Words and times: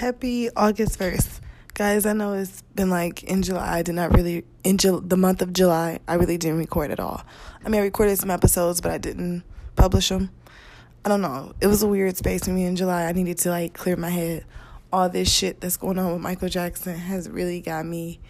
Happy 0.00 0.48
August 0.56 0.98
1st. 0.98 1.40
Guys, 1.74 2.06
I 2.06 2.14
know 2.14 2.32
it's 2.32 2.62
been 2.74 2.88
like 2.88 3.22
in 3.24 3.42
July. 3.42 3.80
I 3.80 3.82
did 3.82 3.96
not 3.96 4.14
really, 4.14 4.46
in 4.64 4.78
Ju- 4.78 5.04
the 5.06 5.18
month 5.18 5.42
of 5.42 5.52
July, 5.52 5.98
I 6.08 6.14
really 6.14 6.38
didn't 6.38 6.56
record 6.56 6.90
at 6.90 6.98
all. 6.98 7.22
I 7.62 7.68
mean, 7.68 7.82
I 7.82 7.84
recorded 7.84 8.18
some 8.18 8.30
episodes, 8.30 8.80
but 8.80 8.92
I 8.92 8.96
didn't 8.96 9.42
publish 9.76 10.08
them. 10.08 10.30
I 11.04 11.10
don't 11.10 11.20
know. 11.20 11.52
It 11.60 11.66
was 11.66 11.82
a 11.82 11.86
weird 11.86 12.16
space 12.16 12.46
for 12.46 12.50
me 12.50 12.64
in 12.64 12.76
July. 12.76 13.04
I 13.04 13.12
needed 13.12 13.36
to 13.40 13.50
like 13.50 13.74
clear 13.74 13.94
my 13.94 14.08
head. 14.08 14.46
All 14.90 15.10
this 15.10 15.30
shit 15.30 15.60
that's 15.60 15.76
going 15.76 15.98
on 15.98 16.14
with 16.14 16.22
Michael 16.22 16.48
Jackson 16.48 16.96
has 16.96 17.28
really 17.28 17.60
got 17.60 17.84
me 17.84 18.20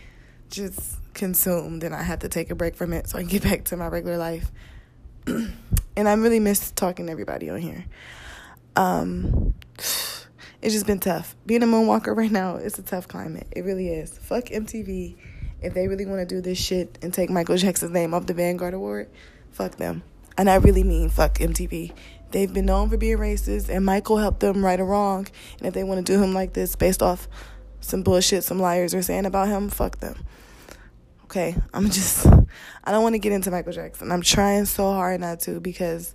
just 0.51 0.99
consumed, 1.15 1.85
and 1.85 1.95
I 1.95 2.03
had 2.03 2.23
to 2.23 2.29
take 2.29 2.51
a 2.51 2.57
break 2.57 2.75
from 2.75 2.93
it 2.93 3.09
so 3.09 3.17
I 3.17 3.21
can 3.21 3.31
get 3.31 3.45
back 3.45 3.63
to 3.67 3.77
my 3.77 3.87
regular 3.87 4.19
life. 4.19 4.51
and 5.29 6.09
I 6.09 6.15
really 6.15 6.41
miss 6.41 6.73
talking 6.73 7.07
to 7.07 7.13
everybody 7.13 7.49
on 7.49 7.61
here. 7.61 7.85
Um, 8.75 9.55
it's 10.63 10.75
just 10.75 10.87
been 10.87 10.99
tough. 10.99 11.35
Being 11.47 11.63
a 11.63 11.67
moonwalker 11.67 12.15
right 12.17 12.31
now, 12.31 12.57
it's 12.57 12.79
a 12.79 12.83
tough 12.83 13.09
climate. 13.09 13.47
It 13.53 13.65
really 13.65 13.89
is. 13.89 14.17
Fuck 14.19 14.47
MTV. 14.47 15.17
If 15.63 15.75
they 15.75 15.89
really 15.89 16.07
want 16.07 16.27
to 16.27 16.35
do 16.35 16.41
this 16.41 16.59
shit 16.59 16.99
and 17.03 17.13
take 17.13 17.31
Michael 17.31 17.57
Jackson's 17.57 17.93
name 17.93 18.15
off 18.15 18.27
the 18.27 18.35
Vanguard 18.35 18.75
Award, 18.75 19.09
fuck 19.51 19.77
them. 19.77 20.03
And 20.37 20.49
I 20.49 20.57
really 20.57 20.85
mean 20.85 21.11
fuck 21.11 21.35
MTV. 21.35 21.93
They've 22.31 22.53
been 22.53 22.67
known 22.67 22.89
for 22.89 22.97
being 22.97 23.19
racist, 23.19 23.69
and 23.69 23.85
Michael 23.85 24.19
helped 24.19 24.41
them 24.41 24.65
right 24.65 24.79
or 24.79 24.85
wrong. 24.85 25.27
And 25.59 25.67
if 25.67 25.75
they 25.75 25.83
want 25.83 26.05
to 26.05 26.13
do 26.13 26.23
him 26.23 26.33
like 26.33 26.53
this 26.53 26.77
based 26.77 27.03
off 27.03 27.29
some 27.81 28.03
bullshit 28.03 28.45
some 28.45 28.59
liars 28.59 28.95
are 28.95 29.03
saying 29.03 29.27
about 29.27 29.49
him, 29.49 29.69
fuck 29.69 29.99
them. 29.99 30.25
Okay, 31.25 31.57
I'm 31.73 31.91
just, 31.91 32.27
I 32.85 32.93
don't 32.93 33.03
want 33.03 33.15
to 33.15 33.19
get 33.19 33.33
into 33.33 33.51
Michael 33.51 33.73
Jackson. 33.73 34.11
I'm 34.11 34.23
trying 34.23 34.65
so 34.65 34.93
hard 34.93 35.21
not 35.21 35.41
to 35.41 35.61
because 35.61 36.15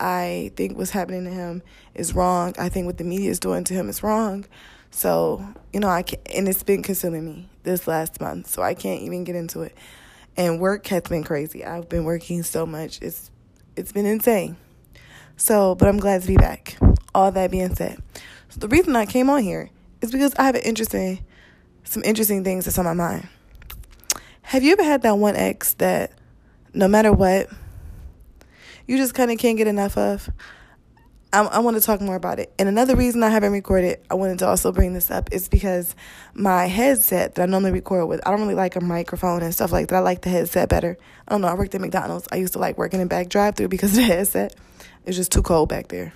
I 0.00 0.52
think 0.56 0.76
what's 0.76 0.90
happening 0.90 1.24
to 1.24 1.30
him 1.30 1.62
is 1.94 2.14
wrong. 2.14 2.54
I 2.58 2.68
think 2.68 2.86
what 2.86 2.98
the 2.98 3.04
media 3.04 3.30
is 3.30 3.40
doing 3.40 3.64
to 3.64 3.74
him 3.74 3.88
is 3.88 4.02
wrong. 4.02 4.44
So, 4.90 5.44
you 5.72 5.80
know, 5.80 5.88
I 5.88 6.02
can 6.02 6.20
and 6.34 6.48
it's 6.48 6.62
been 6.62 6.82
consuming 6.82 7.24
me 7.24 7.48
this 7.62 7.86
last 7.86 8.20
month, 8.20 8.48
so 8.48 8.62
I 8.62 8.74
can't 8.74 9.02
even 9.02 9.24
get 9.24 9.36
into 9.36 9.62
it. 9.62 9.76
And 10.36 10.60
work 10.60 10.86
has 10.88 11.02
been 11.02 11.24
crazy. 11.24 11.64
I've 11.64 11.88
been 11.88 12.04
working 12.04 12.42
so 12.42 12.66
much. 12.66 13.00
It's 13.02 13.30
it's 13.76 13.92
been 13.92 14.06
insane. 14.06 14.56
So, 15.36 15.74
but 15.74 15.88
I'm 15.88 15.98
glad 15.98 16.22
to 16.22 16.28
be 16.28 16.36
back. 16.36 16.76
All 17.14 17.32
that 17.32 17.50
being 17.50 17.74
said. 17.74 18.00
So 18.48 18.60
the 18.60 18.68
reason 18.68 18.94
I 18.94 19.06
came 19.06 19.28
on 19.30 19.42
here 19.42 19.70
is 20.00 20.12
because 20.12 20.34
I 20.36 20.44
have 20.44 20.54
an 20.54 20.62
interesting 20.62 21.24
some 21.84 22.02
interesting 22.04 22.44
things 22.44 22.64
that's 22.64 22.78
on 22.78 22.84
my 22.84 22.94
mind. 22.94 23.28
Have 24.42 24.62
you 24.62 24.72
ever 24.72 24.84
had 24.84 25.02
that 25.02 25.18
one 25.18 25.36
ex 25.36 25.74
that 25.74 26.12
no 26.72 26.88
matter 26.88 27.12
what, 27.12 27.48
you 28.86 28.96
just 28.96 29.14
kind 29.14 29.30
of 29.30 29.38
can't 29.38 29.56
get 29.56 29.66
enough 29.66 29.96
of. 29.96 30.30
I, 31.34 31.42
I 31.42 31.58
want 31.58 31.76
to 31.76 31.82
talk 31.82 32.00
more 32.00 32.14
about 32.14 32.38
it. 32.38 32.52
And 32.60 32.68
another 32.68 32.94
reason 32.94 33.24
I 33.24 33.28
haven't 33.28 33.50
recorded, 33.50 33.98
I 34.08 34.14
wanted 34.14 34.38
to 34.38 34.46
also 34.46 34.70
bring 34.70 34.94
this 34.94 35.10
up, 35.10 35.32
is 35.32 35.48
because 35.48 35.96
my 36.32 36.66
headset 36.66 37.34
that 37.34 37.42
I 37.42 37.46
normally 37.46 37.72
record 37.72 38.06
with, 38.06 38.20
I 38.24 38.30
don't 38.30 38.40
really 38.40 38.54
like 38.54 38.76
a 38.76 38.80
microphone 38.80 39.42
and 39.42 39.52
stuff 39.52 39.72
like 39.72 39.88
that. 39.88 39.96
I 39.96 39.98
like 39.98 40.22
the 40.22 40.30
headset 40.30 40.68
better. 40.68 40.96
I 41.26 41.32
don't 41.32 41.40
know. 41.40 41.48
I 41.48 41.54
worked 41.54 41.74
at 41.74 41.80
McDonald's. 41.80 42.28
I 42.30 42.36
used 42.36 42.52
to 42.52 42.60
like 42.60 42.78
working 42.78 43.00
in 43.00 43.08
back 43.08 43.30
drive 43.30 43.56
through 43.56 43.68
because 43.68 43.90
of 43.90 43.96
the 43.96 44.02
headset. 44.14 44.54
It's 45.06 45.16
just 45.16 45.32
too 45.32 45.42
cold 45.42 45.68
back 45.68 45.88
there. 45.88 46.12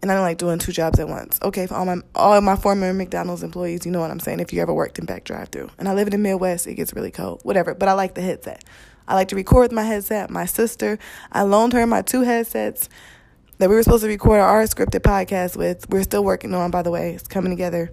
And 0.00 0.10
I 0.10 0.14
don't 0.14 0.22
like 0.22 0.38
doing 0.38 0.58
two 0.58 0.72
jobs 0.72 0.98
at 1.00 1.08
once. 1.08 1.38
Okay, 1.42 1.66
for 1.66 1.74
all 1.74 1.84
my 1.84 1.96
all 2.14 2.40
my 2.40 2.56
former 2.56 2.94
McDonald's 2.94 3.42
employees, 3.42 3.84
you 3.84 3.90
know 3.90 4.00
what 4.00 4.12
I'm 4.12 4.20
saying. 4.20 4.38
If 4.38 4.52
you 4.52 4.62
ever 4.62 4.72
worked 4.72 4.98
in 4.98 5.06
back 5.06 5.24
drive 5.24 5.48
through, 5.48 5.70
and 5.76 5.88
I 5.88 5.94
live 5.94 6.06
in 6.06 6.12
the 6.12 6.18
Midwest, 6.18 6.68
it 6.68 6.74
gets 6.74 6.94
really 6.94 7.10
cold. 7.10 7.40
Whatever, 7.42 7.74
but 7.74 7.88
I 7.88 7.94
like 7.94 8.14
the 8.14 8.22
headset. 8.22 8.62
I 9.08 9.14
like 9.14 9.28
to 9.28 9.36
record 9.36 9.62
with 9.62 9.72
my 9.72 9.84
headset. 9.84 10.28
My 10.28 10.44
sister, 10.44 10.98
I 11.32 11.42
loaned 11.42 11.72
her 11.72 11.86
my 11.86 12.02
two 12.02 12.22
headsets 12.22 12.90
that 13.56 13.70
we 13.70 13.74
were 13.74 13.82
supposed 13.82 14.02
to 14.02 14.08
record 14.08 14.38
our 14.38 14.62
scripted 14.64 15.00
podcast 15.00 15.56
with. 15.56 15.88
We're 15.88 16.02
still 16.02 16.22
working 16.22 16.52
on, 16.54 16.70
by 16.70 16.82
the 16.82 16.90
way. 16.90 17.14
It's 17.14 17.26
coming 17.26 17.50
together. 17.50 17.90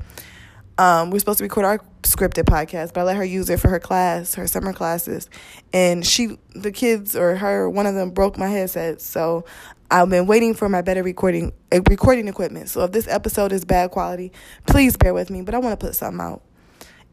Um, 0.78 1.12
we're 1.12 1.20
supposed 1.20 1.38
to 1.38 1.46
record 1.46 1.66
our 1.66 1.80
scripted 2.04 2.44
podcast, 2.44 2.94
but 2.94 3.00
I 3.00 3.04
let 3.04 3.16
her 3.16 3.24
use 3.24 3.50
it 3.50 3.62
for 3.62 3.70
her 3.70 3.80
class, 3.80 4.36
her 4.36 4.46
summer 4.46 4.74
classes. 4.74 5.30
And 5.72 6.06
she, 6.06 6.38
the 6.54 6.74
kids 6.74 7.16
or 7.16 7.38
her, 7.38 7.70
one 7.70 7.86
of 7.86 7.96
them 7.96 8.12
broke 8.12 8.38
my 8.38 8.50
headset. 8.50 9.00
So 9.00 9.46
I've 9.90 10.10
been 10.10 10.28
waiting 10.28 10.54
for 10.54 10.68
my 10.68 10.82
better 10.82 11.02
recording 11.02 11.54
uh, 11.72 11.80
recording 11.90 12.28
equipment. 12.28 12.70
So 12.70 12.84
if 12.84 12.92
this 12.92 13.08
episode 13.08 13.54
is 13.54 13.64
bad 13.64 13.92
quality, 13.92 14.34
please 14.68 14.98
bear 14.98 15.14
with 15.14 15.30
me. 15.30 15.44
But 15.44 15.56
I 15.56 15.60
want 15.60 15.80
to 15.80 15.86
put 15.86 15.96
something 15.96 16.20
out. 16.20 16.42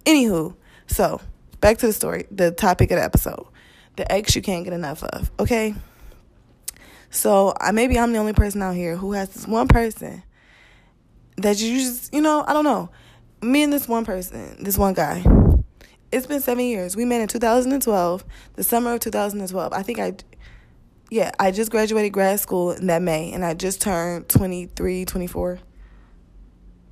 Anywho, 0.05 0.57
so 0.89 1.21
back 1.61 1.79
to 1.79 1.87
the 1.87 1.93
story, 1.93 2.27
the 2.33 2.51
topic 2.51 2.91
of 2.91 2.97
the 2.97 3.05
episode 3.05 3.47
the 3.97 4.11
ex 4.11 4.35
you 4.35 4.43
can't 4.43 4.65
get 4.65 4.73
enough 4.73 5.03
of, 5.05 5.31
okay? 5.39 5.75
So 7.11 7.55
I 7.61 7.73
maybe 7.73 7.99
I'm 7.99 8.13
the 8.13 8.19
only 8.19 8.33
person 8.33 8.63
out 8.63 8.75
here 8.75 8.97
who 8.97 9.13
has 9.13 9.29
this 9.31 9.47
one 9.47 9.69
person 9.69 10.23
that 11.37 11.61
you 11.61 11.79
just, 11.79 12.13
you 12.13 12.21
know, 12.21 12.45
I 12.47 12.53
don't 12.53 12.65
know. 12.65 12.91
Me 13.43 13.63
and 13.63 13.73
this 13.73 13.89
one 13.89 14.05
person, 14.05 14.63
this 14.63 14.79
one 14.79 14.95
guy. 14.95 15.25
It's 16.11 16.27
been 16.27 16.41
seven 16.41 16.65
years. 16.65 16.95
We 16.95 17.05
met 17.05 17.21
in 17.21 17.29
2012, 17.29 18.25
the 18.55 18.63
summer 18.63 18.95
of 18.95 19.01
2012. 19.01 19.73
I 19.73 19.83
think 19.83 19.99
I, 19.99 20.15
yeah, 21.11 21.33
I 21.39 21.51
just 21.51 21.71
graduated 21.71 22.13
grad 22.13 22.39
school 22.39 22.73
in 22.73 22.87
that 22.87 23.03
May, 23.03 23.33
and 23.33 23.45
I 23.45 23.55
just 23.55 23.81
turned 23.81 24.29
23, 24.29 25.05
24 25.05 25.59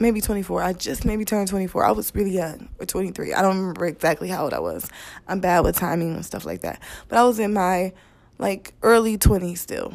maybe 0.00 0.20
24. 0.20 0.62
I 0.62 0.72
just 0.72 1.04
maybe 1.04 1.24
turned 1.24 1.48
24. 1.48 1.84
I 1.84 1.92
was 1.92 2.14
really 2.14 2.32
young, 2.32 2.68
or 2.78 2.86
23. 2.86 3.34
I 3.34 3.42
don't 3.42 3.58
remember 3.58 3.86
exactly 3.86 4.28
how 4.28 4.44
old 4.44 4.54
I 4.54 4.60
was. 4.60 4.88
I'm 5.28 5.40
bad 5.40 5.60
with 5.60 5.76
timing 5.76 6.14
and 6.14 6.24
stuff 6.24 6.44
like 6.44 6.62
that. 6.62 6.82
But 7.08 7.18
I 7.18 7.24
was 7.24 7.38
in 7.38 7.52
my 7.52 7.92
like 8.38 8.72
early 8.82 9.18
20s 9.18 9.58
still, 9.58 9.92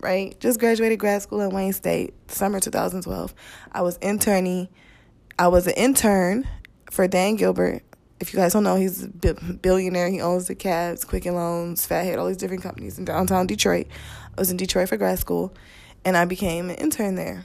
right? 0.00 0.38
Just 0.38 0.60
graduated 0.60 0.98
grad 0.98 1.22
school 1.22 1.40
at 1.40 1.52
Wayne 1.52 1.72
State, 1.72 2.14
summer 2.30 2.60
2012. 2.60 3.34
I 3.72 3.82
was 3.82 3.96
interning. 3.98 4.68
I 5.38 5.48
was 5.48 5.66
an 5.66 5.74
intern 5.74 6.46
for 6.90 7.08
Dan 7.08 7.36
Gilbert. 7.36 7.82
If 8.20 8.32
you 8.32 8.38
guys 8.38 8.54
don't 8.54 8.64
know, 8.64 8.76
he's 8.76 9.04
a 9.04 9.08
billionaire. 9.08 10.08
He 10.08 10.20
owns 10.22 10.46
the 10.46 10.54
Cavs, 10.54 11.06
Quicken 11.06 11.34
Loans, 11.34 11.84
Fathead, 11.84 12.18
all 12.18 12.26
these 12.26 12.38
different 12.38 12.62
companies 12.62 12.98
in 12.98 13.04
downtown 13.04 13.46
Detroit. 13.46 13.88
I 14.36 14.40
was 14.40 14.50
in 14.50 14.56
Detroit 14.56 14.88
for 14.88 14.96
grad 14.96 15.18
school, 15.18 15.54
and 16.02 16.16
I 16.16 16.24
became 16.24 16.70
an 16.70 16.76
intern 16.76 17.14
there 17.16 17.44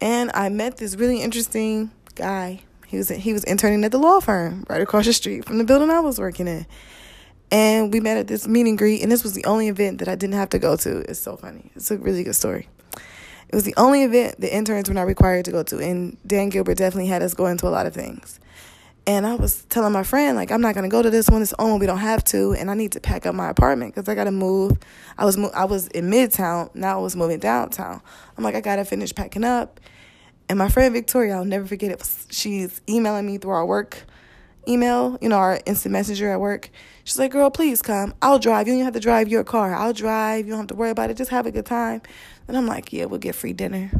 and 0.00 0.30
I 0.34 0.48
met 0.48 0.76
this 0.76 0.96
really 0.96 1.22
interesting 1.22 1.90
guy. 2.14 2.62
He 2.86 2.96
was 2.96 3.08
he 3.08 3.32
was 3.32 3.44
interning 3.44 3.84
at 3.84 3.92
the 3.92 3.98
law 3.98 4.20
firm 4.20 4.64
right 4.68 4.80
across 4.80 5.06
the 5.06 5.12
street 5.12 5.44
from 5.44 5.58
the 5.58 5.64
building 5.64 5.90
I 5.90 6.00
was 6.00 6.18
working 6.18 6.46
in. 6.48 6.66
And 7.50 7.92
we 7.92 8.00
met 8.00 8.16
at 8.16 8.26
this 8.26 8.48
meet 8.48 8.66
and 8.66 8.76
greet, 8.76 9.02
and 9.02 9.12
this 9.12 9.22
was 9.22 9.34
the 9.34 9.44
only 9.44 9.68
event 9.68 9.98
that 9.98 10.08
I 10.08 10.16
didn't 10.16 10.34
have 10.34 10.48
to 10.50 10.58
go 10.58 10.76
to. 10.76 10.98
It's 11.08 11.20
so 11.20 11.36
funny. 11.36 11.70
It's 11.76 11.90
a 11.90 11.96
really 11.96 12.24
good 12.24 12.34
story. 12.34 12.68
It 13.48 13.54
was 13.54 13.62
the 13.62 13.74
only 13.76 14.02
event 14.02 14.40
the 14.40 14.52
interns 14.52 14.88
were 14.88 14.94
not 14.94 15.06
required 15.06 15.44
to 15.44 15.52
go 15.52 15.62
to, 15.62 15.78
and 15.78 16.16
Dan 16.26 16.48
Gilbert 16.48 16.78
definitely 16.78 17.06
had 17.06 17.22
us 17.22 17.34
going 17.34 17.56
to 17.58 17.68
a 17.68 17.70
lot 17.70 17.86
of 17.86 17.94
things. 17.94 18.40
And 19.08 19.24
I 19.24 19.36
was 19.36 19.64
telling 19.66 19.92
my 19.92 20.02
friend, 20.02 20.36
like, 20.36 20.50
I'm 20.50 20.60
not 20.60 20.74
gonna 20.74 20.88
go 20.88 21.00
to 21.00 21.10
this 21.10 21.28
one. 21.28 21.40
It's 21.40 21.52
on. 21.52 21.78
We 21.78 21.86
don't 21.86 21.98
have 21.98 22.24
to, 22.24 22.54
and 22.54 22.68
I 22.70 22.74
need 22.74 22.92
to 22.92 23.00
pack 23.00 23.24
up 23.24 23.36
my 23.36 23.48
apartment 23.48 23.94
because 23.94 24.08
I 24.08 24.16
gotta 24.16 24.32
move. 24.32 24.76
I 25.16 25.24
was 25.24 25.38
I 25.54 25.64
was 25.64 25.86
in 25.88 26.10
Midtown. 26.10 26.74
Now 26.74 26.98
I 26.98 27.02
was 27.02 27.14
moving 27.14 27.38
downtown. 27.38 28.02
I'm 28.36 28.42
like, 28.42 28.56
I 28.56 28.60
gotta 28.60 28.84
finish 28.84 29.14
packing 29.14 29.44
up. 29.44 29.78
And 30.48 30.58
my 30.58 30.68
friend 30.68 30.92
Victoria, 30.92 31.36
I'll 31.36 31.44
never 31.44 31.66
forget 31.66 31.92
it. 31.92 32.26
She's 32.30 32.80
emailing 32.88 33.26
me 33.26 33.38
through 33.38 33.52
our 33.52 33.66
work 33.66 34.04
email, 34.68 35.16
you 35.20 35.28
know, 35.28 35.36
our 35.36 35.60
instant 35.66 35.92
messenger 35.92 36.32
at 36.32 36.40
work. 36.40 36.70
She's 37.04 37.18
like, 37.18 37.30
"Girl, 37.30 37.50
please 37.50 37.82
come. 37.82 38.12
I'll 38.20 38.40
drive. 38.40 38.66
You 38.66 38.74
don't 38.74 38.84
have 38.84 38.94
to 38.94 39.00
drive 39.00 39.28
your 39.28 39.44
car. 39.44 39.72
I'll 39.74 39.92
drive. 39.92 40.46
You 40.46 40.50
don't 40.50 40.60
have 40.60 40.66
to 40.68 40.74
worry 40.74 40.90
about 40.90 41.10
it. 41.10 41.16
Just 41.16 41.30
have 41.30 41.46
a 41.46 41.52
good 41.52 41.66
time." 41.66 42.02
And 42.48 42.56
I'm 42.56 42.66
like, 42.66 42.92
"Yeah, 42.92 43.04
we'll 43.04 43.20
get 43.20 43.36
free 43.36 43.52
dinner." 43.52 43.90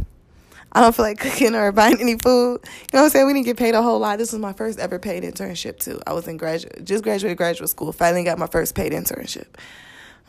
I 0.72 0.80
don't 0.80 0.94
feel 0.94 1.04
like 1.04 1.18
cooking 1.18 1.54
or 1.54 1.72
buying 1.72 2.00
any 2.00 2.18
food. 2.18 2.60
You 2.64 2.70
know 2.92 3.00
what 3.00 3.04
I'm 3.04 3.10
saying? 3.10 3.26
We 3.26 3.32
didn't 3.32 3.46
get 3.46 3.56
paid 3.56 3.74
a 3.74 3.82
whole 3.82 3.98
lot. 3.98 4.18
This 4.18 4.32
was 4.32 4.40
my 4.40 4.52
first 4.52 4.78
ever 4.78 4.98
paid 4.98 5.22
internship 5.22 5.78
too. 5.78 6.00
I 6.06 6.12
was 6.12 6.28
in 6.28 6.36
graduate, 6.36 6.84
just 6.84 7.02
graduated 7.02 7.38
graduate 7.38 7.70
school. 7.70 7.92
Finally 7.92 8.24
got 8.24 8.38
my 8.38 8.46
first 8.46 8.74
paid 8.74 8.92
internship. 8.92 9.46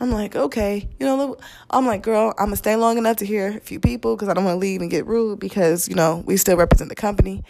I'm 0.00 0.12
like, 0.12 0.36
okay, 0.36 0.88
you 1.00 1.06
know, 1.06 1.36
I'm 1.70 1.84
like, 1.84 2.02
girl, 2.02 2.32
I'm 2.38 2.46
gonna 2.46 2.56
stay 2.56 2.76
long 2.76 2.98
enough 2.98 3.16
to 3.16 3.26
hear 3.26 3.48
a 3.48 3.60
few 3.60 3.80
people 3.80 4.14
because 4.14 4.28
I 4.28 4.34
don't 4.34 4.44
want 4.44 4.54
to 4.54 4.58
leave 4.58 4.80
and 4.80 4.90
get 4.90 5.06
rude 5.06 5.40
because 5.40 5.88
you 5.88 5.96
know 5.96 6.22
we 6.24 6.36
still 6.36 6.56
represent 6.56 6.88
the 6.88 6.94
company, 6.94 7.42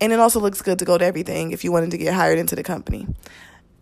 and 0.00 0.12
it 0.12 0.18
also 0.18 0.40
looks 0.40 0.62
good 0.62 0.78
to 0.78 0.86
go 0.86 0.96
to 0.96 1.04
everything 1.04 1.52
if 1.52 1.62
you 1.62 1.72
wanted 1.72 1.90
to 1.90 1.98
get 1.98 2.14
hired 2.14 2.38
into 2.38 2.56
the 2.56 2.62
company. 2.62 3.06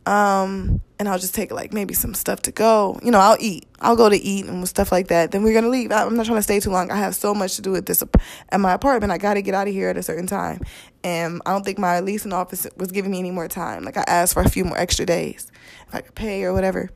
Um, 0.06 0.80
and 0.98 1.08
I'll 1.08 1.18
just 1.18 1.34
take 1.34 1.50
like 1.50 1.72
maybe 1.72 1.94
some 1.94 2.14
stuff 2.14 2.42
to 2.42 2.52
go. 2.52 2.98
You 3.02 3.10
know, 3.10 3.18
I'll 3.18 3.36
eat. 3.40 3.66
I'll 3.80 3.96
go 3.96 4.08
to 4.08 4.16
eat 4.16 4.46
and 4.46 4.66
stuff 4.68 4.92
like 4.92 5.08
that. 5.08 5.30
Then 5.30 5.42
we're 5.42 5.54
gonna 5.54 5.68
leave. 5.68 5.90
I'm 5.92 6.16
not 6.16 6.26
trying 6.26 6.38
to 6.38 6.42
stay 6.42 6.60
too 6.60 6.70
long. 6.70 6.90
I 6.90 6.96
have 6.96 7.14
so 7.14 7.34
much 7.34 7.56
to 7.56 7.62
do 7.62 7.74
at 7.76 7.86
this 7.86 8.02
at 8.50 8.60
my 8.60 8.72
apartment. 8.72 9.12
I 9.12 9.18
got 9.18 9.34
to 9.34 9.42
get 9.42 9.54
out 9.54 9.66
of 9.66 9.74
here 9.74 9.88
at 9.88 9.96
a 9.96 10.02
certain 10.02 10.26
time, 10.26 10.60
and 11.02 11.40
I 11.46 11.52
don't 11.52 11.64
think 11.64 11.78
my 11.78 12.00
leasing 12.00 12.32
office 12.32 12.66
was 12.76 12.92
giving 12.92 13.10
me 13.10 13.18
any 13.18 13.30
more 13.30 13.48
time. 13.48 13.84
Like 13.84 13.96
I 13.96 14.04
asked 14.06 14.34
for 14.34 14.42
a 14.42 14.48
few 14.48 14.64
more 14.64 14.78
extra 14.78 15.06
days 15.06 15.50
if 15.88 15.94
I 15.94 16.00
could 16.00 16.14
pay 16.14 16.44
or 16.44 16.52
whatever 16.52 16.90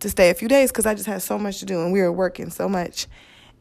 to 0.00 0.08
stay 0.08 0.30
a 0.30 0.34
few 0.34 0.48
days 0.48 0.70
because 0.70 0.86
I 0.86 0.94
just 0.94 1.06
had 1.06 1.22
so 1.22 1.38
much 1.38 1.58
to 1.58 1.66
do 1.66 1.82
and 1.82 1.92
we 1.92 2.00
were 2.00 2.12
working 2.12 2.50
so 2.50 2.68
much. 2.68 3.06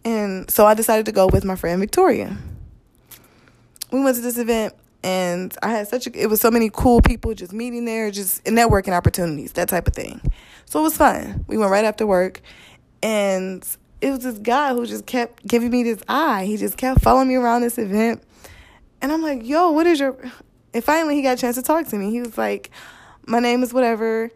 And 0.05 0.49
so 0.49 0.65
I 0.65 0.73
decided 0.73 1.05
to 1.07 1.11
go 1.11 1.27
with 1.27 1.43
my 1.43 1.55
friend 1.55 1.79
Victoria. 1.79 2.37
We 3.91 4.03
went 4.03 4.15
to 4.17 4.21
this 4.21 4.37
event 4.37 4.73
and 5.03 5.55
I 5.61 5.71
had 5.71 5.87
such 5.87 6.07
a 6.07 6.21
it 6.21 6.27
was 6.27 6.41
so 6.41 6.51
many 6.51 6.69
cool 6.71 7.01
people 7.01 7.33
just 7.33 7.53
meeting 7.53 7.85
there, 7.85 8.11
just 8.11 8.43
networking 8.45 8.93
opportunities, 8.93 9.53
that 9.53 9.69
type 9.69 9.87
of 9.87 9.93
thing. 9.93 10.21
So 10.65 10.79
it 10.79 10.83
was 10.83 10.97
fun. 10.97 11.45
We 11.47 11.57
went 11.57 11.71
right 11.71 11.85
after 11.85 12.05
work 12.05 12.41
and 13.01 13.65
it 14.01 14.11
was 14.11 14.19
this 14.19 14.37
guy 14.37 14.73
who 14.73 14.85
just 14.85 15.05
kept 15.05 15.45
giving 15.47 15.71
me 15.71 15.83
this 15.83 16.01
eye. 16.07 16.45
He 16.45 16.57
just 16.57 16.77
kept 16.77 17.01
following 17.01 17.27
me 17.27 17.35
around 17.35 17.61
this 17.61 17.77
event. 17.77 18.23
And 19.01 19.11
I'm 19.11 19.21
like, 19.21 19.45
yo, 19.45 19.71
what 19.71 19.87
is 19.87 19.99
your. 19.99 20.17
And 20.73 20.83
finally, 20.83 21.15
he 21.15 21.21
got 21.21 21.37
a 21.37 21.41
chance 21.41 21.55
to 21.55 21.61
talk 21.61 21.87
to 21.87 21.97
me. 21.97 22.11
He 22.11 22.19
was 22.19 22.37
like, 22.37 22.71
my 23.25 23.39
name 23.39 23.63
is 23.63 23.73
whatever. 23.73 24.29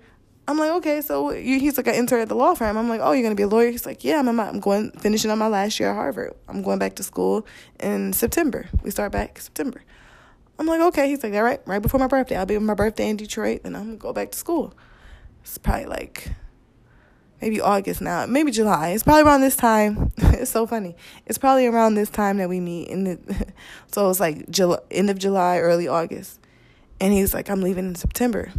I'm 0.48 0.58
like, 0.58 0.72
okay, 0.72 1.02
so 1.02 1.30
he's 1.30 1.78
like, 1.78 1.88
I 1.88 1.94
intern 1.94 2.22
at 2.22 2.28
the 2.28 2.36
law 2.36 2.56
firm. 2.56 2.76
I'm 2.78 2.90
like, 2.90 3.00
oh, 3.02 3.12
you're 3.12 3.24
gonna 3.24 3.36
be 3.36 3.44
a 3.44 3.48
lawyer? 3.48 3.70
He's 3.70 3.86
like, 3.86 4.04
yeah, 4.04 4.20
I'm, 4.20 4.40
I'm 4.40 4.60
going 4.60 4.92
finishing 4.92 5.32
on 5.32 5.38
my 5.38 5.48
last 5.48 5.80
year 5.80 5.90
at 5.90 5.96
Harvard. 5.96 6.34
I'm 6.48 6.62
going 6.62 6.80
back 6.80 6.96
to 6.96 7.04
school 7.04 7.46
in 7.80 8.12
September. 8.14 8.68
We 8.84 8.92
start 8.92 9.12
back 9.12 9.40
September. 9.40 9.84
I'm 10.62 10.68
like, 10.68 10.82
okay. 10.82 11.08
He's 11.08 11.24
like, 11.24 11.34
all 11.34 11.42
right, 11.42 11.60
right 11.66 11.82
before 11.82 12.00
my 12.00 12.06
birthday. 12.06 12.36
I'll 12.36 12.46
be 12.46 12.56
on 12.56 12.64
my 12.64 12.76
birthday 12.76 13.10
in 13.10 13.18
Detroit, 13.18 13.62
and 13.64 13.76
I'm 13.76 13.86
gonna 13.86 13.98
go 13.98 14.14
back 14.14 14.30
to 14.30 14.38
school. 14.38 14.76
It's 15.42 15.58
probably 15.58 15.88
like 15.88 16.34
maybe 17.42 17.60
August 17.60 18.00
now, 18.00 18.28
maybe 18.28 18.52
July. 18.52 18.90
It's 18.90 19.02
probably 19.02 19.24
around 19.24 19.42
this 19.42 19.56
time. 19.56 20.12
it's 20.18 20.52
so 20.52 20.68
funny. 20.68 20.96
It's 21.26 21.40
probably 21.40 21.66
around 21.66 21.96
this 21.96 22.12
time 22.12 22.38
that 22.38 22.48
we 22.48 22.60
meet. 22.60 22.90
In 22.90 23.06
the, 23.06 23.48
so 23.92 24.08
it's 24.12 24.20
like 24.20 24.52
July, 24.52 24.78
end 24.92 25.10
of 25.10 25.18
July, 25.18 25.58
early 25.58 25.88
August. 25.88 26.40
And 27.00 27.12
he's 27.12 27.34
like, 27.34 27.50
I'm 27.50 27.62
leaving 27.62 27.88
in 27.88 27.96
September. 27.96 28.52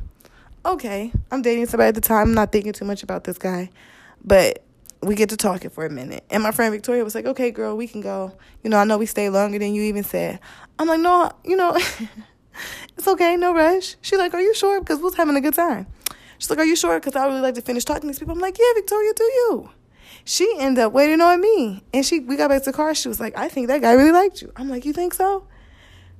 Okay, 0.66 1.12
I'm 1.30 1.40
dating 1.40 1.66
somebody 1.66 1.86
at 1.86 1.94
the 1.94 2.00
time. 2.00 2.30
I'm 2.30 2.34
not 2.34 2.50
thinking 2.50 2.72
too 2.72 2.84
much 2.84 3.04
about 3.04 3.22
this 3.22 3.38
guy, 3.38 3.70
but 4.24 4.64
we 5.02 5.14
get 5.14 5.30
to 5.30 5.36
talking 5.36 5.70
for 5.70 5.84
a 5.84 5.90
minute. 5.90 6.24
And 6.30 6.42
my 6.42 6.52
friend 6.52 6.72
Victoria 6.72 7.04
was 7.04 7.14
like, 7.14 7.26
"Okay, 7.26 7.50
girl, 7.50 7.76
we 7.76 7.86
can 7.86 8.00
go. 8.00 8.32
You 8.62 8.70
know, 8.70 8.78
I 8.78 8.84
know 8.84 8.98
we 8.98 9.06
stay 9.06 9.28
longer 9.28 9.58
than 9.58 9.74
you 9.74 9.82
even 9.82 10.04
said." 10.04 10.40
I'm 10.78 10.88
like, 10.88 11.00
"No, 11.00 11.30
you 11.44 11.56
know, 11.56 11.76
it's 12.96 13.08
okay, 13.08 13.36
no 13.36 13.54
rush." 13.54 13.96
She's 14.00 14.18
like, 14.18 14.34
"Are 14.34 14.40
you 14.40 14.54
sure? 14.54 14.80
Because 14.80 14.98
we 14.98 15.04
was 15.04 15.14
having 15.14 15.36
a 15.36 15.40
good 15.40 15.54
time." 15.54 15.86
She's 16.42 16.50
like, 16.50 16.58
Are 16.58 16.64
you 16.64 16.74
sure? 16.74 16.98
Because 16.98 17.14
I 17.14 17.24
really 17.26 17.40
like 17.40 17.54
to 17.54 17.62
finish 17.62 17.84
talking 17.84 18.02
to 18.02 18.06
these 18.08 18.18
people. 18.18 18.34
I'm 18.34 18.40
like, 18.40 18.58
Yeah, 18.58 18.72
Victoria, 18.74 19.12
do 19.14 19.22
you? 19.22 19.70
She 20.24 20.52
ended 20.58 20.82
up 20.82 20.92
waiting 20.92 21.20
on 21.20 21.40
me. 21.40 21.84
And 21.94 22.04
she 22.04 22.18
we 22.18 22.36
got 22.36 22.48
back 22.48 22.64
to 22.64 22.70
the 22.72 22.76
car. 22.76 22.96
She 22.96 23.06
was 23.06 23.20
like, 23.20 23.38
I 23.38 23.48
think 23.48 23.68
that 23.68 23.80
guy 23.80 23.92
really 23.92 24.10
liked 24.10 24.42
you. 24.42 24.52
I'm 24.56 24.68
like, 24.68 24.84
You 24.84 24.92
think 24.92 25.14
so? 25.14 25.46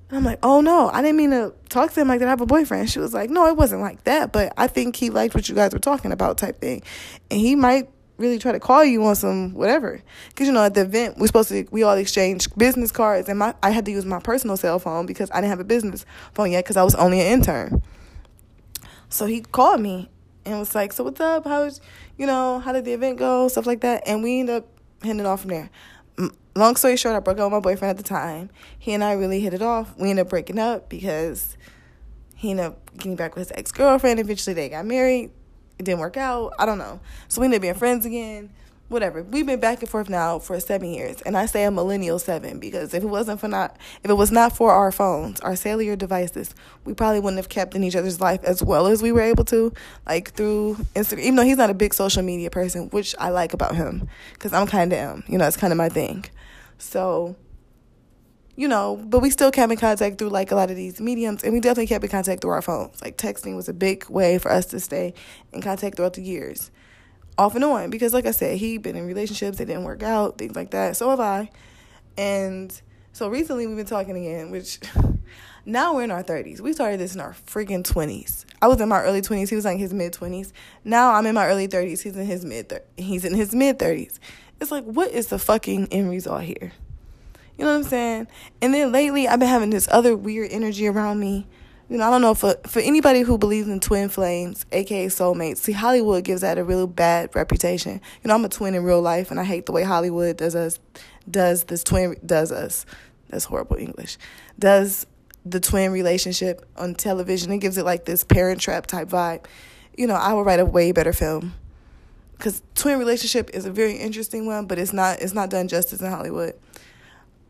And 0.08 0.18
I'm 0.18 0.24
like, 0.24 0.38
Oh 0.44 0.60
no, 0.60 0.90
I 0.90 1.02
didn't 1.02 1.16
mean 1.16 1.30
to 1.30 1.52
talk 1.68 1.90
to 1.94 2.00
him 2.00 2.06
like 2.06 2.20
that. 2.20 2.26
I 2.26 2.30
have 2.30 2.40
a 2.40 2.46
boyfriend. 2.46 2.88
She 2.88 3.00
was 3.00 3.12
like, 3.12 3.30
No, 3.30 3.48
it 3.48 3.56
wasn't 3.56 3.80
like 3.80 4.04
that. 4.04 4.30
But 4.30 4.52
I 4.56 4.68
think 4.68 4.94
he 4.94 5.10
liked 5.10 5.34
what 5.34 5.48
you 5.48 5.56
guys 5.56 5.72
were 5.72 5.80
talking 5.80 6.12
about, 6.12 6.38
type 6.38 6.60
thing. 6.60 6.84
And 7.28 7.40
he 7.40 7.56
might 7.56 7.88
really 8.18 8.38
try 8.38 8.52
to 8.52 8.60
call 8.60 8.84
you 8.84 9.04
on 9.04 9.16
some 9.16 9.54
whatever. 9.54 10.00
Because, 10.28 10.46
you 10.46 10.52
know, 10.52 10.64
at 10.64 10.74
the 10.74 10.82
event, 10.82 11.18
we're 11.18 11.26
supposed 11.26 11.48
to, 11.48 11.66
we 11.70 11.82
all 11.82 11.94
exchanged 11.94 12.56
business 12.56 12.92
cards. 12.92 13.28
And 13.28 13.38
my, 13.38 13.54
I 13.62 13.70
had 13.70 13.84
to 13.86 13.90
use 13.90 14.04
my 14.04 14.20
personal 14.20 14.56
cell 14.56 14.78
phone 14.78 15.06
because 15.06 15.30
I 15.30 15.36
didn't 15.36 15.50
have 15.50 15.60
a 15.60 15.64
business 15.64 16.04
phone 16.34 16.52
yet 16.52 16.64
because 16.64 16.76
I 16.76 16.82
was 16.82 16.94
only 16.94 17.20
an 17.20 17.26
intern. 17.26 17.82
So 19.08 19.26
he 19.26 19.40
called 19.40 19.80
me 19.80 20.08
and 20.44 20.58
was 20.58 20.74
like, 20.74 20.92
"So 20.92 21.04
what's 21.04 21.20
up? 21.20 21.44
How's 21.44 21.80
you 22.16 22.26
know 22.26 22.60
how 22.60 22.72
did 22.72 22.84
the 22.84 22.92
event 22.92 23.18
go? 23.18 23.48
Stuff 23.48 23.66
like 23.66 23.80
that." 23.82 24.02
And 24.06 24.22
we 24.22 24.40
ended 24.40 24.56
up 24.56 24.68
hitting 25.02 25.20
it 25.20 25.26
off 25.26 25.42
from 25.42 25.50
there. 25.50 25.70
Long 26.54 26.76
story 26.76 26.96
short, 26.96 27.14
I 27.14 27.20
broke 27.20 27.38
up 27.38 27.44
with 27.44 27.52
my 27.52 27.60
boyfriend 27.60 27.90
at 27.90 27.96
the 27.96 28.08
time. 28.08 28.50
He 28.78 28.92
and 28.92 29.02
I 29.02 29.12
really 29.12 29.40
hit 29.40 29.54
it 29.54 29.62
off. 29.62 29.94
We 29.98 30.10
ended 30.10 30.26
up 30.26 30.30
breaking 30.30 30.58
up 30.58 30.88
because 30.88 31.56
he 32.36 32.50
ended 32.50 32.66
up 32.66 32.96
getting 32.96 33.16
back 33.16 33.34
with 33.34 33.48
his 33.48 33.58
ex 33.58 33.72
girlfriend. 33.72 34.20
Eventually, 34.20 34.54
they 34.54 34.68
got 34.68 34.84
married. 34.86 35.30
It 35.82 35.86
didn't 35.86 36.00
work 36.00 36.16
out. 36.16 36.52
I 36.58 36.66
don't 36.66 36.78
know. 36.78 37.00
So 37.28 37.40
we 37.40 37.46
ended 37.46 37.58
up 37.58 37.62
being 37.62 37.74
friends 37.74 38.06
again 38.06 38.50
whatever. 38.92 39.22
We've 39.22 39.46
been 39.46 39.58
back 39.58 39.80
and 39.80 39.88
forth 39.88 40.08
now 40.08 40.38
for 40.38 40.60
seven 40.60 40.92
years, 40.92 41.22
and 41.22 41.36
I 41.36 41.46
say 41.46 41.64
a 41.64 41.70
millennial 41.70 42.18
seven 42.18 42.60
because 42.60 42.92
if 42.92 43.02
it 43.02 43.06
wasn't 43.06 43.40
for 43.40 43.48
not, 43.48 43.76
if 44.04 44.10
it 44.10 44.14
was 44.14 44.30
not 44.30 44.54
for 44.54 44.70
our 44.70 44.92
phones, 44.92 45.40
our 45.40 45.56
cellular 45.56 45.96
devices, 45.96 46.54
we 46.84 46.92
probably 46.92 47.18
wouldn't 47.18 47.38
have 47.38 47.48
kept 47.48 47.74
in 47.74 47.82
each 47.82 47.96
other's 47.96 48.20
life 48.20 48.44
as 48.44 48.62
well 48.62 48.86
as 48.86 49.02
we 49.02 49.10
were 49.10 49.22
able 49.22 49.44
to, 49.46 49.72
like 50.06 50.32
through 50.34 50.76
Instagram. 50.94 51.20
Even 51.20 51.36
though 51.36 51.44
he's 51.44 51.56
not 51.56 51.70
a 51.70 51.74
big 51.74 51.94
social 51.94 52.22
media 52.22 52.50
person, 52.50 52.90
which 52.90 53.14
I 53.18 53.30
like 53.30 53.54
about 53.54 53.74
him, 53.74 54.08
because 54.34 54.52
I'm 54.52 54.66
kind 54.66 54.92
of 54.92 54.98
am. 54.98 55.24
You 55.26 55.38
know, 55.38 55.46
it's 55.46 55.56
kind 55.56 55.72
of 55.72 55.76
my 55.78 55.88
thing. 55.88 56.26
So. 56.78 57.34
You 58.54 58.68
know, 58.68 59.02
but 59.06 59.20
we 59.20 59.30
still 59.30 59.50
kept 59.50 59.72
in 59.72 59.78
contact 59.78 60.18
through 60.18 60.28
like 60.28 60.50
a 60.50 60.54
lot 60.54 60.70
of 60.70 60.76
these 60.76 61.00
mediums, 61.00 61.42
and 61.42 61.54
we 61.54 61.60
definitely 61.60 61.86
kept 61.86 62.04
in 62.04 62.10
contact 62.10 62.42
through 62.42 62.50
our 62.50 62.62
phones. 62.62 63.00
Like 63.00 63.16
texting 63.16 63.56
was 63.56 63.68
a 63.68 63.72
big 63.72 64.08
way 64.10 64.38
for 64.38 64.52
us 64.52 64.66
to 64.66 64.80
stay 64.80 65.14
in 65.52 65.62
contact 65.62 65.96
throughout 65.96 66.14
the 66.14 66.22
years 66.22 66.70
off 67.38 67.54
and 67.54 67.64
on 67.64 67.90
because 67.90 68.12
like 68.12 68.26
I 68.26 68.30
said, 68.30 68.58
he'd 68.58 68.82
been 68.82 68.96
in 68.96 69.06
relationships 69.06 69.58
that 69.58 69.66
didn't 69.66 69.84
work 69.84 70.02
out, 70.02 70.38
things 70.38 70.56
like 70.56 70.70
that. 70.70 70.96
So 70.96 71.10
have 71.10 71.20
I. 71.20 71.50
And 72.16 72.80
so 73.12 73.28
recently 73.28 73.66
we've 73.66 73.76
been 73.76 73.86
talking 73.86 74.16
again, 74.16 74.50
which 74.50 74.80
now 75.64 75.94
we're 75.94 76.04
in 76.04 76.10
our 76.10 76.22
30s. 76.22 76.60
We 76.60 76.72
started 76.72 77.00
this 77.00 77.14
in 77.14 77.20
our 77.20 77.34
freaking 77.46 77.82
20s. 77.82 78.44
I 78.60 78.68
was 78.68 78.80
in 78.80 78.88
my 78.88 79.02
early 79.02 79.22
20s, 79.22 79.48
he 79.48 79.56
was 79.56 79.64
like 79.64 79.78
his 79.78 79.92
mid 79.92 80.12
20s. 80.12 80.52
Now 80.84 81.14
I'm 81.14 81.26
in 81.26 81.34
my 81.34 81.46
early 81.46 81.68
30s, 81.68 82.02
he's 82.02 82.16
in 82.16 82.26
his 82.26 82.44
mid 82.44 82.80
he's 82.96 83.24
in 83.24 83.34
his 83.34 83.54
mid 83.54 83.78
30s. 83.78 84.18
It's 84.60 84.70
like 84.70 84.84
what 84.84 85.10
is 85.10 85.28
the 85.28 85.38
fucking 85.38 85.88
end 85.90 86.10
result 86.10 86.42
here? 86.42 86.72
You 87.58 87.64
know 87.64 87.72
what 87.72 87.78
I'm 87.78 87.84
saying? 87.84 88.26
And 88.60 88.74
then 88.74 88.92
lately 88.92 89.28
I've 89.28 89.38
been 89.38 89.48
having 89.48 89.70
this 89.70 89.88
other 89.90 90.16
weird 90.16 90.50
energy 90.50 90.86
around 90.86 91.20
me 91.20 91.46
you 91.92 91.98
know, 91.98 92.08
I 92.08 92.10
don't 92.10 92.22
know 92.22 92.32
for 92.32 92.56
for 92.66 92.80
anybody 92.80 93.20
who 93.20 93.36
believes 93.36 93.68
in 93.68 93.78
twin 93.78 94.08
flames, 94.08 94.64
aka 94.72 95.08
soulmates. 95.08 95.58
See, 95.58 95.72
Hollywood 95.72 96.24
gives 96.24 96.40
that 96.40 96.56
a 96.56 96.64
really 96.64 96.86
bad 96.86 97.36
reputation. 97.36 98.00
You 98.24 98.28
know, 98.28 98.34
I'm 98.34 98.44
a 98.46 98.48
twin 98.48 98.74
in 98.74 98.82
real 98.82 99.02
life, 99.02 99.30
and 99.30 99.38
I 99.38 99.44
hate 99.44 99.66
the 99.66 99.72
way 99.72 99.82
Hollywood 99.82 100.38
does 100.38 100.56
us, 100.56 100.78
does 101.30 101.64
this 101.64 101.84
twin 101.84 102.16
does 102.24 102.50
us. 102.50 102.86
That's 103.28 103.44
horrible 103.44 103.76
English. 103.76 104.16
Does 104.58 105.06
the 105.44 105.60
twin 105.60 105.92
relationship 105.92 106.66
on 106.78 106.94
television? 106.94 107.52
It 107.52 107.58
gives 107.58 107.76
it 107.76 107.84
like 107.84 108.06
this 108.06 108.24
Parent 108.24 108.62
Trap 108.62 108.86
type 108.86 109.08
vibe. 109.08 109.44
You 109.94 110.06
know, 110.06 110.14
I 110.14 110.32
would 110.32 110.46
write 110.46 110.60
a 110.60 110.64
way 110.64 110.92
better 110.92 111.12
film 111.12 111.52
because 112.38 112.62
twin 112.74 112.98
relationship 112.98 113.50
is 113.52 113.66
a 113.66 113.70
very 113.70 113.96
interesting 113.96 114.46
one, 114.46 114.64
but 114.64 114.78
it's 114.78 114.94
not 114.94 115.20
it's 115.20 115.34
not 115.34 115.50
done 115.50 115.68
justice 115.68 116.00
in 116.00 116.10
Hollywood. 116.10 116.54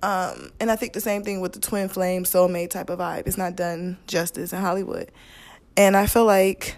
Um, 0.03 0.51
and 0.59 0.71
I 0.71 0.77
think 0.77 0.95
the 0.95 1.01
same 1.01 1.23
thing 1.23 1.41
with 1.41 1.53
the 1.53 1.61
twin 1.61 1.89
flame 1.89 2.25
soulmate 2.25 2.71
type 2.71 2.91
of 2.91 2.99
vibe. 2.99 3.27
It's 3.27 3.39
not 3.39 3.55
done 3.55 3.99
justice 4.07 4.53
in 4.53 4.61
Hollywood. 4.61 5.13
And 5.77 5.97
I 5.97 6.07
feel 6.07 6.25
like 6.25 6.77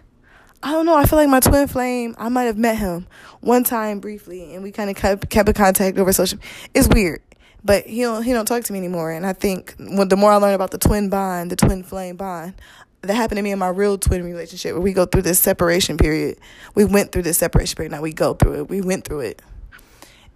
I 0.62 0.72
don't 0.72 0.86
know, 0.86 0.96
I 0.96 1.04
feel 1.04 1.18
like 1.18 1.28
my 1.28 1.40
twin 1.40 1.68
flame, 1.68 2.14
I 2.18 2.30
might 2.30 2.44
have 2.44 2.56
met 2.56 2.78
him 2.78 3.06
one 3.40 3.64
time 3.64 4.00
briefly 4.00 4.54
and 4.54 4.62
we 4.62 4.72
kind 4.72 4.88
of 4.88 4.96
kept 4.96 5.28
kept 5.30 5.48
in 5.48 5.54
contact 5.54 5.98
over 5.98 6.12
social 6.12 6.38
It's 6.74 6.88
weird. 6.88 7.22
But 7.64 7.86
he 7.86 8.02
don't 8.02 8.22
he 8.22 8.32
don't 8.32 8.46
talk 8.46 8.62
to 8.64 8.72
me 8.72 8.78
anymore 8.78 9.10
and 9.10 9.26
I 9.26 9.32
think 9.32 9.74
when 9.78 10.08
the 10.08 10.16
more 10.16 10.30
I 10.30 10.36
learn 10.36 10.54
about 10.54 10.70
the 10.70 10.78
twin 10.78 11.08
bond, 11.08 11.50
the 11.50 11.56
twin 11.56 11.82
flame 11.82 12.16
bond, 12.16 12.54
that 13.00 13.14
happened 13.14 13.38
to 13.38 13.42
me 13.42 13.52
in 13.52 13.58
my 13.58 13.68
real 13.68 13.96
twin 13.96 14.22
relationship 14.22 14.72
where 14.72 14.82
we 14.82 14.92
go 14.92 15.06
through 15.06 15.22
this 15.22 15.38
separation 15.38 15.96
period. 15.96 16.38
We 16.74 16.84
went 16.84 17.12
through 17.12 17.22
this 17.22 17.38
separation 17.38 17.76
period. 17.76 17.92
Now 17.92 18.02
we 18.02 18.12
go 18.12 18.34
through 18.34 18.60
it. 18.60 18.68
We 18.68 18.82
went 18.82 19.04
through 19.04 19.20
it 19.20 19.42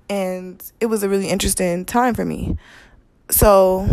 and 0.08 0.62
it 0.80 0.86
was 0.86 1.02
a 1.02 1.08
really 1.08 1.28
interesting 1.28 1.84
time 1.84 2.14
for 2.14 2.24
me. 2.24 2.56
So 3.30 3.86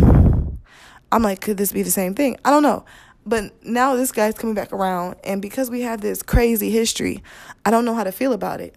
I'm 1.12 1.22
like, 1.22 1.40
could 1.40 1.56
this 1.56 1.72
be 1.72 1.82
the 1.82 1.90
same 1.90 2.14
thing? 2.14 2.36
I 2.44 2.50
don't 2.50 2.62
know. 2.62 2.84
But 3.24 3.64
now 3.64 3.96
this 3.96 4.12
guy's 4.12 4.34
coming 4.34 4.54
back 4.54 4.72
around, 4.72 5.16
and 5.24 5.42
because 5.42 5.68
we 5.68 5.80
have 5.82 6.00
this 6.00 6.22
crazy 6.22 6.70
history, 6.70 7.24
I 7.64 7.72
don't 7.72 7.84
know 7.84 7.94
how 7.94 8.04
to 8.04 8.12
feel 8.12 8.32
about 8.32 8.60
it. 8.60 8.76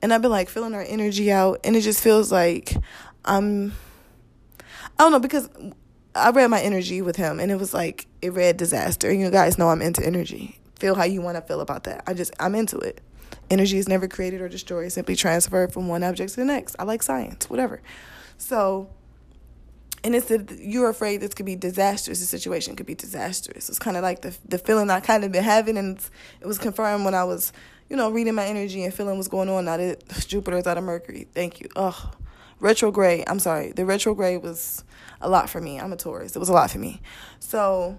And 0.00 0.14
I've 0.14 0.22
been 0.22 0.30
like 0.30 0.48
feeling 0.48 0.74
our 0.74 0.84
energy 0.86 1.32
out, 1.32 1.60
and 1.64 1.74
it 1.74 1.80
just 1.80 2.00
feels 2.02 2.30
like 2.30 2.74
I'm. 3.24 3.72
I 4.60 5.04
don't 5.04 5.12
know 5.12 5.18
because 5.18 5.48
I 6.14 6.30
read 6.30 6.46
my 6.46 6.60
energy 6.60 7.02
with 7.02 7.16
him, 7.16 7.40
and 7.40 7.50
it 7.50 7.56
was 7.56 7.74
like 7.74 8.06
it 8.22 8.32
read 8.32 8.56
disaster. 8.56 9.12
You 9.12 9.30
guys 9.30 9.58
know 9.58 9.68
I'm 9.68 9.82
into 9.82 10.06
energy. 10.06 10.60
Feel 10.78 10.94
how 10.94 11.04
you 11.04 11.20
want 11.20 11.36
to 11.36 11.42
feel 11.42 11.60
about 11.60 11.84
that. 11.84 12.04
I 12.06 12.14
just 12.14 12.32
I'm 12.38 12.54
into 12.54 12.78
it. 12.78 13.00
Energy 13.50 13.78
is 13.78 13.88
never 13.88 14.08
created 14.08 14.40
or 14.40 14.48
destroyed, 14.48 14.92
simply 14.92 15.16
transferred 15.16 15.72
from 15.72 15.88
one 15.88 16.02
object 16.02 16.30
to 16.30 16.36
the 16.36 16.44
next. 16.44 16.76
I 16.78 16.84
like 16.84 17.02
science, 17.02 17.48
whatever. 17.48 17.80
So, 18.36 18.90
and 20.04 20.14
it's 20.14 20.26
that 20.26 20.58
you're 20.60 20.90
afraid 20.90 21.20
this 21.20 21.34
could 21.34 21.46
be 21.46 21.56
disastrous. 21.56 22.20
The 22.20 22.26
situation 22.26 22.76
could 22.76 22.86
be 22.86 22.94
disastrous. 22.94 23.68
It's 23.68 23.78
kind 23.78 23.96
of 23.96 24.02
like 24.02 24.20
the 24.20 24.36
the 24.46 24.58
feeling 24.58 24.90
I 24.90 25.00
kind 25.00 25.24
of 25.24 25.32
been 25.32 25.44
having, 25.44 25.78
and 25.78 25.98
it 26.40 26.46
was 26.46 26.58
confirmed 26.58 27.04
when 27.04 27.14
I 27.14 27.24
was, 27.24 27.52
you 27.88 27.96
know, 27.96 28.10
reading 28.10 28.34
my 28.34 28.46
energy 28.46 28.84
and 28.84 28.92
feeling 28.92 29.16
what's 29.16 29.28
going 29.28 29.48
on. 29.48 29.64
Now 29.64 29.78
that 29.78 30.04
Jupiter's 30.28 30.66
out 30.66 30.78
of 30.78 30.84
Mercury. 30.84 31.26
Thank 31.32 31.60
you. 31.60 31.68
Ugh, 31.74 32.14
retrograde. 32.60 33.24
I'm 33.26 33.38
sorry. 33.38 33.72
The 33.72 33.86
retrograde 33.86 34.42
was 34.42 34.84
a 35.20 35.28
lot 35.28 35.48
for 35.48 35.60
me. 35.60 35.80
I'm 35.80 35.92
a 35.92 35.96
Taurus. 35.96 36.36
It 36.36 36.38
was 36.38 36.48
a 36.48 36.52
lot 36.52 36.70
for 36.70 36.78
me. 36.78 37.00
So 37.40 37.98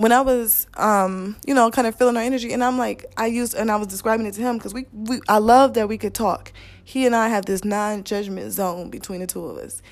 when 0.00 0.12
I 0.12 0.22
was, 0.22 0.66
um, 0.74 1.36
you 1.46 1.54
know, 1.54 1.70
kind 1.70 1.86
of 1.86 1.94
feeling 1.94 2.16
our 2.16 2.22
energy, 2.22 2.52
and 2.52 2.64
I'm 2.64 2.78
like, 2.78 3.04
I 3.16 3.26
used, 3.26 3.54
and 3.54 3.70
I 3.70 3.76
was 3.76 3.88
describing 3.88 4.26
it 4.26 4.32
to 4.34 4.40
him 4.40 4.56
because 4.56 4.72
we, 4.72 4.86
we, 4.92 5.20
I 5.28 5.38
love 5.38 5.74
that 5.74 5.88
we 5.88 5.98
could 5.98 6.14
talk. 6.14 6.52
He 6.82 7.06
and 7.06 7.14
I 7.14 7.28
have 7.28 7.44
this 7.44 7.64
non-judgment 7.64 8.50
zone 8.52 8.90
between 8.90 9.20
the 9.20 9.26
two 9.26 9.44
of 9.44 9.58
us, 9.58 9.82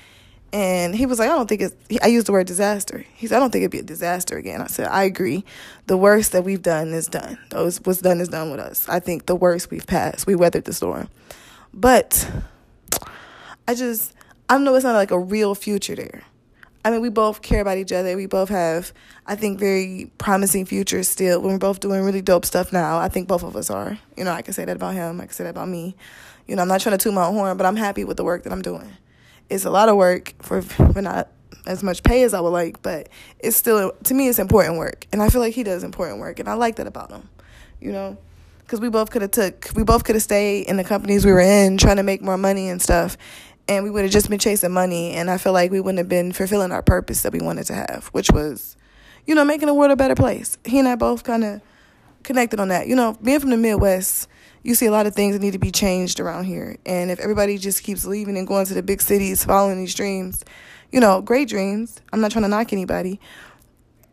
and 0.51 0.95
he 0.95 1.05
was 1.05 1.19
like, 1.19 1.29
I 1.29 1.35
don't 1.35 1.47
think 1.47 1.61
it's. 1.61 1.75
I 2.01 2.07
used 2.07 2.25
the 2.25 2.31
word 2.31 2.47
disaster. 2.47 3.05
He 3.15 3.27
said, 3.27 3.37
I 3.37 3.39
don't 3.39 3.51
think 3.51 3.61
it'd 3.61 3.71
be 3.71 3.79
a 3.79 3.83
disaster 3.83 4.35
again. 4.35 4.61
I 4.61 4.67
said, 4.67 4.87
I 4.87 5.03
agree. 5.03 5.45
The 5.85 5.97
worst 5.97 6.31
that 6.31 6.43
we've 6.43 6.61
done 6.61 6.89
is 6.89 7.07
done. 7.07 7.37
Those 7.51 7.79
what's 7.81 8.01
done 8.01 8.19
is 8.19 8.29
done 8.29 8.49
with 8.49 8.59
us. 8.59 8.89
I 8.89 8.99
think 8.99 9.27
the 9.27 9.35
worst 9.35 9.69
we've 9.69 9.85
passed. 9.85 10.25
We 10.25 10.35
weathered 10.35 10.65
the 10.65 10.73
storm, 10.73 11.07
but 11.71 12.27
I 13.67 13.75
just, 13.75 14.13
I 14.49 14.55
don't 14.55 14.63
know 14.63 14.73
it's 14.73 14.83
not 14.83 14.93
like 14.93 15.11
a 15.11 15.19
real 15.19 15.53
future 15.53 15.95
there. 15.95 16.23
I 16.89 16.91
mean, 16.91 17.01
we 17.01 17.09
both 17.09 17.43
care 17.43 17.61
about 17.61 17.77
each 17.77 17.91
other. 17.91 18.17
We 18.17 18.25
both 18.25 18.49
have, 18.49 18.93
I 19.27 19.35
think, 19.35 19.59
very 19.59 20.09
promising 20.17 20.65
futures 20.65 21.07
still. 21.07 21.39
We're 21.39 21.59
both 21.59 21.81
doing 21.81 22.01
really 22.03 22.23
dope 22.23 22.45
stuff 22.45 22.73
now, 22.73 22.97
I 22.97 23.09
think 23.09 23.27
both 23.27 23.43
of 23.43 23.55
us 23.55 23.69
are. 23.69 23.99
You 24.17 24.23
know, 24.23 24.31
I 24.31 24.41
can 24.41 24.55
say 24.55 24.65
that 24.65 24.75
about 24.75 24.95
him. 24.95 25.21
I 25.21 25.25
can 25.25 25.33
say 25.33 25.43
that 25.43 25.51
about 25.51 25.69
me. 25.69 25.95
You 26.47 26.55
know, 26.55 26.63
I'm 26.63 26.67
not 26.67 26.81
trying 26.81 26.97
to 26.97 27.03
toot 27.03 27.13
my 27.13 27.25
own 27.25 27.35
horn, 27.35 27.57
but 27.57 27.67
I'm 27.67 27.75
happy 27.75 28.05
with 28.05 28.17
the 28.17 28.23
work 28.23 28.41
that 28.41 28.51
I'm 28.51 28.63
doing. 28.63 28.91
It's 29.51 29.65
a 29.65 29.69
lot 29.69 29.87
of 29.87 29.97
work 29.97 30.33
for 30.41 30.63
for 30.63 30.99
not 30.99 31.29
as 31.67 31.83
much 31.83 32.01
pay 32.01 32.23
as 32.23 32.33
I 32.33 32.39
would 32.39 32.49
like, 32.49 32.81
but 32.81 33.09
it's 33.37 33.55
still 33.55 33.91
to 34.05 34.13
me 34.15 34.27
it's 34.27 34.39
important 34.39 34.79
work, 34.79 35.05
and 35.11 35.21
I 35.21 35.29
feel 35.29 35.41
like 35.41 35.53
he 35.53 35.61
does 35.61 35.83
important 35.83 36.19
work, 36.19 36.39
and 36.39 36.49
I 36.49 36.53
like 36.53 36.77
that 36.77 36.87
about 36.87 37.11
him, 37.11 37.29
you 37.79 37.91
know, 37.91 38.17
because 38.61 38.81
we 38.81 38.89
both 38.89 39.11
could 39.11 39.21
have 39.21 39.31
took 39.31 39.69
we 39.75 39.83
both 39.83 40.03
could 40.05 40.15
have 40.15 40.23
stayed 40.23 40.67
in 40.67 40.77
the 40.77 40.83
companies 40.83 41.23
we 41.23 41.31
were 41.31 41.39
in 41.39 41.77
trying 41.77 41.97
to 41.97 42.03
make 42.03 42.23
more 42.23 42.37
money 42.37 42.67
and 42.69 42.81
stuff, 42.81 43.15
and 43.69 43.83
we 43.83 43.89
would 43.89 44.03
have 44.03 44.11
just 44.11 44.29
been 44.29 44.39
chasing 44.39 44.71
money, 44.71 45.13
and 45.13 45.29
I 45.29 45.37
feel 45.37 45.53
like 45.53 45.71
we 45.71 45.79
wouldn't 45.79 45.99
have 45.99 46.09
been 46.09 46.33
fulfilling 46.33 46.71
our 46.71 46.81
purpose 46.81 47.21
that 47.21 47.31
we 47.31 47.39
wanted 47.39 47.65
to 47.67 47.73
have, 47.73 48.09
which 48.11 48.31
was, 48.31 48.75
you 49.25 49.35
know, 49.35 49.45
making 49.45 49.67
the 49.67 49.73
world 49.73 49.91
a 49.91 49.95
better 49.95 50.15
place. 50.15 50.57
He 50.65 50.79
and 50.79 50.87
I 50.87 50.95
both 50.95 51.23
kind 51.23 51.43
of 51.43 51.61
connected 52.23 52.59
on 52.59 52.67
that, 52.67 52.87
you 52.87 52.95
know, 52.95 53.17
being 53.21 53.39
from 53.39 53.51
the 53.51 53.57
Midwest 53.57 54.27
you 54.63 54.75
see 54.75 54.85
a 54.85 54.91
lot 54.91 55.07
of 55.07 55.15
things 55.15 55.35
that 55.35 55.41
need 55.41 55.53
to 55.53 55.59
be 55.59 55.71
changed 55.71 56.19
around 56.19 56.45
here. 56.45 56.77
And 56.85 57.11
if 57.11 57.19
everybody 57.19 57.57
just 57.57 57.83
keeps 57.83 58.05
leaving 58.05 58.37
and 58.37 58.47
going 58.47 58.65
to 58.65 58.73
the 58.73 58.83
big 58.83 59.01
cities, 59.01 59.43
following 59.43 59.77
these 59.77 59.95
dreams, 59.95 60.43
you 60.91 60.99
know, 60.99 61.21
great 61.21 61.47
dreams. 61.47 62.01
I'm 62.11 62.21
not 62.21 62.31
trying 62.31 62.43
to 62.43 62.49
knock 62.49 62.73
anybody. 62.73 63.19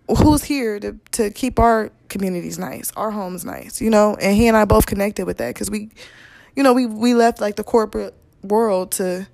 Who's 0.08 0.44
here 0.44 0.78
to 0.78 0.96
to 1.12 1.30
keep 1.30 1.58
our 1.58 1.90
communities 2.08 2.58
nice, 2.58 2.92
our 2.96 3.10
homes 3.10 3.44
nice, 3.44 3.80
you 3.80 3.90
know? 3.90 4.16
And 4.20 4.36
he 4.36 4.46
and 4.46 4.56
I 4.56 4.64
both 4.64 4.86
connected 4.86 5.26
with 5.26 5.38
that 5.38 5.54
because 5.54 5.68
we, 5.68 5.90
you 6.54 6.62
know, 6.62 6.72
we 6.72 6.86
we 6.86 7.14
left 7.14 7.40
like 7.40 7.56
the 7.56 7.64
corporate 7.64 8.14
world 8.42 8.92
to, 8.92 9.26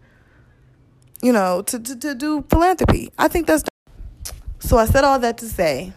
you 1.22 1.32
know, 1.32 1.62
to 1.62 1.78
to, 1.78 1.96
to 1.96 2.14
do 2.14 2.44
philanthropy. 2.50 3.12
I 3.18 3.28
think 3.28 3.46
that's. 3.46 3.64
So 4.58 4.76
I 4.78 4.86
said 4.86 5.04
all 5.04 5.18
that 5.18 5.38
to 5.38 5.48
say 5.48 5.92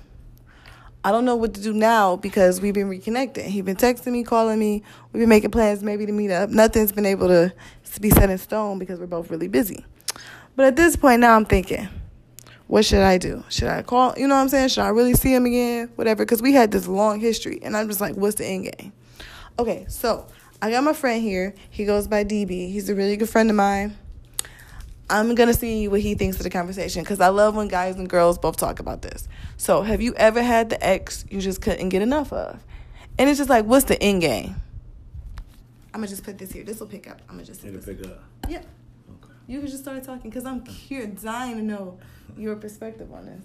I 1.06 1.12
don't 1.12 1.24
know 1.24 1.36
what 1.36 1.54
to 1.54 1.62
do 1.62 1.72
now 1.72 2.16
because 2.16 2.60
we've 2.60 2.74
been 2.74 2.90
reconnecting. 2.90 3.46
He's 3.46 3.64
been 3.64 3.76
texting 3.76 4.12
me, 4.12 4.24
calling 4.24 4.58
me. 4.58 4.82
We've 5.14 5.22
been 5.22 5.30
making 5.30 5.52
plans 5.52 5.84
maybe 5.84 6.08
to 6.08 6.12
meet 6.12 6.32
up. 6.32 6.50
Nothing's 6.50 6.92
been 6.92 7.06
able 7.06 7.28
to 7.28 7.54
be 8.02 8.10
set 8.10 8.32
in 8.32 8.40
stone 8.40 8.80
because 8.80 9.00
we're 9.00 9.06
both 9.06 9.30
really 9.30 9.48
busy. 9.48 9.86
But 10.56 10.66
at 10.66 10.76
this 10.76 10.96
point 10.96 11.22
now 11.22 11.36
I'm 11.36 11.46
thinking, 11.46 11.88
what 12.66 12.86
should 12.86 13.04
I 13.04 13.20
do? 13.20 13.44
Should 13.50 13.68
I 13.68 13.84
call? 13.84 14.16
You 14.18 14.28
know 14.28 14.34
what 14.34 14.42
I'm 14.42 14.50
saying? 14.50 14.70
Should 14.70 14.82
I 14.82 14.88
really 14.88 15.14
see 15.14 15.32
him 15.32 15.46
again? 15.46 15.92
Whatever. 15.94 16.26
Because 16.26 16.42
we 16.42 16.54
had 16.54 16.72
this 16.72 16.88
long 16.88 17.20
history, 17.20 17.60
and 17.62 17.78
I'm 17.78 17.88
just 17.88 18.02
like, 18.02 18.16
what's 18.16 18.38
the 18.38 18.46
end 18.48 18.64
game? 18.76 18.92
Okay, 19.60 19.86
so 19.88 20.26
I 20.60 20.72
got 20.72 20.84
my 20.84 20.94
friend 20.94 21.22
here. 21.22 21.54
He 21.70 21.86
goes 21.86 22.08
by 22.08 22.24
DB. 22.24 22.72
He's 22.72 22.90
a 22.90 22.96
really 22.96 23.16
good 23.16 23.30
friend 23.30 23.52
of 23.52 23.56
mine. 23.56 23.96
I'm 25.10 25.36
gonna 25.36 25.54
see 25.54 25.88
what 25.88 26.02
he 26.02 26.16
thinks 26.16 26.38
of 26.38 26.44
the 26.44 26.50
conversation 26.50 27.04
because 27.04 27.20
I 27.20 27.28
love 27.30 27.56
when 27.56 27.68
guys 27.68 27.96
and 27.96 28.10
girls 28.10 28.40
both 28.40 28.58
talk 28.58 28.80
about 28.80 29.02
this. 29.04 29.28
So, 29.58 29.84
have 29.84 30.02
you 30.02 30.16
ever 30.16 30.42
had 30.42 30.70
the 30.70 30.84
ex 30.84 31.26
you 31.30 31.42
just 31.42 31.62
couldn't 31.62 31.90
get 31.90 32.02
enough 32.02 32.34
of? 32.34 32.64
And 33.18 33.30
it's 33.30 33.38
just 33.38 33.50
like, 33.50 33.66
what's 33.66 33.86
the 33.86 34.02
end 34.02 34.22
game? 34.22 34.56
I'm 35.94 36.02
gonna 36.02 36.08
just 36.08 36.24
put 36.24 36.38
this 36.38 36.52
here. 36.52 36.64
This 36.64 36.80
will 36.80 36.88
pick 36.88 37.10
up. 37.10 37.22
I'm 37.30 37.36
gonna 37.36 37.46
just. 37.46 37.64
It'll 37.64 37.82
pick 37.82 38.06
up. 38.06 38.24
Yeah. 38.50 38.58
Okay. 38.58 39.34
You 39.48 39.60
can 39.60 39.70
just 39.70 39.84
start 39.84 40.04
talking 40.04 40.30
because 40.30 40.46
I'm 40.46 40.66
here 40.66 41.06
dying 41.06 41.58
to 41.58 41.64
know 41.64 42.00
your 42.36 42.56
perspective 42.56 43.14
on 43.14 43.28
this. 43.28 43.44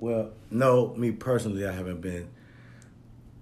Well, 0.00 0.30
no, 0.50 0.94
me 0.96 1.12
personally, 1.12 1.64
I 1.64 1.72
haven't 1.72 2.00
been 2.00 2.28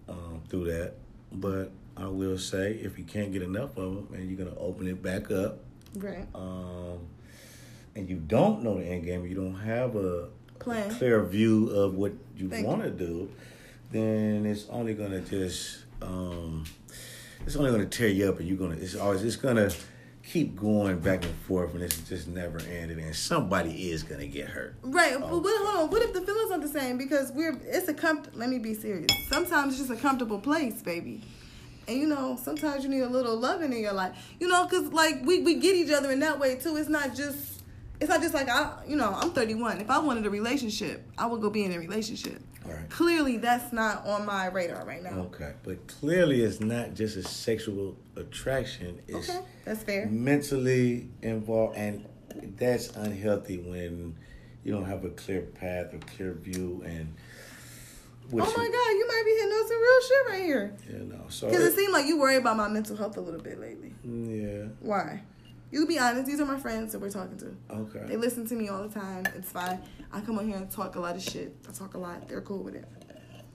um, 0.09 0.43
through 0.49 0.65
that, 0.73 0.95
but 1.33 1.71
I 1.97 2.09
will 2.09 2.37
say 2.37 2.73
if 2.73 2.99
you 2.99 3.05
can't 3.05 3.33
get 3.33 3.43
enough 3.43 3.79
of 3.79 3.95
them 3.95 4.09
and 4.13 4.29
you're 4.29 4.45
gonna 4.45 4.59
open 4.59 4.89
it 4.89 5.03
back 5.03 5.31
up, 5.31 5.61
right? 5.97 6.27
Um, 6.35 6.99
and 7.95 8.09
you 8.09 8.17
don't 8.17 8.63
know 8.63 8.79
the 8.79 8.85
end 8.85 9.05
game, 9.05 9.27
you 9.27 9.35
don't 9.35 9.55
have 9.55 9.97
a 9.97 10.29
Plan. 10.59 10.91
clear 10.95 11.23
view 11.25 11.71
of 11.71 11.95
what 11.95 12.13
you 12.37 12.49
want 12.49 12.83
to 12.83 12.91
do, 12.91 13.31
then 13.91 14.47
it's 14.47 14.67
only 14.69 14.95
gonna 14.95 15.21
just 15.21 15.85
um, 16.03 16.65
it's 17.47 17.57
only 17.57 17.71
gonna 17.71 17.87
tear 17.87 18.09
you 18.09 18.29
up, 18.29 18.39
and 18.39 18.49
you're 18.49 18.59
gonna 18.59 18.77
it's 18.77 18.95
always 18.95 19.23
it's 19.23 19.37
gonna 19.37 19.71
keep 20.23 20.55
going 20.55 20.99
back 21.01 21.25
and 21.25 21.35
forth, 21.47 21.75
and 21.75 21.83
it's 21.83 21.99
just 22.09 22.29
never 22.29 22.61
ended, 22.61 22.99
and 22.99 23.15
somebody 23.17 23.91
is 23.91 24.03
gonna 24.03 24.27
get 24.27 24.49
hurt. 24.49 24.77
Right, 24.83 25.19
but 25.19 25.43
what, 25.43 25.67
hold 25.67 25.85
on. 25.85 25.91
What 25.91 26.03
if 26.03 26.13
the 26.13 26.21
feelings 26.21 26.51
aren't 26.51 26.63
the 26.63 26.69
same? 26.69 26.99
Because 26.99 27.33
we're 27.33 27.59
it's 27.65 27.89
a 27.89 27.95
com. 27.95 28.23
Let 28.35 28.49
me 28.49 28.59
be 28.59 28.75
serious. 28.75 29.11
Sometimes 29.29 29.79
it's 29.79 29.89
just 29.89 29.99
a 29.99 30.01
comfortable 30.01 30.39
place, 30.39 30.83
baby. 30.83 31.23
And 31.89 31.99
you 31.99 32.07
know, 32.07 32.39
sometimes 32.41 32.85
you 32.85 32.91
need 32.91 33.01
a 33.01 33.09
little 33.09 33.37
loving 33.37 33.73
in 33.73 33.81
your 33.81 33.95
life. 33.95 34.17
You 34.39 34.47
know, 34.47 34.67
because 34.67 34.93
like 34.93 35.25
we, 35.25 35.41
we 35.41 35.55
get 35.55 35.75
each 35.75 35.91
other 35.91 36.13
in 36.13 36.21
that 36.21 36.39
way 36.39 36.55
too. 36.55 36.77
It's 36.77 36.89
not 36.89 37.17
just 37.17 37.60
it's 38.01 38.09
not 38.09 38.23
just 38.23 38.35
like 38.35 38.49
I, 38.49 38.73
you 38.89 38.97
know, 38.97 39.15
I'm 39.15 39.31
31. 39.31 39.81
If 39.81 39.91
I 39.91 39.99
wanted 39.99 40.27
a 40.27 40.31
relationship, 40.31 41.07
I 41.19 41.27
would 41.27 41.41
go 41.41 41.51
be 41.51 41.65
in 41.65 41.73
a 41.73 41.79
relationship. 41.79 42.41
Right. 42.65 42.89
Clearly, 42.89 43.37
that's 43.37 43.73
not 43.73 44.07
on 44.07 44.25
my 44.27 44.47
radar 44.47 44.85
right 44.85 45.03
now. 45.03 45.11
Okay, 45.11 45.53
but 45.63 45.87
clearly, 45.87 46.43
it's 46.43 46.61
not 46.61 46.95
just 46.95 47.17
a 47.17 47.23
sexual 47.23 47.97
attraction. 48.17 49.01
It's 49.07 49.29
okay, 49.29 49.41
that's 49.65 49.83
fair. 49.83 50.07
Mentally 50.07 51.09
involved, 51.23 51.77
and 51.77 52.07
that's 52.57 52.89
unhealthy 52.91 53.59
when 53.59 54.17
you 54.65 54.73
don't 54.73 54.87
have 54.87 55.05
a 55.05 55.11
clear 55.11 55.43
path 55.43 55.93
or 55.93 55.99
clear 55.99 56.33
view 56.33 56.83
and. 56.85 57.15
Oh 58.33 58.37
my 58.37 58.45
you, 58.45 58.53
God, 58.53 58.63
you 58.63 59.07
might 59.09 59.23
be 59.25 59.31
hitting 59.33 59.51
on 59.51 59.69
some 59.69 59.83
real 59.83 60.01
shit 60.03 60.29
right 60.29 60.45
here. 60.45 60.77
You 60.89 61.13
know, 61.13 61.25
so 61.29 61.49
because 61.49 61.65
it, 61.65 61.73
it 61.73 61.75
seemed 61.75 61.93
like 61.93 62.07
you 62.07 62.19
worry 62.19 62.37
about 62.37 62.57
my 62.57 62.69
mental 62.69 62.97
health 62.97 63.17
a 63.17 63.21
little 63.21 63.41
bit 63.41 63.59
lately. 63.59 63.93
Yeah. 64.05 64.69
Why? 64.79 65.23
You 65.71 65.87
be 65.87 65.99
honest. 65.99 66.27
These 66.27 66.41
are 66.41 66.47
my 66.47 66.59
friends 66.59 66.93
that 66.93 66.99
we're 66.99 67.11
talking 67.11 67.39
to. 67.39 67.57
Okay. 67.71 68.05
They 68.07 68.17
listen 68.17 68.47
to 68.49 68.55
me 68.55 68.69
all 68.69 68.87
the 68.87 68.93
time. 68.93 69.25
It's 69.37 69.53
fine. 69.53 69.81
I 70.13 70.21
come 70.21 70.39
on 70.39 70.47
here 70.47 70.57
and 70.57 70.71
talk 70.71 70.97
a 70.97 71.01
lot 71.01 71.15
of 71.15 71.23
shit. 71.23 71.55
I 71.69 71.73
talk 71.73 71.95
a 71.95 71.99
lot. 71.99 72.29
They're 72.29 72.41
cool 72.41 72.63
with 72.63 72.75
it. 72.75 72.87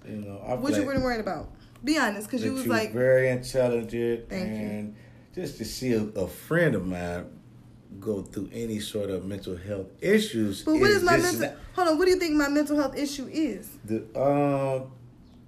You 0.08 0.18
know, 0.18 0.42
I 0.46 0.54
what 0.54 0.76
you 0.76 0.88
really 0.88 1.02
worried 1.02 1.20
about? 1.20 1.50
Be 1.84 1.98
honest, 1.98 2.28
because 2.28 2.44
you 2.44 2.54
was 2.54 2.68
like 2.68 2.94
very 2.94 3.30
intelligent, 3.30 4.30
Thank 4.30 4.48
and 4.48 4.96
you. 5.36 5.44
just 5.44 5.58
to 5.58 5.66
see 5.66 5.94
a, 5.94 6.02
a, 6.02 6.28
friend 6.28 6.74
of 6.74 6.86
mine 6.86 7.28
go 8.00 8.22
through 8.22 8.50
any 8.54 8.80
sort 8.80 9.10
of 9.10 9.26
mental 9.26 9.56
health 9.56 9.88
issues. 10.02 10.64
But 10.64 10.76
what 10.76 10.90
is, 10.90 10.98
is 10.98 11.04
my 11.04 11.18
mental? 11.18 11.42
Not, 11.42 11.56
hold 11.76 11.88
on. 11.88 11.98
What 11.98 12.06
do 12.06 12.12
you 12.12 12.20
think 12.20 12.36
my 12.36 12.50
mental 12.50 12.78
health 12.78 12.98
issue 12.98 13.28
is? 13.32 13.70
The 13.86 14.04
um 14.20 14.92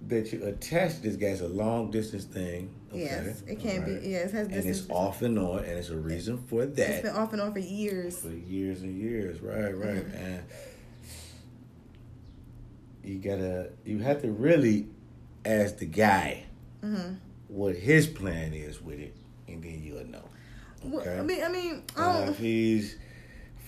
that 0.08 0.32
you 0.32 0.44
attach 0.46 0.96
to 0.96 1.02
this 1.02 1.16
guy 1.16 1.28
is 1.28 1.42
a 1.42 1.48
long 1.48 1.92
distance 1.92 2.26
thing. 2.26 2.74
Okay? 2.90 3.02
Yes, 3.02 3.44
it 3.48 3.60
can 3.60 3.82
right. 3.82 4.02
be. 4.02 4.10
Yes, 4.10 4.34
it 4.34 4.36
has 4.36 4.48
and 4.48 4.66
it's 4.66 4.90
off 4.90 5.22
and 5.22 5.38
on, 5.38 5.60
and 5.60 5.78
it's 5.78 5.90
a 5.90 5.98
reason 5.98 6.38
for 6.38 6.66
that. 6.66 6.90
It's 6.90 7.02
been 7.02 7.16
off 7.16 7.34
and 7.34 7.42
on 7.42 7.54
for 7.54 7.60
years. 7.60 8.20
For 8.20 8.30
years 8.30 8.82
and 8.82 8.98
years, 8.98 9.42
right, 9.42 9.78
right, 9.78 10.06
mm-hmm. 10.08 10.16
and 10.16 10.44
you 13.04 13.20
gotta, 13.20 13.72
you 13.86 14.00
have 14.00 14.22
to 14.22 14.32
really 14.32 14.88
ask 15.46 15.78
the 15.78 15.86
guy 15.86 16.46
mm-hmm. 16.84 17.16
what 17.48 17.76
his 17.76 18.08
plan 18.08 18.54
is 18.54 18.82
with 18.82 19.00
it, 19.00 19.16
and 19.48 19.64
then 19.64 19.82
you'll 19.84 20.06
know. 20.06 20.30
Okay? 20.86 21.08
Well, 21.08 21.20
I 21.20 21.24
mean, 21.24 21.44
I 21.44 21.50
mean, 21.50 21.84
uh, 21.98 22.28
if 22.30 22.38
he's 22.38 22.98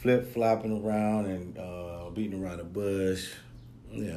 flip 0.01 0.33
flopping 0.33 0.81
around 0.83 1.25
and 1.25 1.57
uh, 1.57 2.09
beating 2.13 2.41
around 2.41 2.59
the 2.59 2.63
bush, 2.63 3.33
yeah. 3.91 4.15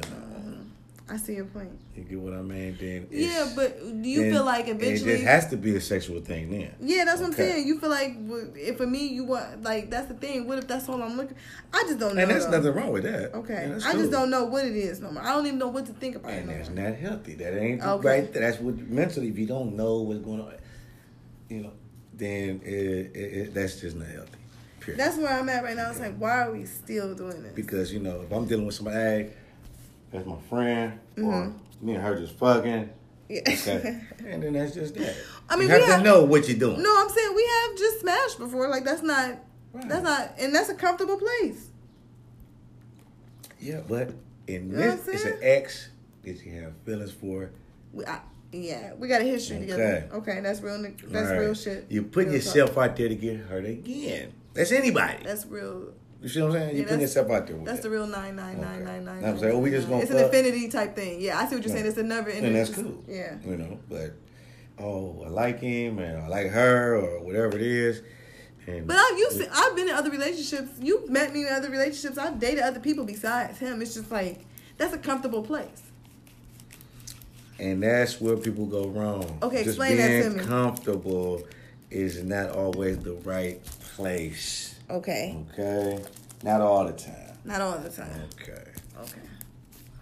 I 1.13 1.17
see 1.17 1.35
your 1.35 1.45
point. 1.45 1.69
You 1.95 2.03
get 2.05 2.19
what 2.19 2.33
I 2.33 2.41
mean? 2.41 2.75
Then 2.79 3.07
yeah, 3.11 3.53
but 3.55 3.77
do 4.01 4.09
you 4.09 4.31
feel 4.31 4.43
like 4.43 4.67
eventually 4.67 5.11
it 5.11 5.21
has 5.21 5.47
to 5.49 5.57
be 5.57 5.75
a 5.75 5.81
sexual 5.81 6.19
thing 6.21 6.49
then? 6.49 6.73
Yeah, 6.81 7.05
that's 7.05 7.21
okay. 7.21 7.21
what 7.21 7.27
I'm 7.27 7.33
saying. 7.33 7.67
You 7.67 7.79
feel 7.79 7.91
like 7.91 8.15
if 8.55 8.77
for 8.77 8.87
me 8.87 9.09
you 9.09 9.23
want 9.23 9.61
like 9.61 9.91
that's 9.91 10.07
the 10.07 10.15
thing. 10.15 10.47
What 10.47 10.57
if 10.57 10.67
that's 10.67 10.89
all 10.89 11.03
I'm 11.03 11.15
looking? 11.15 11.37
I 11.71 11.83
just 11.83 11.99
don't 11.99 12.15
know. 12.15 12.21
And 12.23 12.31
there's 12.31 12.45
though. 12.47 12.57
nothing 12.57 12.73
wrong 12.73 12.91
with 12.93 13.03
that. 13.03 13.31
Okay, 13.35 13.67
yeah, 13.69 13.87
I 13.87 13.91
cool. 13.91 13.99
just 13.99 14.11
don't 14.11 14.31
know 14.31 14.45
what 14.45 14.65
it 14.65 14.75
is 14.75 15.01
no 15.01 15.11
more. 15.11 15.21
I 15.21 15.35
don't 15.35 15.45
even 15.45 15.59
know 15.59 15.67
what 15.67 15.85
to 15.85 15.93
think 15.93 16.15
about. 16.15 16.31
And 16.31 16.49
it 16.49 16.57
that's 16.57 16.69
no 16.69 16.89
not 16.89 16.97
healthy. 16.97 17.35
That 17.35 17.61
ain't 17.61 17.83
okay. 17.83 18.07
right. 18.07 18.33
That's 18.33 18.57
what 18.57 18.75
mentally. 18.79 19.27
If 19.27 19.37
you 19.37 19.45
don't 19.45 19.75
know 19.75 20.01
what's 20.01 20.21
going 20.21 20.41
on, 20.41 20.55
you 21.47 21.61
know, 21.61 21.73
then 22.15 22.59
it, 22.63 23.15
it, 23.15 23.17
it, 23.17 23.53
that's 23.53 23.79
just 23.79 23.95
not 23.95 24.07
healthy. 24.07 24.39
Period. 24.79 24.99
That's 24.99 25.17
where 25.17 25.31
I'm 25.31 25.47
at 25.47 25.63
right 25.63 25.75
now. 25.75 25.91
It's 25.91 25.99
like, 25.99 26.17
why 26.17 26.41
are 26.41 26.51
we 26.51 26.65
still 26.65 27.13
doing 27.13 27.43
this? 27.43 27.53
Because 27.53 27.93
you 27.93 27.99
know, 27.99 28.21
if 28.21 28.31
I'm 28.31 28.47
dealing 28.47 28.65
with 28.65 28.73
somebody, 28.73 29.29
that's 30.13 30.25
my 30.25 30.37
friend, 30.49 30.99
mm-hmm. 31.15 31.27
or 31.27 31.53
me 31.81 31.95
and 31.95 32.03
her 32.03 32.17
just 32.17 32.35
fucking. 32.35 32.89
Yeah. 33.27 33.41
Okay. 33.47 33.99
and 34.27 34.43
then 34.43 34.53
that's 34.53 34.73
just 34.73 34.95
that. 34.95 35.15
I 35.49 35.55
mean, 35.55 35.67
you 35.67 35.73
have, 35.73 35.83
have 35.85 35.97
to 35.97 36.03
know 36.03 36.23
what 36.23 36.47
you're 36.47 36.57
doing. 36.57 36.81
No, 36.81 36.95
I'm 36.97 37.09
saying 37.09 37.33
we 37.35 37.45
have 37.45 37.77
just 37.77 38.01
smashed 38.01 38.37
before. 38.37 38.69
Like 38.69 38.85
that's 38.85 39.01
not. 39.01 39.39
Right. 39.73 39.89
That's 39.89 40.03
not, 40.03 40.35
and 40.37 40.53
that's 40.53 40.69
a 40.69 40.75
comfortable 40.75 41.17
place. 41.17 41.69
Yeah, 43.59 43.81
but 43.87 44.13
in 44.45 44.69
you 44.69 44.75
this, 44.75 45.07
it's 45.07 45.25
an 45.25 45.39
ex 45.41 45.89
that 46.23 46.45
you 46.45 46.61
have 46.61 46.73
feelings 46.85 47.11
for. 47.11 47.49
We, 47.91 48.05
I, 48.05 48.19
yeah, 48.51 48.93
we 48.93 49.07
got 49.07 49.21
a 49.21 49.23
history 49.23 49.57
okay. 49.57 49.65
together. 49.65 50.09
Okay, 50.13 50.39
that's 50.41 50.61
real. 50.61 50.79
That's 50.79 51.29
right. 51.29 51.37
real 51.37 51.55
shit. 51.55 51.87
You 51.89 52.03
put 52.03 52.27
yourself 52.27 52.75
talk. 52.75 52.91
out 52.91 52.97
there 52.97 53.09
to 53.09 53.15
get 53.15 53.37
hurt 53.37 53.65
again. 53.65 54.33
That's 54.53 54.71
anybody. 54.71 55.23
That's 55.23 55.47
real. 55.47 55.93
You 56.23 56.29
see 56.29 56.41
what 56.41 56.47
I'm 56.47 56.53
saying? 56.53 56.69
Yeah, 56.69 56.75
you 56.75 56.83
putting 56.83 57.01
yourself 57.01 57.29
out 57.31 57.47
there. 57.47 57.57
that's 57.57 57.81
that. 57.81 57.83
the 57.83 57.89
real 57.89 58.07
nine 58.07 58.37
nine 58.37 58.55
okay. 58.55 58.65
nine 58.65 58.85
nine 58.85 59.05
nine. 59.05 59.25
I'm 59.25 59.37
saying, 59.37 59.53
oh, 59.53 59.59
we 59.59 59.71
just 59.71 59.89
gonna. 59.89 60.03
It's 60.03 60.11
an 60.11 60.23
infinity 60.23 60.69
type 60.69 60.95
thing. 60.95 61.19
Yeah, 61.19 61.37
I 61.37 61.45
see 61.47 61.55
what 61.55 61.65
you're 61.65 61.75
saying. 61.75 61.85
It's 61.85 61.97
another. 61.97 62.29
And 62.29 62.55
that's 62.55 62.69
cool. 62.69 63.03
Yeah. 63.09 63.35
You 63.45 63.57
know, 63.57 63.77
but 63.89 64.13
oh, 64.79 65.23
I 65.25 65.27
like 65.27 65.59
him 65.59 65.99
and 65.99 66.23
I 66.23 66.27
like 66.29 66.47
her 66.47 66.95
or 66.95 67.19
whatever 67.19 67.57
it 67.57 67.61
is. 67.61 68.01
And 68.65 68.87
but 68.87 68.95
I've 68.95 69.17
used 69.17 69.37
to, 69.39 69.49
I've 69.53 69.75
been 69.75 69.89
in 69.89 69.93
other 69.93 70.09
relationships. 70.09 70.69
You've 70.79 71.09
met 71.09 71.33
me 71.33 71.45
in 71.45 71.53
other 71.53 71.69
relationships. 71.69 72.17
I've 72.17 72.39
dated 72.39 72.63
other 72.63 72.79
people 72.79 73.03
besides 73.03 73.59
him. 73.59 73.81
It's 73.81 73.93
just 73.93 74.09
like 74.09 74.45
that's 74.77 74.93
a 74.93 74.97
comfortable 74.97 75.43
place. 75.43 75.83
And 77.59 77.83
that's 77.83 78.21
where 78.21 78.37
people 78.37 78.65
go 78.65 78.87
wrong. 78.87 79.39
Okay, 79.43 79.57
just 79.65 79.77
explain 79.77 79.97
that 79.97 80.23
to 80.23 80.29
me. 80.29 80.43
Comfortable 80.45 81.43
is 81.91 82.23
not 82.23 82.51
always 82.51 82.97
the 82.99 83.13
right 83.15 83.63
place. 83.95 84.72
Okay. 84.93 85.37
Okay. 85.51 86.03
Not 86.43 86.61
all 86.61 86.85
the 86.85 86.93
time. 86.93 87.37
Not 87.45 87.61
all 87.61 87.77
the 87.77 87.89
time. 87.89 88.29
Okay. 88.39 88.63
Okay. 89.01 89.21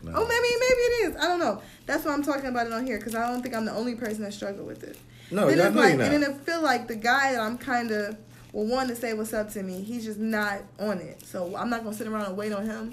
No. 0.03 0.13
Oh, 0.15 0.27
maybe 0.27 0.47
maybe 0.59 0.81
it 0.81 1.09
is. 1.09 1.15
I 1.17 1.27
don't 1.27 1.39
know. 1.39 1.61
That's 1.85 2.05
why 2.05 2.13
I'm 2.13 2.23
talking 2.23 2.47
about 2.47 2.67
it 2.67 2.73
on 2.73 2.85
here 2.85 2.97
because 2.97 3.15
I 3.15 3.27
don't 3.27 3.41
think 3.41 3.55
I'm 3.55 3.65
the 3.65 3.73
only 3.73 3.95
person 3.95 4.23
that 4.23 4.33
struggle 4.33 4.65
with 4.65 4.83
it. 4.83 4.97
No, 5.29 5.47
then 5.47 5.59
it's 5.59 5.75
like, 5.75 5.97
not. 5.97 6.07
and 6.11 6.23
then 6.23 6.31
it 6.31 6.41
feel 6.41 6.61
like 6.61 6.87
the 6.87 6.95
guy 6.95 7.33
that 7.33 7.41
I'm 7.41 7.57
kind 7.57 7.91
of 7.91 8.17
well, 8.51 8.65
one 8.65 8.87
to 8.89 8.95
say 8.95 9.13
what's 9.13 9.33
up 9.33 9.49
to 9.51 9.63
me. 9.63 9.81
He's 9.81 10.03
just 10.03 10.19
not 10.19 10.63
on 10.79 10.97
it. 10.97 11.25
So 11.25 11.55
I'm 11.55 11.69
not 11.69 11.83
gonna 11.83 11.95
sit 11.95 12.07
around 12.07 12.25
and 12.25 12.37
wait 12.37 12.51
on 12.51 12.65
him. 12.65 12.91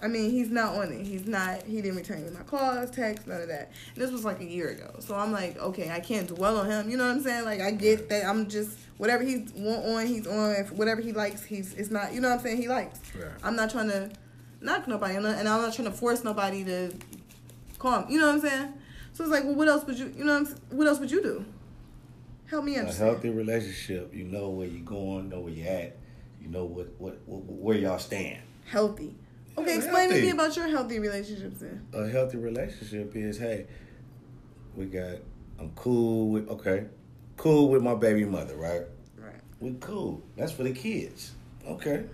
I 0.00 0.06
mean, 0.06 0.30
he's 0.30 0.50
not 0.50 0.76
on 0.76 0.92
it. 0.92 1.04
He's 1.04 1.26
not. 1.26 1.62
He 1.64 1.82
didn't 1.82 1.96
return 1.96 2.24
me 2.24 2.30
my 2.30 2.42
calls, 2.42 2.90
texts, 2.90 3.26
none 3.26 3.40
of 3.40 3.48
that. 3.48 3.72
And 3.94 4.02
this 4.02 4.12
was 4.12 4.24
like 4.24 4.40
a 4.40 4.44
year 4.44 4.68
ago. 4.68 4.94
So 5.00 5.14
I'm 5.14 5.32
like, 5.32 5.58
okay, 5.58 5.90
I 5.90 6.00
can't 6.00 6.28
dwell 6.28 6.58
on 6.58 6.66
him. 6.66 6.88
You 6.88 6.96
know 6.96 7.06
what 7.06 7.16
I'm 7.16 7.22
saying? 7.22 7.44
Like 7.44 7.60
I 7.60 7.72
get 7.72 8.08
that. 8.10 8.24
I'm 8.24 8.48
just 8.48 8.78
whatever 8.96 9.24
he's 9.24 9.52
want 9.54 9.84
on, 9.84 10.06
he's 10.06 10.26
on. 10.26 10.52
If 10.52 10.72
whatever 10.72 11.00
he 11.00 11.12
likes, 11.12 11.44
he's. 11.44 11.74
It's 11.74 11.90
not. 11.90 12.12
You 12.12 12.20
know 12.20 12.28
what 12.28 12.38
I'm 12.38 12.44
saying? 12.44 12.58
He 12.58 12.68
likes. 12.68 13.00
Right. 13.14 13.32
I'm 13.42 13.56
not 13.56 13.70
trying 13.70 13.88
to 13.88 14.10
knock 14.60 14.86
nobody, 14.86 15.16
and 15.16 15.26
I'm 15.26 15.44
not 15.44 15.74
trying 15.74 15.90
to 15.90 15.96
force 15.96 16.22
nobody 16.22 16.64
to 16.64 16.92
call 17.78 18.02
him. 18.02 18.10
You 18.10 18.20
know 18.20 18.26
what 18.26 18.36
I'm 18.36 18.40
saying? 18.40 18.74
So 19.12 19.24
it's 19.24 19.32
like, 19.32 19.44
well, 19.44 19.54
what 19.54 19.68
else 19.68 19.84
would 19.84 19.98
you? 19.98 20.12
You 20.16 20.24
know, 20.24 20.42
what, 20.42 20.58
what 20.70 20.86
else 20.86 21.00
would 21.00 21.10
you 21.10 21.22
do? 21.22 21.44
Help 22.48 22.64
me 22.64 22.76
A 22.76 22.84
healthy 22.84 23.28
relationship, 23.28 24.14
you 24.14 24.24
know 24.24 24.48
where 24.48 24.66
you're 24.66 24.84
going, 24.84 25.28
know 25.28 25.40
where 25.40 25.52
you're 25.52 25.68
at, 25.68 25.98
you 26.40 26.48
know 26.48 26.64
what, 26.64 26.88
what, 26.98 27.18
what 27.26 27.42
where 27.44 27.76
y'all 27.76 27.98
stand. 27.98 28.40
Healthy. 28.64 29.14
Okay, 29.62 29.76
explain 29.76 30.08
to 30.10 30.20
me 30.20 30.30
about 30.30 30.56
your 30.56 30.68
healthy 30.68 30.98
relationships 30.98 31.60
then. 31.60 31.86
A 31.92 32.08
healthy 32.08 32.38
relationship 32.38 33.14
is, 33.16 33.38
hey, 33.38 33.66
we 34.76 34.86
got, 34.86 35.16
I'm 35.58 35.70
cool 35.74 36.28
with, 36.30 36.48
okay, 36.48 36.86
cool 37.36 37.68
with 37.68 37.82
my 37.82 37.94
baby 37.94 38.24
mother, 38.24 38.56
right? 38.56 38.82
Right. 39.16 39.40
We 39.60 39.74
cool. 39.80 40.22
That's 40.36 40.52
for 40.52 40.62
the 40.62 40.72
kids. 40.72 41.32
Okay. 41.66 42.04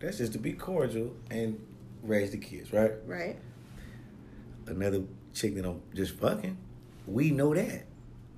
That's 0.00 0.18
just 0.18 0.32
to 0.32 0.38
be 0.38 0.52
cordial 0.52 1.14
and 1.30 1.58
raise 2.02 2.30
the 2.30 2.38
kids, 2.38 2.72
right? 2.72 2.92
Right. 3.06 3.38
Another 4.66 5.02
chick 5.34 5.54
that 5.56 5.64
I'm 5.64 5.82
just 5.94 6.16
fucking, 6.18 6.56
we 7.06 7.30
know 7.30 7.54
that. 7.54 7.84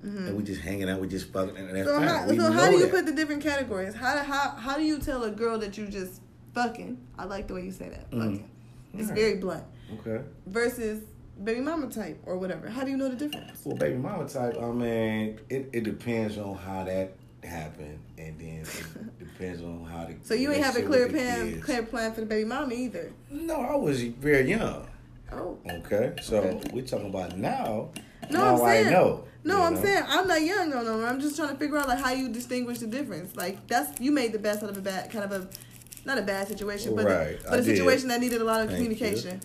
Mhm. 0.03 0.27
And 0.27 0.37
we 0.37 0.43
just 0.43 0.59
hanging 0.61 0.89
out, 0.89 0.99
we 0.99 1.07
just 1.07 1.31
fucking, 1.31 1.55
and 1.55 1.69
that's 1.75 1.87
So 1.87 1.97
fine. 1.97 2.07
how, 2.07 2.27
we 2.27 2.37
so 2.37 2.51
how 2.51 2.69
do 2.69 2.75
you 2.75 2.83
that. 2.87 2.91
put 2.91 3.05
the 3.05 3.13
different 3.13 3.41
categories? 3.41 3.93
How 3.95 4.17
how 4.17 4.49
how 4.49 4.75
do 4.75 4.83
you 4.83 4.99
tell 4.99 5.23
a 5.23 5.31
girl 5.31 5.57
that 5.59 5.77
you 5.77 5.87
just 5.87 6.19
fucking? 6.53 6.97
I 7.17 7.25
like 7.25 7.47
the 7.47 7.53
way 7.55 7.63
you 7.63 7.71
say 7.71 7.89
that. 7.89 8.09
Mhm. 8.11 8.19
Fucking. 8.21 8.49
It's 8.95 9.07
Right. 9.09 9.17
very 9.17 9.35
blunt. 9.37 9.63
Okay. 9.99 10.23
Versus 10.47 11.03
baby 11.43 11.61
mama 11.61 11.87
type 11.87 12.19
or 12.25 12.37
whatever. 12.37 12.69
How 12.69 12.83
do 12.83 12.91
you 12.91 12.97
know 12.97 13.09
the 13.09 13.15
difference? 13.15 13.61
Well, 13.65 13.75
baby 13.75 13.97
mama 13.97 14.27
type, 14.27 14.55
I 14.61 14.71
mean, 14.71 15.39
it, 15.49 15.69
it 15.73 15.83
depends 15.83 16.37
on 16.37 16.55
how 16.55 16.83
that 16.83 17.13
happened, 17.43 17.99
and 18.17 18.39
then 18.39 18.61
it 18.61 19.19
depends 19.19 19.61
on 19.63 19.83
how 19.85 20.05
the. 20.05 20.15
So 20.23 20.33
you 20.35 20.51
ain't 20.51 20.63
have 20.63 20.77
a 20.77 20.83
clear 20.83 21.09
plan 21.09 21.59
clear 21.61 21.83
plan 21.83 22.13
for 22.13 22.21
the 22.21 22.27
baby 22.27 22.45
mama 22.47 22.73
either. 22.73 23.11
No, 23.31 23.55
I 23.61 23.75
was 23.75 24.01
very 24.03 24.49
young. 24.49 24.87
Oh. 25.31 25.57
Okay, 25.67 26.13
so 26.21 26.37
Okay. 26.37 26.61
we're 26.71 26.85
talking 26.85 27.09
about 27.09 27.35
now. 27.37 27.89
No, 28.29 28.37
now 28.39 28.53
I'm 28.53 28.59
saying 28.59 28.87
I 28.87 28.89
know. 28.91 29.23
No, 29.43 29.61
I'm 29.63 29.73
know? 29.73 29.81
saying 29.81 30.03
I'm 30.07 30.27
not 30.27 30.41
young 30.43 30.69
no 30.69 30.83
no. 30.83 31.03
I'm 31.03 31.19
just 31.19 31.35
trying 31.35 31.49
to 31.49 31.55
figure 31.55 31.77
out 31.77 31.87
like 31.87 31.99
how 31.99 32.11
you 32.11 32.29
distinguish 32.29 32.79
the 32.79 32.87
difference. 32.87 33.35
Like 33.35 33.65
that's 33.67 33.99
you 33.99 34.11
made 34.11 34.31
the 34.31 34.39
best 34.39 34.63
out 34.63 34.69
of 34.69 34.77
a 34.77 34.81
bad 34.81 35.09
kind 35.11 35.25
of 35.25 35.31
a 35.31 35.49
not 36.05 36.17
a 36.17 36.21
bad 36.21 36.47
situation, 36.47 36.95
but 36.95 37.05
Right, 37.05 37.39
a, 37.39 37.43
but 37.43 37.53
I 37.53 37.57
a 37.57 37.61
did. 37.61 37.77
situation 37.77 38.07
that 38.09 38.19
needed 38.19 38.41
a 38.41 38.43
lot 38.43 38.61
of 38.61 38.67
Thank 38.67 38.77
communication. 38.79 39.41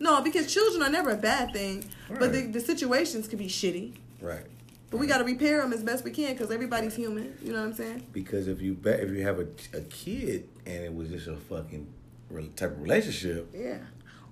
No, 0.00 0.20
because 0.22 0.52
children 0.52 0.82
are 0.82 0.90
never 0.90 1.10
a 1.10 1.16
bad 1.16 1.52
thing, 1.52 1.84
but 2.08 2.32
the, 2.32 2.42
the 2.42 2.60
situations 2.60 3.28
could 3.28 3.38
be 3.38 3.46
shitty. 3.48 3.94
Right. 4.20 4.44
But 4.90 4.98
we 4.98 5.06
got 5.06 5.18
to 5.18 5.24
repair 5.24 5.60
them 5.62 5.72
as 5.72 5.82
best 5.82 6.04
we 6.04 6.10
can 6.10 6.32
because 6.32 6.50
everybody's 6.50 6.94
human. 6.94 7.36
You 7.42 7.52
know 7.52 7.60
what 7.60 7.66
I'm 7.68 7.74
saying? 7.74 8.06
Because 8.12 8.46
if 8.48 8.60
you 8.60 8.74
bet 8.74 9.00
if 9.00 9.10
you 9.10 9.22
have 9.22 9.38
a, 9.38 9.46
a 9.72 9.80
kid 9.82 10.48
and 10.66 10.84
it 10.84 10.94
was 10.94 11.08
just 11.08 11.26
a 11.26 11.36
fucking 11.36 11.86
re- 12.30 12.50
type 12.56 12.72
of 12.72 12.82
relationship, 12.82 13.50
Yeah. 13.54 13.78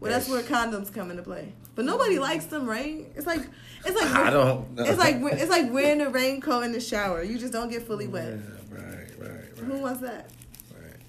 Well, 0.00 0.11
that's 0.11 0.28
where 0.28 0.42
condoms 0.42 0.92
come 0.92 1.12
into 1.12 1.23
play. 1.23 1.52
But 1.76 1.85
nobody 1.85 2.19
likes 2.19 2.47
them, 2.47 2.69
right? 2.69 3.07
It's 3.14 3.27
like 3.27 3.42
it's 3.87 3.94
like 4.01 4.11
I 4.14 4.31
don't. 4.31 4.75
know. 4.75 4.85
it's 4.85 4.98
like 4.98 5.16
it's 5.20 5.51
like 5.51 5.72
wearing 5.72 6.01
a 6.01 6.11
raincoat 6.11 6.64
in 6.64 6.72
the 6.72 6.81
shower. 6.81 7.22
You 7.22 7.38
just 7.38 7.53
don't 7.53 7.70
get 7.70 7.83
fully 7.87 8.07
Yeah, 8.07 8.11
wet. 8.11 8.38
right, 8.70 8.83
right, 9.18 9.31
right. 9.31 9.59
Who 9.59 9.75
wants 9.79 10.01
that? 10.01 10.29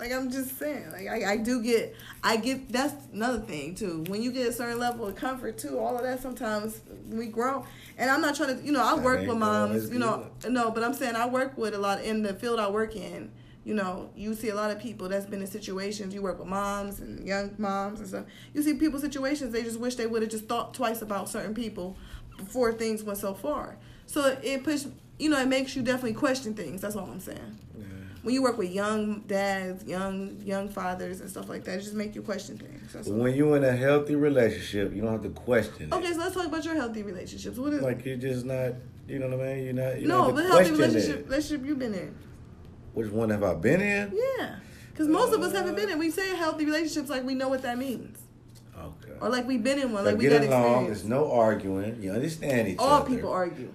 Like 0.04 0.12
I'm 0.12 0.30
just 0.30 0.60
saying, 0.60 0.92
like 0.92 1.08
I, 1.08 1.32
I 1.32 1.38
do 1.38 1.63
get, 1.63 1.96
I 2.22 2.36
get. 2.36 2.70
That's 2.70 2.94
another 3.13 3.39
thing 3.39 3.74
too. 3.74 4.04
When 4.10 4.22
you 4.22 4.34
get 4.34 4.46
a 4.46 4.52
certain 4.52 4.78
level 4.78 5.08
of 5.08 5.16
comfort 5.16 5.58
too, 5.58 5.80
all 5.80 5.96
of 5.96 6.04
that 6.04 6.22
sometimes 6.22 6.82
we 7.08 7.28
grow. 7.28 7.66
And 7.98 8.12
I'm 8.12 8.20
not 8.20 8.36
trying 8.36 8.58
to, 8.58 8.66
you 8.66 8.74
know, 8.74 8.84
I 8.84 8.96
work 8.96 9.26
with 9.26 9.38
moms, 9.38 9.89
you 9.89 10.00
know, 10.00 10.28
no, 10.50 10.72
but 10.72 10.84
I'm 10.84 10.94
saying 10.94 11.16
I 11.16 11.26
work 11.30 11.58
with 11.58 11.74
a 11.74 11.78
lot 11.78 12.04
in 12.04 12.22
the 12.22 12.34
field 12.34 12.60
I 12.60 12.70
work 12.70 12.98
in. 12.98 13.32
You 13.63 13.76
know, 13.76 14.10
you 14.13 14.34
see 14.34 14.50
a 14.50 14.56
lot 14.56 14.72
of 14.72 14.80
people 14.82 15.08
that's 15.08 15.26
been 15.26 15.39
in 15.39 15.48
situations. 15.48 16.13
You 16.13 16.22
work 16.22 16.38
with 16.38 16.50
moms 16.50 17.00
and 17.00 17.26
young 17.26 17.56
moms 17.58 18.02
and 18.02 18.10
stuff. 18.10 18.26
You 18.54 18.62
see 18.62 18.74
people 18.74 19.00
situations 19.00 19.54
they 19.54 19.63
just 19.63 19.80
wish 19.80 19.96
they 19.96 20.06
would 20.06 20.22
have 20.22 20.32
just 20.32 20.50
thought 20.50 20.74
twice 20.74 21.02
about 21.02 21.30
certain 21.30 21.54
people 21.54 21.96
before 22.36 22.74
things 22.74 23.04
went 23.06 23.20
so 23.20 23.34
far. 23.34 23.78
So 24.06 24.38
it 24.44 24.66
puts, 24.66 24.86
you 25.18 25.30
know, 25.30 25.39
it 25.39 25.48
makes 25.48 25.78
you 25.78 25.82
definitely 25.82 26.16
question 26.16 26.56
things. 26.56 26.82
That's 26.82 26.98
all 26.98 27.10
I'm 27.10 27.22
saying 27.22 27.58
Yeah. 27.78 27.86
When 28.24 28.34
you 28.34 28.42
work 28.42 28.58
with 28.58 28.72
young 28.72 29.20
dads, 29.28 29.84
young 29.86 30.42
young 30.44 30.70
fathers, 30.70 31.22
and 31.22 31.30
stuff 31.30 31.50
like 31.50 31.64
that, 31.66 31.80
it 31.80 31.82
just 31.84 31.94
make 31.94 32.16
you 32.16 32.22
question 32.22 32.58
things. 32.58 32.94
That's 32.94 33.08
when 33.10 33.36
you're 33.36 33.56
in 33.58 33.64
a 33.64 33.76
healthy 33.76 34.16
relationship, 34.16 34.96
you 34.96 35.02
don't 35.02 35.12
have 35.12 35.24
to 35.24 35.30
question 35.30 35.90
it. 35.92 35.94
Okay, 35.94 36.14
so 36.14 36.20
let's 36.20 36.34
talk 36.34 36.48
about 36.48 36.64
your 36.66 36.76
healthy 36.76 37.04
relationships. 37.04 37.58
What 37.58 37.74
is 37.74 37.82
Like 37.82 38.06
you're 38.06 38.18
just 38.18 38.46
not, 38.46 38.74
you 39.08 39.20
know 39.20 39.28
what 39.30 39.46
I 39.46 39.54
mean? 39.56 39.66
You're 39.66 39.74
not. 39.74 40.02
You 40.02 40.08
no, 40.08 40.32
but 40.32 40.46
healthy 40.46 40.72
relationship 40.72 41.20
it. 41.20 41.26
relationship 41.26 41.66
you've 41.68 41.80
been 41.80 41.94
in? 41.94 42.16
Which 42.94 43.10
one 43.12 43.30
have 43.30 43.44
I 43.44 43.54
been 43.56 43.82
in? 43.82 44.18
Yeah, 44.40 44.56
because 44.92 45.08
most 45.08 45.34
of 45.34 45.42
us 45.42 45.54
uh, 45.54 45.58
haven't 45.58 45.76
been 45.76 45.90
in. 45.90 46.00
We 46.00 46.10
say 46.10 46.36
healthy 46.36 46.66
relationships 46.66 47.10
like 47.10 47.24
we 47.26 47.34
know 47.36 47.50
what 47.50 47.62
that 47.64 47.78
means, 47.78 48.20
Okay. 48.78 49.14
or 49.20 49.30
like 49.30 49.46
we've 49.48 49.64
been 49.64 49.80
in 49.80 49.92
one, 49.92 50.04
So 50.06 50.12
like 50.12 50.18
we 50.20 50.30
get 50.30 50.44
got 50.44 50.48
along. 50.50 50.64
experience. 50.86 51.00
There's 51.00 51.10
no 51.10 51.32
arguing. 51.32 52.02
You 52.02 52.12
understand 52.12 52.70
each 52.70 52.78
All 52.80 52.88
other. 52.88 52.96
All 53.02 53.06
people 53.06 53.32
argue. 53.32 53.74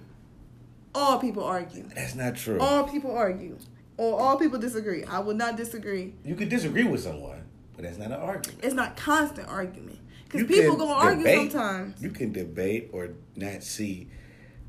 All 0.95 1.19
people 1.19 1.43
argue. 1.43 1.83
That's 1.93 2.15
not 2.15 2.35
true. 2.35 2.59
All 2.59 2.85
people 2.85 3.15
argue, 3.15 3.57
or 3.99 4.17
all 4.19 4.37
people 4.37 4.57
disagree. 4.57 5.03
I 5.03 5.19
would 5.19 5.35
not 5.37 5.57
disagree. 5.57 6.13
you 6.23 6.33
could 6.35 6.47
disagree 6.49 6.85
with 6.85 7.01
someone, 7.03 7.43
but 7.75 7.83
that's 7.83 7.97
not 7.97 8.07
an 8.07 8.13
argument. 8.13 8.63
It's 8.63 8.73
not 8.73 8.95
constant 8.95 9.47
argument 9.49 9.99
because 10.23 10.47
people 10.47 10.77
gonna 10.77 10.91
argue 10.93 11.23
debate. 11.23 11.51
sometimes. 11.51 12.01
You 12.01 12.09
can 12.09 12.31
debate 12.31 12.89
or 12.93 13.09
not 13.35 13.61
see 13.61 14.07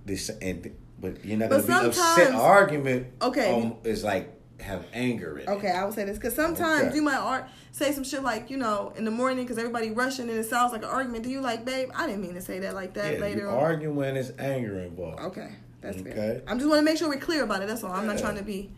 this, 0.04 0.30
and 0.42 0.72
but 1.00 1.24
you're 1.24 1.38
not 1.38 1.48
But 1.50 1.66
gonna 1.66 1.82
be 1.82 1.86
upset. 1.90 2.34
Argument, 2.34 3.06
Okay. 3.22 3.54
um, 3.54 3.74
is 3.84 4.02
like 4.02 4.34
have 4.58 4.84
anger 4.92 5.38
in 5.38 5.44
it. 5.44 5.48
Okay, 5.48 5.70
I 5.70 5.84
will 5.84 5.92
say 5.92 6.04
this 6.04 6.18
because 6.18 6.34
sometimes 6.34 6.86
Okay. 6.88 6.96
you 6.96 7.00
might 7.02 7.16
ar- 7.16 7.48
say 7.72 7.92
some 7.92 8.02
shit 8.04 8.22
like 8.24 8.50
you 8.50 8.56
know 8.58 8.92
in 8.96 9.04
the 9.04 9.10
morning 9.12 9.44
because 9.44 9.58
everybody 9.58 9.90
rushing 9.92 10.28
and 10.28 10.36
it 10.38 10.44
sounds 10.46 10.72
like 10.72 10.82
an 10.82 10.88
argument. 10.88 11.22
Do 11.22 11.30
you 11.30 11.40
like, 11.40 11.64
babe? 11.64 11.90
I 11.94 12.06
didn't 12.08 12.20
mean 12.22 12.34
to 12.34 12.40
say 12.42 12.58
that 12.58 12.74
like 12.74 12.94
that 12.94 13.14
Yeah, 13.14 13.20
later 13.20 13.40
you 13.42 13.48
on. 13.48 13.54
argue 13.54 13.92
when 13.92 14.14
there's 14.14 14.32
anger 14.40 14.80
involved. 14.80 15.20
Okay, 15.20 15.50
that's 15.80 16.00
fair. 16.02 16.12
Okay. 16.12 16.42
I'm 16.48 16.58
just 16.58 16.68
want 16.68 16.80
to 16.80 16.84
make 16.84 16.98
sure 16.98 17.08
we're 17.08 17.20
clear 17.20 17.44
about 17.44 17.62
it. 17.62 17.68
That's 17.68 17.84
all. 17.84 17.92
I'm 17.92 18.06
not 18.06 18.18
trying 18.18 18.36
to 18.36 18.42
be 18.42 18.70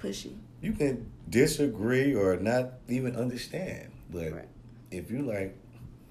pushy. 0.00 0.34
You 0.60 0.72
can 0.72 1.10
disagree 1.28 2.14
or 2.14 2.36
not 2.36 2.72
even 2.88 3.16
understand, 3.16 3.90
but 4.10 4.32
Right. 4.32 4.48
if 4.90 5.10
you 5.10 5.22
like, 5.22 5.56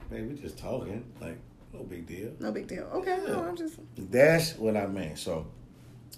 man, 0.09 0.27
we're 0.29 0.35
just 0.41 0.57
talking, 0.57 1.03
like 1.21 1.37
no 1.73 1.83
big 1.83 2.05
deal. 2.07 2.31
No 2.39 2.51
big 2.51 2.67
deal. 2.67 2.83
Okay, 2.93 3.17
no, 3.27 3.43
I'm 3.43 3.55
just 3.55 3.79
That's 3.97 4.55
what 4.57 4.77
I 4.77 4.87
mean. 4.87 5.15
So 5.15 5.47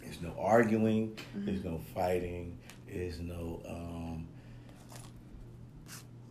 there's 0.01 0.21
no 0.21 0.33
arguing, 0.39 1.09
Mm-hmm. 1.35 1.45
there's 1.45 1.63
no 1.63 1.79
fighting, 1.95 2.57
there's 2.87 3.19
no 3.19 3.61
um, 3.67 4.27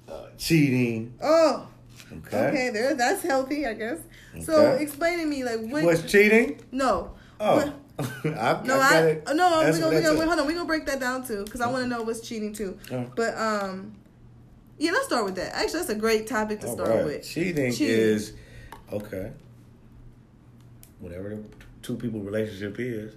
uh, 0.08 0.26
cheating. 0.36 1.14
oh 1.22 1.68
Okay. 2.10 2.38
okay. 2.48 2.70
There, 2.70 2.94
that's 2.94 3.22
healthy, 3.22 3.66
I 3.66 3.74
guess. 3.74 3.98
So 4.42 4.54
Okay. 4.72 4.82
explain 4.82 5.18
to 5.18 5.26
me 5.26 5.44
like 5.44 5.60
what? 5.60 5.84
What's 5.84 6.10
cheating? 6.10 6.60
no. 6.72 7.12
Oh, 7.40 7.56
What- 7.56 7.74
I, 8.24 8.60
No, 8.64 8.78
I, 8.78 9.20
I, 9.26 9.32
no, 9.32 9.70
we 9.72 9.78
gonna, 9.78 9.94
we 9.94 10.00
gonna, 10.02 10.26
hold 10.26 10.38
on, 10.38 10.46
we 10.46 10.54
gonna 10.54 10.66
break 10.66 10.86
that 10.86 11.00
down 11.00 11.26
too, 11.26 11.44
because 11.44 11.60
I 11.60 11.66
want 11.66 11.82
to 11.82 11.88
know 11.88 12.02
what's 12.02 12.20
cheating 12.20 12.52
too. 12.52 12.78
Uh. 12.92 13.04
But 13.16 13.36
um, 13.36 13.96
yeah, 14.78 14.92
let's 14.92 15.06
start 15.06 15.24
with 15.24 15.34
that. 15.36 15.54
Actually, 15.54 15.80
that's 15.80 15.90
a 15.90 15.94
great 15.96 16.26
topic 16.26 16.60
to 16.60 16.68
start 16.68 16.90
right. 16.90 17.04
with. 17.04 17.28
Cheating, 17.28 17.72
Cheating. 17.72 17.96
is 17.96 18.32
okay. 18.92 19.32
Whatever 21.00 21.30
the 21.30 21.44
two 21.82 21.96
people 21.96 22.20
relationship 22.20 22.76
is, 22.78 23.14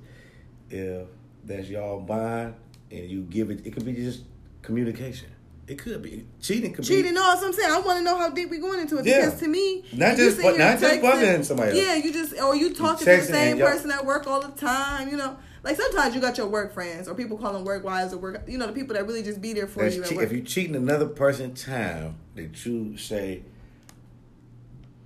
if 0.69 1.07
that's 1.43 1.67
y'all 1.67 1.99
bond 1.99 2.55
and 2.89 3.09
you 3.09 3.21
give 3.23 3.51
it, 3.51 3.65
it 3.65 3.73
could 3.73 3.85
be 3.85 3.93
just 3.93 4.23
communication. 4.61 5.30
It 5.71 5.77
could 5.77 6.01
be 6.01 6.25
cheating. 6.41 6.73
Could 6.73 6.83
Cheating, 6.83 7.11
be 7.11 7.15
no, 7.15 7.21
that's 7.21 7.39
what 7.41 7.47
I'm 7.47 7.53
saying. 7.53 7.71
I 7.71 7.79
want 7.79 7.99
to 7.99 8.03
know 8.03 8.17
how 8.17 8.29
deep 8.29 8.49
we 8.49 8.57
going 8.57 8.81
into 8.81 8.97
it 8.97 9.05
Yeah. 9.05 9.23
because 9.25 9.39
to 9.39 9.47
me, 9.47 9.85
Not 9.93 10.17
just 10.17 10.35
sit 10.35 10.43
bu- 10.43 10.49
here 10.49 10.57
not 10.57 10.79
just 10.81 11.01
texting- 11.01 11.45
somebody 11.45 11.71
else. 11.71 11.79
Yeah, 11.79 11.95
you 11.95 12.11
just 12.11 12.37
or 12.41 12.55
you 12.57 12.73
talking 12.73 13.05
to 13.07 13.15
the 13.15 13.21
same 13.21 13.57
person 13.57 13.89
at 13.89 14.05
work 14.05 14.27
all 14.27 14.41
the 14.41 14.49
time. 14.49 15.07
You 15.07 15.15
know, 15.15 15.37
like 15.63 15.77
sometimes 15.77 16.13
you 16.13 16.19
got 16.19 16.37
your 16.37 16.47
work 16.47 16.73
friends 16.73 17.07
or 17.07 17.15
people 17.15 17.37
call 17.37 17.53
them 17.53 17.63
work 17.63 17.85
wives 17.85 18.11
or 18.13 18.17
work. 18.17 18.43
You 18.49 18.57
know, 18.57 18.67
the 18.67 18.73
people 18.73 18.95
that 18.95 19.07
really 19.07 19.23
just 19.23 19.39
be 19.41 19.53
there 19.53 19.65
for 19.65 19.83
That's 19.83 19.95
you 19.95 20.03
che- 20.03 20.17
if 20.17 20.33
you 20.33 20.41
cheating 20.41 20.75
another 20.75 21.07
person's 21.07 21.63
time 21.63 22.15
that 22.35 22.65
you 22.65 22.97
say 22.97 23.43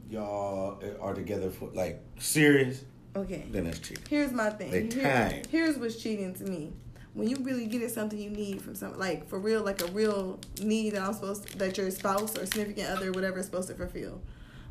y'all 0.10 0.80
are 1.02 1.14
together 1.14 1.52
for 1.52 1.70
like 1.76 2.02
serious, 2.18 2.84
okay, 3.16 3.46
then 3.52 3.66
that's 3.66 3.78
cheating. 3.80 4.04
here's 4.10 4.32
my 4.32 4.50
thing. 4.50 4.72
They 4.72 4.84
Here- 4.88 5.04
time. 5.04 5.42
here's 5.52 5.78
what's 5.78 5.96
cheating 5.98 6.34
to 6.36 6.44
me. 6.44 6.74
When 7.16 7.28
you 7.30 7.38
really 7.38 7.66
get 7.66 7.82
it 7.82 7.90
something 7.92 8.20
you 8.20 8.30
need 8.30 8.62
from 8.62 8.76
some 8.76 8.98
like 9.00 9.28
for 9.28 9.40
real 9.40 9.64
like 9.64 9.82
a 9.82 9.92
real 9.92 10.40
need 10.62 10.92
that 10.92 11.02
I'm 11.02 11.14
supposed 11.14 11.48
to, 11.48 11.58
that 11.58 11.78
your 11.78 11.90
spouse 11.90 12.38
or 12.38 12.46
significant 12.46 12.90
other 12.90 13.10
or 13.10 13.12
whatever 13.14 13.40
is 13.40 13.46
supposed 13.48 13.70
to 13.70 13.74
fulfill. 13.76 14.22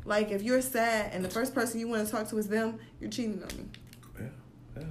Like 0.05 0.29
if 0.31 0.43
you're 0.43 0.61
sad 0.61 1.11
and 1.13 1.25
the 1.25 1.29
first 1.29 1.53
person 1.55 1.79
you 1.79 1.87
want 1.87 2.05
to 2.05 2.11
talk 2.11 2.29
to 2.29 2.37
is 2.37 2.47
them, 2.47 2.79
you're 3.01 3.09
cheating 3.09 3.41
on 3.41 3.57
me. 3.57 3.65
Yeah, 4.19 4.27
yeah. 4.77 4.83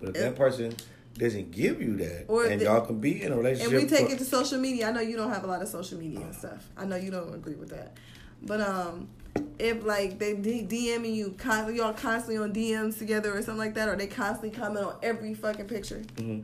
But 0.00 0.08
if 0.10 0.14
that 0.16 0.36
person 0.36 0.74
doesn't 1.16 1.50
give 1.52 1.80
you 1.80 1.96
that, 1.96 2.26
Or 2.28 2.44
and 2.44 2.60
the- 2.60 2.66
y'all 2.66 2.82
can 2.84 3.00
be 3.00 3.22
in 3.22 3.32
a 3.32 3.36
relationship. 3.36 3.72
And 3.72 3.82
we 3.82 3.88
take 3.88 4.10
it 4.10 4.18
to 4.18 4.24
social 4.24 4.58
media. 4.58 4.88
I 4.88 4.92
know 4.92 5.00
you 5.00 5.16
don't 5.16 5.30
have 5.32 5.44
a 5.44 5.46
lot 5.46 5.62
of 5.62 5.68
social 5.68 5.98
media 5.98 6.20
and 6.20 6.34
stuff. 6.34 6.68
I 6.76 6.84
know 6.84 6.96
you 6.96 7.10
don't 7.10 7.32
agree 7.34 7.54
with 7.54 7.70
that. 7.70 7.96
But 8.42 8.60
um, 8.60 9.08
if 9.58 9.84
like 9.84 10.18
they 10.18 10.34
D- 10.34 10.66
DMing 10.68 11.14
you 11.14 11.34
constantly, 11.38 11.76
y'all 11.76 11.94
constantly 11.94 12.36
on 12.36 12.52
DMs 12.52 12.98
together 12.98 13.32
or 13.32 13.40
something 13.40 13.56
like 13.56 13.72
that, 13.74 13.88
or 13.88 13.96
they 13.96 14.06
constantly 14.08 14.50
comment 14.50 14.84
on 14.84 14.96
every 15.02 15.32
fucking 15.32 15.66
picture, 15.66 16.02
Mhm. 16.16 16.42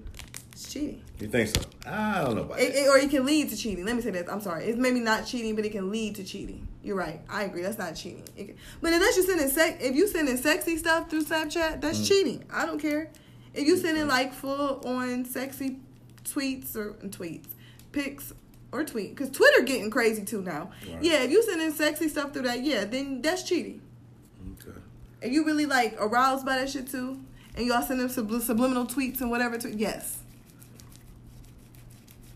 It's 0.62 0.72
cheating. 0.72 1.02
You 1.18 1.28
think 1.28 1.48
so? 1.48 1.60
I 1.86 2.22
don't 2.22 2.36
know 2.36 2.42
about 2.42 2.60
It, 2.60 2.74
it- 2.74 2.88
or 2.88 2.98
it 2.98 3.10
can 3.10 3.24
lead 3.24 3.48
to 3.50 3.56
cheating. 3.56 3.84
Let 3.84 3.96
me 3.96 4.02
say 4.02 4.10
this. 4.10 4.28
I'm 4.28 4.40
sorry. 4.40 4.64
It's 4.66 4.78
maybe 4.78 5.00
not 5.00 5.26
cheating, 5.26 5.56
but 5.56 5.64
it 5.64 5.72
can 5.72 5.90
lead 5.90 6.16
to 6.16 6.24
cheating. 6.24 6.66
You're 6.82 6.96
right. 6.96 7.20
I 7.28 7.44
agree. 7.44 7.62
That's 7.62 7.78
not 7.78 7.94
cheating. 7.94 8.24
It 8.36 8.46
can, 8.48 8.56
but 8.80 8.92
unless 8.92 9.16
you're 9.16 9.26
sending 9.26 9.48
sex, 9.48 9.82
if 9.82 9.94
you 9.96 10.06
sending 10.08 10.36
sexy 10.36 10.76
stuff 10.76 11.08
through 11.10 11.24
Snapchat, 11.24 11.80
that's 11.80 11.98
Mm. 12.00 12.08
cheating. 12.08 12.44
I 12.52 12.66
don't 12.66 12.78
care. 12.80 13.10
If 13.54 13.66
you're 13.66 13.76
sending 13.78 14.06
like 14.06 14.32
full 14.34 14.80
on 14.86 15.24
sexy 15.24 15.78
tweets 16.24 16.76
or 16.76 16.92
tweets, 17.08 17.46
pics 17.92 18.32
or 18.72 18.84
tweet, 18.84 19.14
because 19.16 19.30
Twitter 19.30 19.62
getting 19.62 19.90
crazy 19.90 20.24
too 20.24 20.42
now. 20.42 20.70
Right. 20.88 21.02
Yeah, 21.02 21.22
if 21.22 21.30
you're 21.30 21.42
sending 21.42 21.72
sexy 21.72 22.08
stuff 22.08 22.32
through 22.32 22.42
that, 22.42 22.62
yeah, 22.62 22.84
then 22.84 23.20
that's 23.22 23.42
cheating. 23.42 23.80
Okay. 24.52 24.78
If 25.22 25.32
you 25.32 25.44
really 25.44 25.66
like 25.66 25.96
aroused 25.98 26.46
by 26.46 26.56
that 26.58 26.70
shit 26.70 26.88
too, 26.90 27.20
and 27.56 27.66
y'all 27.66 27.82
send 27.82 27.98
them 28.00 28.08
subli- 28.08 28.40
subliminal 28.40 28.86
tweets 28.86 29.20
and 29.20 29.30
whatever, 29.30 29.58
to, 29.58 29.74
yes. 29.74 30.18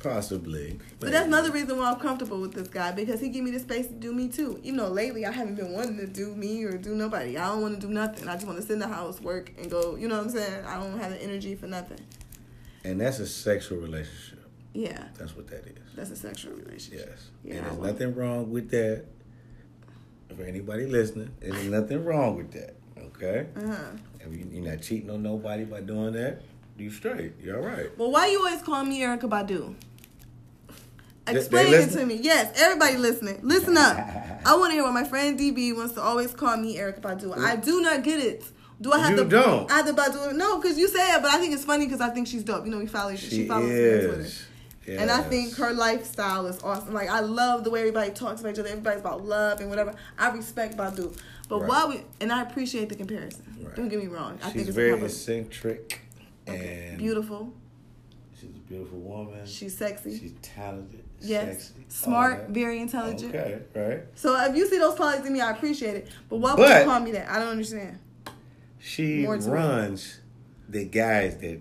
Possibly. 0.04 0.78
But 1.00 1.12
that's 1.12 1.26
another 1.26 1.50
reason 1.50 1.78
why 1.78 1.90
I'm 1.90 1.98
comfortable 1.98 2.38
with 2.40 2.52
this 2.52 2.68
guy 2.68 2.92
because 2.92 3.20
he 3.20 3.30
give 3.30 3.42
me 3.42 3.50
the 3.50 3.58
space 3.58 3.86
to 3.86 3.92
do 3.94 4.12
me 4.12 4.28
too. 4.28 4.60
Even 4.62 4.76
though 4.78 4.88
lately 4.88 5.24
I 5.24 5.32
haven't 5.32 5.54
been 5.54 5.72
wanting 5.72 5.96
to 5.96 6.06
do 6.06 6.34
me 6.34 6.62
or 6.64 6.76
do 6.76 6.94
nobody. 6.94 7.38
I 7.38 7.48
don't 7.48 7.62
want 7.62 7.80
to 7.80 7.86
do 7.86 7.92
nothing. 7.92 8.28
I 8.28 8.34
just 8.34 8.46
want 8.46 8.58
to 8.58 8.62
sit 8.62 8.74
in 8.74 8.78
the 8.80 8.88
house, 8.88 9.20
work, 9.20 9.52
and 9.58 9.70
go. 9.70 9.96
You 9.96 10.08
know 10.08 10.16
what 10.18 10.24
I'm 10.24 10.30
saying? 10.30 10.64
I 10.66 10.74
don't 10.76 10.98
have 10.98 11.10
the 11.12 11.22
energy 11.22 11.54
for 11.54 11.66
nothing. 11.66 12.00
And 12.84 13.00
that's 13.00 13.18
a 13.18 13.26
sexual 13.26 13.78
relationship. 13.78 14.44
Yeah, 14.74 15.04
That's 15.16 15.34
what 15.36 15.46
that 15.48 15.66
is. 15.66 15.78
that's 15.94 16.10
a 16.10 16.16
sexual 16.16 16.52
relationship. 16.54 17.08
Yes. 17.08 17.30
Yeah, 17.44 17.54
and 17.54 17.66
there's 17.66 17.92
nothing 17.92 18.14
wrong 18.14 18.50
with 18.50 18.70
that. 18.70 19.04
For 20.36 20.42
anybody 20.42 20.84
listening, 20.86 21.30
there's 21.40 21.64
nothing 21.68 22.04
wrong 22.04 22.36
with 22.36 22.50
that. 22.52 22.74
Okay? 22.98 23.46
Uh 23.56 23.68
huh. 23.68 23.76
If 24.20 24.32
you, 24.36 24.48
you're 24.52 24.70
not 24.70 24.82
cheating 24.82 25.10
on 25.10 25.22
nobody 25.22 25.64
by 25.64 25.80
doing 25.80 26.12
that, 26.14 26.42
you 26.76 26.90
straight. 26.90 27.34
You're 27.40 27.56
all 27.58 27.66
right. 27.66 27.96
Well, 27.96 28.10
why 28.10 28.26
you 28.26 28.38
always 28.44 28.62
call 28.62 28.84
me 28.84 29.00
Erykah 29.00 29.28
Badu? 29.30 29.74
Explain 31.26 31.72
it 31.74 31.90
to 31.92 32.04
me. 32.04 32.16
Yes, 32.22 32.52
everybody 32.60 32.96
listening. 32.96 33.40
Listen 33.42 33.76
up. 33.76 33.96
I 34.46 34.56
want 34.56 34.70
to 34.70 34.74
hear 34.74 34.82
what 34.82 34.92
my 34.92 35.04
friend 35.04 35.38
DB 35.38 35.74
wants 35.74 35.94
to 35.94 36.02
always 36.02 36.32
call 36.34 36.56
me 36.58 36.76
Erykah 36.76 37.00
Badu. 37.00 37.37
I 37.38 37.56
do 37.56 37.80
not 37.80 38.02
get 38.02 38.20
it. 38.20 38.44
Do 38.80 38.92
I 38.92 38.98
have 38.98 39.10
You 39.12 39.16
to? 39.16 39.24
don't. 39.24 39.70
I 39.70 39.76
have 39.78 39.87
to 39.87 39.94
Badu? 39.94 40.34
No, 40.34 40.58
because 40.60 40.76
you 40.76 40.87
say 40.88 41.14
it, 41.14 41.22
but 41.22 41.30
I 41.30 41.38
think 41.38 41.54
it's 41.54 41.64
funny 41.64 41.87
because 41.87 42.00
I 42.02 42.10
think 42.10 42.26
she's 42.26 42.42
dope. 42.44 42.66
You 42.66 42.70
know, 42.72 42.78
we 42.78 42.87
follow. 42.87 43.14
She, 43.16 43.30
She 43.30 43.46
follows 43.48 43.70
me 43.70 43.74
on 43.74 44.00
Twitter. 44.00 44.20
is. 44.20 44.46
And 44.87 45.10
I 45.10 45.22
think 45.22 45.54
her 45.56 45.72
lifestyle 45.72 46.44
is 46.46 46.62
awesome. 46.62 46.92
Like 46.92 47.08
I 47.08 47.20
love 47.20 47.64
the 47.64 47.70
way 47.70 47.80
everybody 47.80 48.10
talks 48.10 48.42
about 48.42 48.52
each 48.52 48.58
other. 48.58 48.68
Everybody's 48.68 49.00
about 49.00 49.24
love 49.24 49.60
and 49.60 49.70
whatever. 49.70 49.94
I 50.18 50.28
respect 50.30 50.76
Badu, 50.76 51.16
but 51.48 51.60
Right. 51.60 51.68
why 51.70 51.87
we 51.87 52.02
and 52.20 52.30
I 52.30 52.42
appreciate 52.42 52.90
the 52.90 52.94
comparison. 52.96 53.44
Right. 53.62 53.74
Don't 53.76 53.88
get 53.88 53.98
me 53.98 54.08
wrong. 54.08 54.38
I 54.42 54.46
she's 54.48 54.52
think 54.52 54.66
it's 54.68 54.76
very 54.76 54.90
compliment. 54.90 55.12
eccentric 55.14 56.00
Okay. 56.46 56.88
and 56.90 56.98
beautiful. 56.98 57.54
She's 58.38 58.50
a 58.50 58.58
beautiful 58.68 58.98
woman. 58.98 59.46
She's 59.46 59.74
sexy. 59.74 60.18
She's 60.18 60.34
talented. 60.42 61.03
Yes, 61.24 61.68
Sexy, 61.68 61.84
smart, 61.88 62.48
very 62.50 62.80
intelligent. 62.80 63.34
Okay, 63.34 63.58
right. 63.74 64.02
So 64.14 64.37
if 64.44 64.56
you 64.56 64.66
see 64.68 64.78
those 64.78 64.94
qualities 64.94 65.26
in 65.26 65.32
me, 65.32 65.40
I 65.40 65.50
appreciate 65.50 65.96
it. 65.96 66.08
But 66.28 66.37
why 66.38 66.50
would 66.54 66.58
But- 66.58 66.80
you 66.80 66.84
call 66.90 67.00
me 67.00 67.12
that? 67.12 67.30
I 67.30 67.38
don't 67.38 67.48
understand. 67.48 67.98
She 68.78 69.22
More 69.22 69.38
to 69.38 69.46
it. 69.46 69.50
runs 69.50 70.20
the 70.68 70.84
guys 70.84 71.37
that 71.38 71.60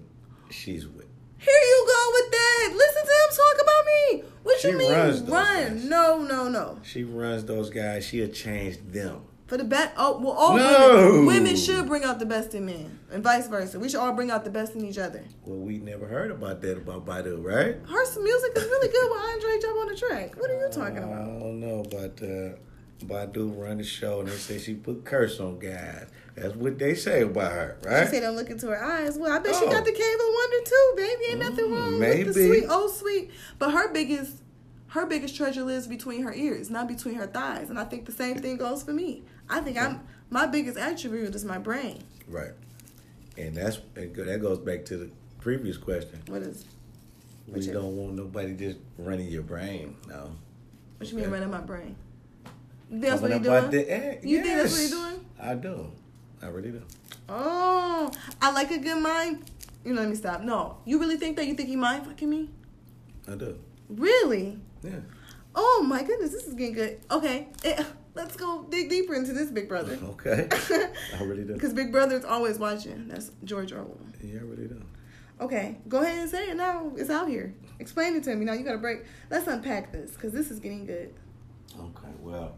she's 0.50 0.86
with. 0.88 1.06
Here 1.38 1.54
you 1.54 1.86
go 1.88 2.12
with 2.14 2.32
that. 2.32 2.70
Listen 2.76 3.04
to 3.04 3.12
him 3.12 3.30
talk 3.36 3.62
about 3.64 3.86
me. 3.86 4.24
What 4.44 4.60
She 4.60 4.70
you 4.70 4.78
mean? 4.78 4.92
runs 4.92 5.22
Run? 5.22 5.30
guys. 5.74 5.84
No, 5.86 6.22
no, 6.22 6.50
no. 6.50 6.80
She 6.84 7.04
runs 7.04 7.46
those 7.46 7.70
guys. 7.70 8.06
She'll 8.06 8.30
change 8.30 8.78
them. 8.92 9.22
For 9.54 9.58
the 9.58 9.64
best, 9.66 9.92
oh 9.98 10.18
well, 10.18 10.32
all 10.32 10.58
No. 10.58 11.12
women, 11.12 11.26
women 11.28 11.56
should 11.56 11.86
bring 11.86 12.04
out 12.04 12.18
the 12.18 12.26
best 12.26 12.56
in 12.56 12.66
men, 12.66 12.98
and 13.12 13.22
vice 13.24 13.48
versa. 13.48 13.78
We 13.80 13.88
should 13.88 14.00
all 14.00 14.12
bring 14.14 14.32
out 14.32 14.44
the 14.46 14.50
best 14.50 14.74
in 14.74 14.84
each 14.84 14.98
other. 14.98 15.24
Well, 15.46 15.60
we 15.60 15.78
never 15.78 16.08
heard 16.08 16.32
about 16.32 16.60
that 16.64 16.76
about 16.80 17.06
Badu, 17.06 17.38
right? 17.44 17.76
Her 17.88 18.22
music 18.24 18.52
is 18.56 18.64
really 18.64 18.88
good 18.92 19.12
with 19.12 19.22
Andre 19.22 19.60
jump 19.62 19.78
on 19.80 19.88
the 19.90 19.96
track. 19.96 20.42
What 20.42 20.50
are 20.50 20.60
you 20.60 20.70
talking 20.72 20.98
about? 20.98 21.22
I 21.22 21.26
don't 21.40 21.60
know, 21.60 21.84
but 21.84 22.20
uh, 22.26 23.06
Badu 23.06 23.56
run 23.56 23.78
the 23.78 23.84
show 23.84 24.22
and 24.22 24.30
they 24.30 24.34
say 24.38 24.58
she 24.58 24.74
put 24.74 25.06
curse 25.06 25.40
on 25.40 25.60
guys. 25.60 26.08
That's 26.34 26.56
what 26.56 26.80
they 26.80 26.96
say 26.96 27.22
about 27.22 27.52
her, 27.52 27.78
right? 27.84 28.06
She 28.08 28.14
say 28.16 28.22
"Don't 28.22 28.36
look 28.36 28.50
into 28.50 28.66
her 28.70 28.84
eyes." 28.84 29.20
Well, 29.20 29.32
I 29.32 29.38
bet 29.38 29.54
she 29.54 29.66
Oh. 29.66 29.70
got 29.72 29.86
the 29.86 29.92
cave 29.92 30.16
of 30.16 30.34
wonder 30.34 30.66
too, 30.66 30.94
baby. 30.98 31.24
Ain't 31.30 31.40
nothing 31.42 31.66
Mm, 31.66 31.72
wrong 31.78 32.00
with 32.00 32.34
the 32.34 32.48
sweet, 32.48 32.66
oh 32.70 32.88
sweet. 32.88 33.30
But 33.60 33.70
her 33.70 33.94
biggest, 33.94 34.38
her 34.88 35.06
biggest 35.06 35.36
treasure 35.36 35.62
lives 35.62 35.86
between 35.86 36.24
her 36.24 36.34
ears, 36.34 36.72
not 36.72 36.88
between 36.88 37.14
her 37.16 37.28
thighs. 37.28 37.70
And 37.70 37.78
I 37.78 37.84
think 37.84 38.08
the 38.08 38.12
same 38.12 38.40
thing 38.40 38.58
goes 38.58 38.82
for 38.82 38.94
me. 38.94 39.22
I 39.50 39.60
think 39.62 39.78
I'm 39.78 40.02
my 40.30 40.46
biggest 40.46 40.78
attribute 40.78 41.34
is 41.36 41.46
my 41.46 41.58
brain. 41.58 42.04
Right. 42.28 42.52
And 43.38 43.56
that's 43.56 43.80
and 43.96 44.16
that 44.16 44.42
goes 44.42 44.60
back 44.60 44.86
to 44.86 44.98
the 44.98 45.10
previous 45.40 45.78
question. 45.78 46.22
What 46.28 46.42
is? 46.42 46.66
We 47.48 47.54
What 47.56 47.64
you- 47.64 47.74
don't 47.74 47.98
want 47.98 48.16
nobody 48.16 48.54
just 48.56 48.78
running 48.98 49.28
your 49.28 49.44
brain. 49.44 49.96
No. 50.08 50.32
What 50.98 51.12
you 51.12 51.18
mean 51.18 51.30
running 51.30 51.52
my 51.52 51.60
brain? 51.62 51.96
That's 52.90 53.22
what 53.22 53.32
about 53.32 53.72
doing? 53.72 53.86
the 53.86 53.92
act. 53.94 54.24
You 54.24 54.42
think 54.42 54.56
that's 54.58 54.72
what 54.74 54.82
Yes. 54.82 54.92
doing? 54.92 55.26
I 55.40 55.56
do. 55.56 55.92
I 56.42 56.48
really 56.48 56.72
do. 56.72 56.82
Oh, 57.28 58.12
I 58.42 58.52
like 58.52 58.72
a 58.72 58.78
good 58.78 59.02
mind. 59.02 59.50
You 59.84 59.94
know, 59.94 60.02
let 60.02 60.10
me 60.10 60.16
stop. 60.16 60.42
No, 60.42 60.78
you 60.86 61.00
really 61.00 61.18
think 61.18 61.36
that? 61.38 61.46
You 61.48 61.56
think 61.56 61.70
he 61.70 61.76
mind 61.76 62.06
fucking 62.06 62.30
me? 62.30 62.50
I 63.28 63.36
do. 63.36 63.58
Really? 63.90 64.60
Yeah. 64.84 65.00
Oh 65.56 65.84
my 65.88 66.04
goodness, 66.04 66.32
this 66.32 66.46
is 66.48 66.54
getting 66.54 66.74
good. 66.76 67.00
Okay, 67.12 67.48
eh, 67.64 67.84
let's 68.16 68.36
go 68.36 68.66
dig 68.70 68.90
deeper 68.90 69.14
into 69.16 69.34
this, 69.34 69.50
Big 69.50 69.68
Brother. 69.68 69.98
Okay. 70.04 70.48
I 71.18 71.24
really 71.24 71.44
do. 71.44 71.54
Because 71.54 71.74
Big 71.74 71.92
Brother's 71.92 72.26
always 72.26 72.60
watching. 72.60 73.08
That's 73.08 73.32
George 73.44 73.72
Orwell. 73.72 73.98
Yeah, 74.22 74.40
I 74.40 74.44
really 74.44 74.68
do. 74.68 74.82
Okay, 75.42 75.78
go 75.90 76.02
ahead 76.02 76.20
and 76.20 76.30
say 76.30 76.50
it 76.50 76.56
now. 76.56 76.92
It's 76.96 77.10
out 77.10 77.28
here. 77.28 77.54
Explain 77.80 78.16
it 78.16 78.24
to 78.24 78.36
me. 78.36 78.46
Now 78.46 78.54
you 78.54 78.64
got 78.64 78.74
to 78.74 78.78
break. 78.78 79.04
Let's 79.30 79.48
unpack 79.48 79.92
this 79.92 80.12
because 80.12 80.32
this 80.32 80.52
is 80.52 80.60
getting 80.60 80.86
good. 80.86 81.14
Okay. 81.78 82.08
Well, 82.20 82.56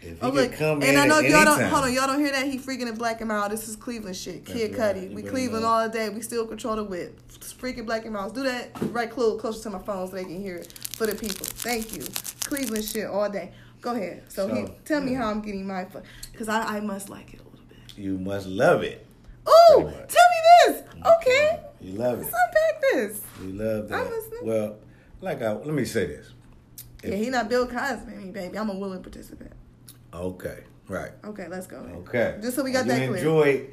if 0.00 0.20
he 0.20 0.26
Oh 0.26 0.30
look, 0.30 0.52
come 0.52 0.82
and 0.82 0.92
in 0.92 0.96
I 0.96 1.06
know 1.06 1.18
y'all 1.18 1.44
don't 1.44 1.62
hold 1.62 1.84
on. 1.84 1.92
Y'all 1.92 2.06
don't 2.06 2.20
hear 2.20 2.32
that? 2.32 2.46
He 2.46 2.58
freaking 2.58 2.88
and 2.88 2.96
black 2.96 3.20
and 3.20 3.28
mild. 3.28 3.50
This 3.50 3.68
is 3.68 3.76
Cleveland 3.76 4.16
shit. 4.16 4.44
That's 4.44 4.58
Kid 4.58 4.78
right. 4.78 4.96
Cudi. 4.96 5.12
We 5.14 5.22
Cleveland 5.22 5.64
know. 5.64 5.70
all 5.70 5.88
day. 5.88 6.08
We 6.08 6.20
still 6.22 6.46
control 6.46 6.76
the 6.76 6.84
whip. 6.84 7.20
Freaking 7.28 7.84
black 7.84 8.04
and 8.04 8.14
mild. 8.14 8.34
Do 8.34 8.42
that 8.44 8.70
right 8.92 9.10
close 9.10 9.40
closer 9.40 9.64
to 9.64 9.70
my 9.70 9.82
phone 9.82 10.06
so 10.08 10.14
they 10.14 10.24
can 10.24 10.40
hear 10.40 10.56
it 10.56 10.72
for 10.72 11.06
the 11.06 11.14
people. 11.14 11.46
Thank 11.46 11.96
you. 11.96 12.04
Cleveland 12.44 12.84
shit 12.84 13.06
all 13.06 13.28
day. 13.28 13.52
Go 13.86 13.92
ahead. 13.92 14.24
So, 14.26 14.48
he, 14.48 14.66
So, 14.66 14.74
tell 14.84 15.00
me 15.00 15.14
how 15.14 15.30
I'm 15.30 15.40
getting 15.42 15.64
my 15.64 15.86
because 16.32 16.48
I, 16.48 16.78
I 16.78 16.80
must 16.80 17.08
like 17.08 17.32
it 17.34 17.38
a 17.40 17.44
little 17.44 17.64
bit. 17.68 17.78
You 17.96 18.18
must 18.18 18.48
love 18.48 18.82
it. 18.82 19.06
Oh, 19.46 19.82
tell 20.08 20.24
me 20.34 20.72
this. 20.72 20.82
Okay. 21.06 21.60
You 21.80 21.92
love 21.92 22.18
Let's 22.18 22.30
it. 22.30 22.34
unpack 22.34 22.82
this. 22.92 23.20
You 23.44 23.52
love 23.52 23.88
that. 23.88 24.00
I'm 24.00 24.10
listening. 24.10 24.40
Well, 24.42 24.76
like 25.20 25.40
I 25.40 25.52
let 25.52 25.68
me 25.68 25.84
say 25.84 26.06
this. 26.06 26.32
If- 27.04 27.10
Yeah, 27.10 27.16
he 27.16 27.30
not 27.30 27.48
Bill 27.48 27.68
Cosby, 27.68 28.32
baby. 28.32 28.58
I'm 28.58 28.70
a 28.70 28.74
willing 28.74 29.02
participant. 29.04 29.52
Okay. 30.12 30.64
Right. 30.88 31.12
Okay, 31.24 31.46
let's 31.46 31.68
go. 31.68 31.76
Okay. 32.08 32.38
Just 32.42 32.56
so 32.56 32.64
we 32.64 32.72
got 32.72 32.82
And 32.82 32.90
that 32.90 33.00
you 33.02 33.06
clear. 33.10 33.18
enjoy 33.18 33.66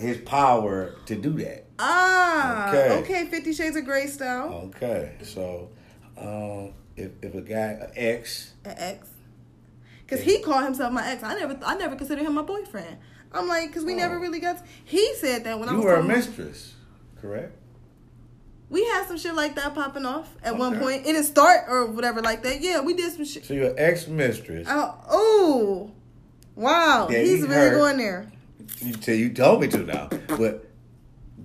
his 0.00 0.16
power 0.24 0.94
to 1.04 1.14
do 1.14 1.34
that. 1.44 1.66
Ah, 1.78 2.70
okay. 2.70 2.98
Okay. 3.02 3.26
Fifty 3.26 3.52
Shades 3.52 3.76
of 3.76 3.84
Grey 3.84 4.06
style. 4.06 4.70
Okay. 4.74 5.12
So, 5.22 5.68
um, 6.16 6.72
if 6.96 7.10
if 7.22 7.34
a 7.34 7.40
guy 7.40 7.56
an 7.80 7.90
ex, 7.96 8.52
An 8.64 8.74
ex. 8.76 9.08
Cause 10.06 10.20
he 10.20 10.40
called 10.40 10.64
himself 10.64 10.92
my 10.92 11.06
ex. 11.10 11.22
I 11.22 11.34
never, 11.34 11.58
I 11.64 11.74
never 11.76 11.96
considered 11.96 12.24
him 12.26 12.34
my 12.34 12.42
boyfriend. 12.42 12.98
I'm 13.32 13.48
like, 13.48 13.72
cause 13.72 13.84
we 13.84 13.94
Oh. 13.94 13.96
never 13.96 14.18
really 14.18 14.38
got. 14.38 14.58
He 14.84 15.14
said 15.16 15.44
that 15.44 15.58
when 15.58 15.68
I 15.68 15.72
you 15.72 15.78
was. 15.78 15.86
were 15.86 15.94
a 15.94 16.02
mistress, 16.04 16.74
correct? 17.20 17.56
We 18.70 18.84
had 18.86 19.06
some 19.06 19.18
shit 19.18 19.34
like 19.34 19.54
that 19.56 19.74
popping 19.74 20.04
off 20.06 20.34
at 20.42 20.56
one 20.58 20.78
point. 20.78 21.02
It 21.02 21.12
didn't 21.12 21.24
start 21.24 21.64
or 21.68 21.86
whatever 21.86 22.20
like 22.22 22.42
that. 22.42 22.60
Yeah, 22.60 22.80
we 22.80 22.94
did 22.94 23.12
some 23.12 23.24
shit. 23.24 23.44
So 23.44 23.54
you're 23.54 23.74
ex 23.78 24.06
mistress. 24.08 24.66
Oh, 24.70 24.98
oh, 25.08 25.90
wow. 26.54 27.08
Yeah, 27.10 27.18
He's 27.20 27.38
he 27.40 27.42
really 27.42 27.54
hurt. 27.70 27.74
going 27.76 27.96
there. 27.98 28.30
You 28.80 28.92
tell 28.94 29.14
you 29.14 29.30
told 29.32 29.60
me 29.60 29.68
to 29.68 29.78
now, 29.78 30.08
but 30.28 30.68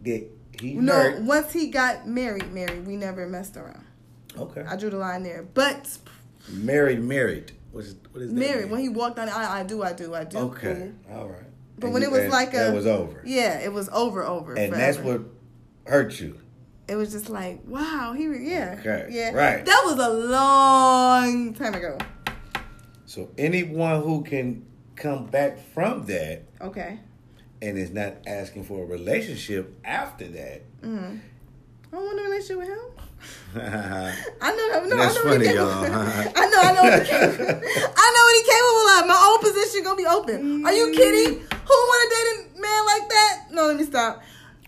did 0.03 0.27
he 0.59 0.73
No, 0.73 0.93
hurt? 0.93 1.21
once 1.21 1.53
he 1.53 1.67
got 1.69 2.07
married, 2.07 2.51
married, 2.51 2.85
we 2.87 2.95
never 2.95 3.27
messed 3.27 3.57
around. 3.57 3.85
Okay. 4.37 4.61
I 4.67 4.75
drew 4.75 4.89
the 4.89 4.97
line 4.97 5.23
there. 5.23 5.43
But 5.53 5.97
Married, 6.49 7.01
married. 7.03 7.51
What 7.71 7.83
is 7.85 7.95
what 8.11 8.21
is 8.23 8.29
that? 8.33 8.39
married, 8.39 8.61
mean? 8.63 8.71
when 8.71 8.81
he 8.81 8.89
walked 8.89 9.19
on, 9.19 9.29
I, 9.29 9.59
I 9.59 9.63
do, 9.63 9.83
I 9.83 9.93
do, 9.93 10.15
I 10.15 10.23
do. 10.23 10.37
Okay. 10.37 10.91
Cool. 11.07 11.17
All 11.17 11.27
right. 11.27 11.43
But 11.77 11.87
And 11.87 11.93
when 11.93 12.01
you- 12.01 12.07
it 12.09 12.11
was 12.11 12.31
like 12.31 12.53
a, 12.53 12.57
that 12.57 12.73
was 12.73 12.87
over. 12.87 13.21
Yeah, 13.25 13.59
it 13.59 13.71
was 13.71 13.89
over, 13.89 14.23
over. 14.23 14.53
And 14.55 14.73
that's 14.73 14.97
what 14.97 15.21
hurt 15.85 16.19
you. 16.19 16.39
It 16.87 16.95
was 16.95 17.11
just 17.11 17.29
like, 17.29 17.61
wow, 17.67 18.13
he 18.17 18.23
yeah. 18.23 18.77
Okay, 18.79 19.07
Yeah. 19.11 19.31
right. 19.33 19.63
That 19.63 19.81
was 19.85 19.99
a 19.99 20.09
long 20.09 21.53
time 21.53 21.75
ago. 21.75 21.97
So 23.05 23.29
anyone 23.37 24.01
who 24.01 24.23
can 24.23 24.65
come 24.95 25.27
back 25.27 25.59
from 25.73 26.05
that 26.07 26.43
Okay. 26.61 26.99
and 27.61 27.77
is 27.77 27.91
not 27.91 28.15
asking 28.25 28.63
for 28.63 28.81
a 28.83 28.85
relationship 28.87 29.79
after 29.85 30.27
that. 30.29 30.81
Mm-hmm. 30.81 31.17
I 31.91 31.95
don't 31.95 32.05
want 32.05 32.19
a 32.19 32.23
relationship 32.23 32.57
with 32.57 32.67
him. 32.69 32.79
I 33.55 34.55
know, 34.55 34.85
no, 34.85 34.97
That's 34.97 35.17
I 35.17 35.23
know 35.23 35.29
funny, 35.31 35.47
he 35.47 35.53
y'all. 35.55 35.69
I 35.69 35.87
know, 35.89 36.59
I 36.61 36.73
know 36.73 36.83
what 36.83 37.05
he. 37.05 37.13
I 37.13 38.07
know 38.13 38.23
what 38.25 38.35
he 38.37 38.43
capable 38.45 38.87
of. 38.95 39.07
My 39.07 39.19
own 39.31 39.39
position 39.39 39.83
gonna 39.83 39.95
be 39.97 40.05
open. 40.05 40.65
Are 40.65 40.73
you 40.73 40.91
kidding? 40.91 41.39
Who 41.39 41.73
want 41.73 42.01
to 42.03 42.15
date 42.15 42.57
a 42.57 42.61
man 42.61 42.85
like 42.85 43.09
that? 43.09 43.45
No, 43.51 43.65
let 43.67 43.77
me 43.77 43.83
stop. 43.83 44.21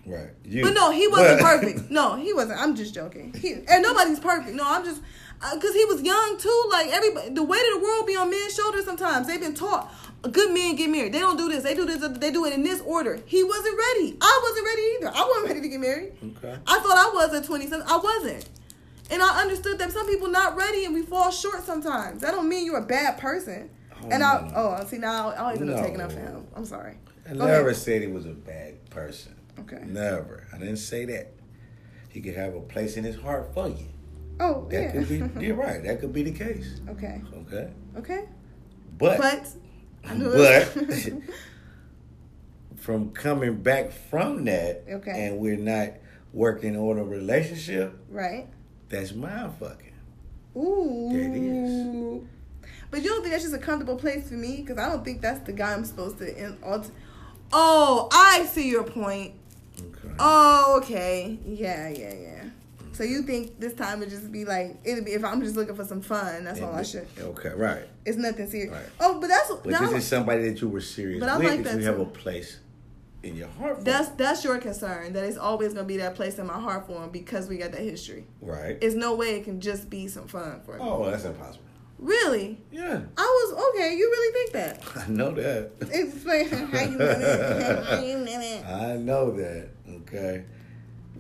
right. 0.06 0.30
You. 0.44 0.64
But 0.64 0.74
no, 0.74 0.92
he 0.92 1.08
wasn't 1.08 1.42
perfect. 1.42 1.92
No, 1.92 2.16
he 2.16 2.34
wasn't. 2.34 2.60
I'm 2.60 2.76
just 2.76 2.94
joking. 2.94 3.34
He, 3.40 3.54
and 3.68 3.84
nobody's 3.84 4.20
perfect. 4.20 4.56
No, 4.56 4.64
I'm 4.66 4.84
just 4.84 5.02
uh, 5.42 5.56
because 5.56 5.74
he 5.74 5.86
was 5.86 6.02
young 6.02 6.38
too. 6.40 6.64
Like 6.72 6.88
everybody, 6.88 7.30
the 7.30 7.44
weight 7.44 7.64
of 7.74 7.80
the 7.80 7.84
world 7.86 8.08
be 8.08 8.16
on 8.16 8.30
men's 8.30 8.56
shoulders. 8.56 8.86
Sometimes 8.86 9.28
they've 9.28 9.40
been 9.40 9.54
taught 9.56 9.94
good 10.30 10.54
men 10.54 10.76
get 10.76 10.90
married. 10.90 11.14
They 11.14 11.20
don't 11.20 11.38
do 11.38 11.50
this. 11.50 11.64
They 11.64 11.74
do 11.76 11.86
this. 11.86 12.00
They 12.20 12.32
do 12.32 12.46
it 12.46 12.54
in 12.54 12.64
this 12.64 12.82
order. 12.82 13.20
He 13.26 13.44
wasn't 13.44 13.78
ready. 13.78 14.18
I 14.22 14.40
wasn't 14.44 14.66
ready 14.66 14.82
either. 14.98 15.12
I 15.16 15.26
wasn't 15.28 15.48
ready 15.48 15.62
to 15.62 15.68
get 15.70 15.80
married. 15.80 16.14
Okay. 16.38 16.58
I 16.68 16.80
thought 16.80 16.98
I 16.98 17.12
was 17.14 17.34
at 17.34 17.44
27. 17.46 17.86
I 17.88 17.98
wasn't. 17.98 18.50
And 19.10 19.22
I 19.22 19.42
understood 19.42 19.78
that 19.80 19.92
some 19.92 20.08
people 20.08 20.30
not 20.30 20.56
ready 20.56 20.86
and 20.86 20.94
we 20.94 21.02
fall 21.02 21.32
short 21.32 21.64
sometimes. 21.64 22.22
That 22.22 22.32
don't 22.32 22.48
mean 22.48 22.66
you're 22.66 22.78
a 22.78 22.86
bad 22.86 23.18
person. 23.18 23.70
Oh, 24.04 24.08
and 24.10 24.24
I 24.24 24.42
no. 24.42 24.52
oh 24.56 24.86
see 24.88 24.98
now 24.98 25.30
I 25.30 25.36
always 25.38 25.62
end 25.62 25.70
up 25.70 25.78
No. 25.78 25.84
taking 25.84 26.02
up 26.02 26.12
for 26.12 26.20
him. 26.20 26.48
I'm 26.56 26.66
sorry. 26.66 26.98
I 27.30 27.34
Go 27.34 27.46
never 27.46 27.70
ahead. 27.70 27.76
said 27.82 28.02
he 28.02 28.08
was 28.08 28.26
a 28.26 28.30
bad 28.30 28.90
person. 28.90 29.36
Okay. 29.60 29.82
Never. 29.86 30.48
I 30.54 30.58
didn't 30.58 30.78
say 30.78 31.06
that. 31.06 31.34
He 32.10 32.20
could 32.22 32.36
have 32.36 32.56
a 32.56 32.62
place 32.62 32.98
in 32.98 33.04
his 33.04 33.16
heart 33.16 33.54
for 33.54 33.68
you. 33.68 33.86
Oh 34.40 34.66
That 34.72 34.82
yeah. 34.82 34.92
could 34.92 35.10
be. 35.40 35.46
You're 35.46 35.56
right. 35.56 35.84
That 35.84 36.00
could 36.00 36.14
be 36.14 36.24
the 36.24 36.32
case. 36.32 36.80
okay. 36.90 37.22
Okay. 37.48 37.70
Okay. 37.98 38.24
But 38.98 39.18
But 39.18 39.48
but 40.04 40.66
from 42.78 43.12
coming 43.12 43.62
back 43.62 43.92
from 43.92 44.46
that, 44.46 44.84
Okay. 44.90 45.12
and 45.28 45.40
we're 45.40 45.58
not 45.58 45.92
working 46.34 46.76
on 46.76 46.98
a 46.98 47.04
relationship, 47.04 47.98
right. 48.10 48.48
that's 48.90 49.14
mind 49.14 49.54
fucking. 49.60 49.94
Ooh. 50.56 51.10
It 51.12 51.36
is. 51.38 52.28
But 52.90 53.04
you 53.04 53.10
don't 53.10 53.22
think 53.22 53.32
that's 53.32 53.44
just 53.44 53.56
a 53.56 53.60
comfortable 53.60 53.96
place 53.96 54.28
for 54.28 54.34
me? 54.34 54.58
Because 54.58 54.78
I 54.78 54.90
don't 54.90 55.06
think 55.06 55.22
that's 55.22 55.40
the 55.46 55.54
guy 55.54 55.74
I'm 55.74 55.86
supposed 55.86 56.18
to. 56.18 56.38
In, 56.38 56.58
oh, 57.54 58.10
I 58.12 58.46
see 58.48 58.70
your 58.70 58.84
point. 58.84 59.34
Okay. 59.80 60.16
Oh, 60.20 60.80
okay. 60.84 61.40
Yeah, 61.46 61.88
yeah, 61.88 62.14
yeah. 62.14 62.44
So 63.02 63.08
you 63.08 63.24
think 63.24 63.60
this 63.60 63.74
time 63.74 64.00
would 64.00 64.12
just 64.12 64.32
be 64.32 64.46
like 64.46 64.78
it'd 64.84 65.04
be 65.06 65.14
if 65.14 65.26
I'm 65.26 65.42
just 65.42 65.56
looking 65.56 65.74
for 65.74 65.84
some 65.84 66.02
fun? 66.02 66.44
That's 66.44 66.62
all 66.62 66.76
I 66.76 66.84
should. 66.84 67.08
Okay, 67.18 67.50
right. 67.50 67.82
It's 68.06 68.16
nothing 68.16 68.48
serious. 68.48 68.72
Right. 68.72 68.86
Oh, 69.00 69.20
but 69.20 69.26
that's 69.26 69.50
But 69.50 69.66
now, 69.66 69.80
this 69.80 70.04
is 70.04 70.08
somebody 70.08 70.48
that 70.48 70.62
you 70.62 70.70
were 70.70 70.82
serious 70.82 71.20
But 71.20 71.30
I 71.30 71.40
with. 71.40 71.48
like 71.48 71.64
that 71.64 71.74
that 71.74 71.80
you 71.80 71.88
have 71.88 72.00
a 72.00 72.06
place 72.06 72.60
in 73.24 73.36
your 73.36 73.48
heart. 73.48 73.80
For. 73.80 73.84
that's 73.86 74.10
that's 74.10 74.44
your 74.44 74.60
concern. 74.60 75.14
That 75.14 75.24
it's 75.24 75.38
always 75.38 75.74
gonna 75.74 75.88
be 75.88 75.98
that 75.98 76.14
place 76.14 76.38
in 76.38 76.46
my 76.46 76.60
heart 76.60 76.86
for 76.86 77.04
him 77.04 77.10
because 77.10 77.50
we 77.50 77.58
got 77.58 77.72
that 77.72 77.82
history. 77.82 78.28
right. 78.40 78.78
It's 78.80 78.94
no 78.94 79.16
way 79.16 79.36
it 79.36 79.46
can 79.46 79.60
just 79.60 79.90
be 79.90 80.08
some 80.08 80.28
fun 80.28 80.62
for 80.64 80.74
me. 80.74 80.82
oh, 80.82 81.10
that's 81.10 81.26
impossible. 81.26 81.66
Really? 81.98 82.60
Yeah, 82.72 83.02
I 83.18 83.22
was 83.22 83.74
okay. 83.74 83.96
You 83.96 84.12
really 84.12 84.34
think 84.34 84.52
that? 84.54 85.04
I 85.08 85.10
know 85.10 85.32
that. 85.32 85.72
Explain 85.92 86.50
how 86.50 86.82
you 86.84 86.98
know 87.00 87.08
that. 87.08 87.84
How 87.84 88.00
you 88.00 88.18
know 88.20 88.26
that. 88.26 88.66
I 88.68 88.98
know 88.98 89.32
that. 89.32 89.70
Okay. 89.90 90.46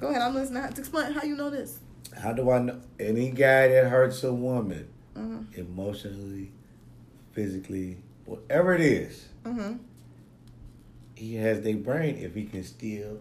Go 0.02 0.08
ahead. 0.08 0.22
I'm 0.24 0.34
listening. 0.34 0.64
Explain 0.64 1.14
how 1.14 1.22
you 1.24 1.36
know 1.38 1.52
this. 1.52 1.80
How 2.18 2.34
do 2.34 2.50
I 2.50 2.60
know 2.60 2.82
any 3.00 3.30
guy 3.30 3.68
that 3.70 3.88
hurts 3.90 4.24
a 4.24 4.34
woman 4.34 4.88
Mhm. 5.16 5.56
emotionally, 5.58 6.52
physically, 7.34 7.98
whatever 8.26 8.74
it 8.74 8.82
is, 8.82 9.28
Mhm. 9.46 9.80
he 11.16 11.36
has 11.36 11.62
their 11.62 11.78
brain 11.78 12.16
if 12.18 12.34
he 12.34 12.46
can 12.46 12.64
still 12.64 13.20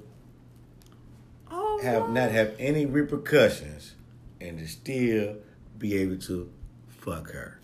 Oh. 1.50 1.80
have 1.82 2.10
not 2.10 2.30
have 2.30 2.54
any 2.58 2.86
repercussions 2.86 3.94
and 4.40 4.58
to 4.58 4.66
still 4.66 5.36
be 5.78 5.96
able 5.98 6.16
to 6.18 6.50
fuck 6.88 7.30
her. 7.30 7.58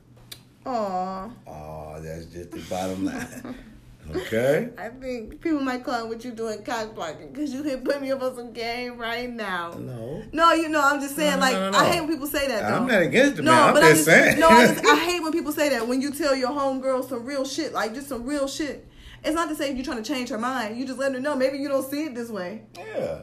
Aw. 0.67 1.31
Oh, 1.47 2.01
that's 2.03 2.27
just 2.27 2.51
the 2.51 2.61
bottom 2.69 3.05
line. 3.07 3.55
Okay? 4.15 4.71
I 4.79 4.89
think 4.89 5.41
people 5.41 5.61
might 5.61 5.83
call 5.85 6.09
what 6.09 6.25
you 6.25 6.31
doing 6.33 6.63
cock 6.63 6.95
blocking 6.95 7.33
because 7.33 7.53
you 7.53 7.63
hit 7.63 7.85
put 7.85 8.01
me 8.01 8.13
up 8.13 8.23
on 8.23 8.37
some 8.37 8.53
game 8.53 8.99
right 8.99 9.29
now. 9.31 9.71
No. 9.73 10.23
No, 10.33 10.53
you 10.53 10.69
know, 10.69 10.81
I'm 10.83 11.01
just 11.01 11.17
saying, 11.17 11.35
No, 11.35 11.41
like, 11.41 11.55
no, 11.55 11.71
no. 11.71 11.79
I 11.79 11.89
hate 11.91 12.01
when 12.01 12.09
people 12.11 12.27
say 12.27 12.47
that, 12.49 12.69
though. 12.69 12.77
I'm 12.77 12.87
not 12.87 13.03
against 13.03 13.39
it, 13.39 13.43
no, 13.43 13.53
man. 13.53 13.63
I'm 13.69 13.75
but 13.75 13.81
just 13.83 13.95
just, 13.95 14.05
saying. 14.07 14.39
No, 14.39 14.49
I, 14.49 14.67
just, 14.69 14.87
I 14.87 14.97
hate 14.97 15.23
when 15.23 15.33
people 15.33 15.53
say 15.53 15.69
that. 15.71 15.87
When 15.89 16.01
you 16.01 16.13
tell 16.13 16.35
your 16.37 16.51
homegirl 16.51 17.09
some 17.09 17.25
real 17.25 17.45
shit, 17.45 17.73
like 17.73 17.95
just 17.95 18.09
some 18.09 18.25
real 18.27 18.47
shit. 18.49 18.87
It's 19.25 19.35
not 19.35 19.49
to 19.49 19.57
say 19.57 19.73
you're 19.73 19.85
trying 19.85 20.03
to 20.03 20.15
change 20.15 20.29
her 20.29 20.39
mind. 20.39 20.79
You 20.79 20.87
just 20.87 20.99
let 20.99 21.13
her 21.13 21.19
know 21.21 21.35
maybe 21.35 21.59
you 21.59 21.69
don't 21.69 21.89
see 21.91 22.05
it 22.05 22.15
this 22.15 22.29
way. 22.31 22.63
yeah. 22.77 23.23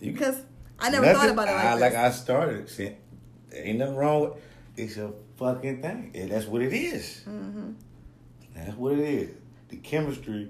You, 0.00 0.12
Because 0.12 0.36
I 0.78 0.90
never 0.90 1.06
nothing- 1.06 1.20
thought 1.20 1.30
about 1.30 1.48
it 1.48 1.52
like 1.52 1.64
I, 1.64 1.72
this. 1.74 1.80
Like 1.80 1.94
I 1.94 2.10
started 2.10 2.68
there 2.68 3.66
ain't 3.66 3.78
nothing 3.78 3.96
wrong 3.96 4.20
with 4.22 4.32
It's 4.76 4.96
a 4.96 5.12
fucking 5.36 5.82
thing. 5.82 6.10
And 6.14 6.30
that's 6.30 6.46
what 6.46 6.62
it 6.62 6.72
is. 6.72 7.22
hmm 7.24 7.72
That's 8.54 8.76
what 8.76 8.92
it 8.94 9.00
is. 9.00 9.30
The 9.70 9.76
chemistry, 9.76 10.48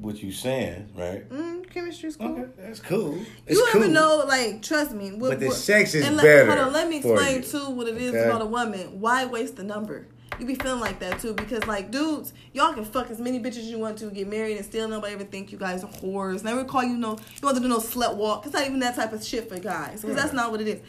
what 0.00 0.22
you 0.22 0.32
saying, 0.32 0.88
right? 0.96 1.28
Mm, 1.28 1.68
chemistry's 1.70 2.16
cool. 2.16 2.32
Okay, 2.32 2.44
that's 2.58 2.80
cool. 2.80 3.18
It's 3.46 3.58
You 3.58 3.66
cool. 3.70 3.82
ever 3.82 3.92
know, 3.92 4.24
like, 4.26 4.62
trust 4.62 4.92
me. 4.92 5.12
What, 5.12 5.30
But 5.30 5.40
the 5.40 5.48
what- 5.48 5.56
sex 5.56 5.94
is 5.94 6.06
and 6.06 6.16
let, 6.16 6.22
better 6.24 6.46
Hold 6.46 6.58
on, 6.58 6.72
let 6.72 6.88
me 6.88 6.96
explain 6.98 7.42
too 7.42 7.70
what 7.70 7.88
it 7.88 7.96
is 7.98 8.14
Okay? 8.14 8.24
about 8.28 8.42
a 8.42 8.46
woman. 8.46 9.00
Why 9.00 9.26
waste 9.26 9.56
the 9.56 9.64
number? 9.64 10.06
You 10.40 10.46
be 10.46 10.54
feeling 10.54 10.80
like 10.80 10.98
that 11.00 11.20
too 11.20 11.34
because 11.34 11.66
like 11.66 11.90
dudes, 11.90 12.32
y'all 12.54 12.72
can 12.72 12.86
fuck 12.86 13.10
as 13.10 13.20
many 13.20 13.38
bitches 13.38 13.58
as 13.58 13.66
you 13.70 13.78
want 13.78 13.98
to, 13.98 14.06
get 14.10 14.26
married, 14.26 14.56
and 14.56 14.64
still 14.64 14.88
nobody 14.88 15.12
ever 15.12 15.24
think 15.24 15.52
you 15.52 15.58
guys 15.58 15.84
are 15.84 15.90
whores. 15.90 16.42
Never 16.42 16.64
call 16.64 16.82
you 16.82 16.96
no, 16.96 17.10
you 17.18 17.40
want 17.42 17.56
to 17.58 17.62
do 17.62 17.68
no 17.68 17.78
slut 17.78 18.16
walk. 18.16 18.46
It's 18.46 18.54
not 18.54 18.66
even 18.66 18.80
that 18.80 18.96
type 18.96 19.12
of 19.12 19.22
shit 19.22 19.48
for 19.50 19.58
guys 19.58 20.00
because 20.00 20.16
that's 20.16 20.32
not 20.32 20.50
what 20.50 20.62
it 20.62 20.68
is. 20.68 20.80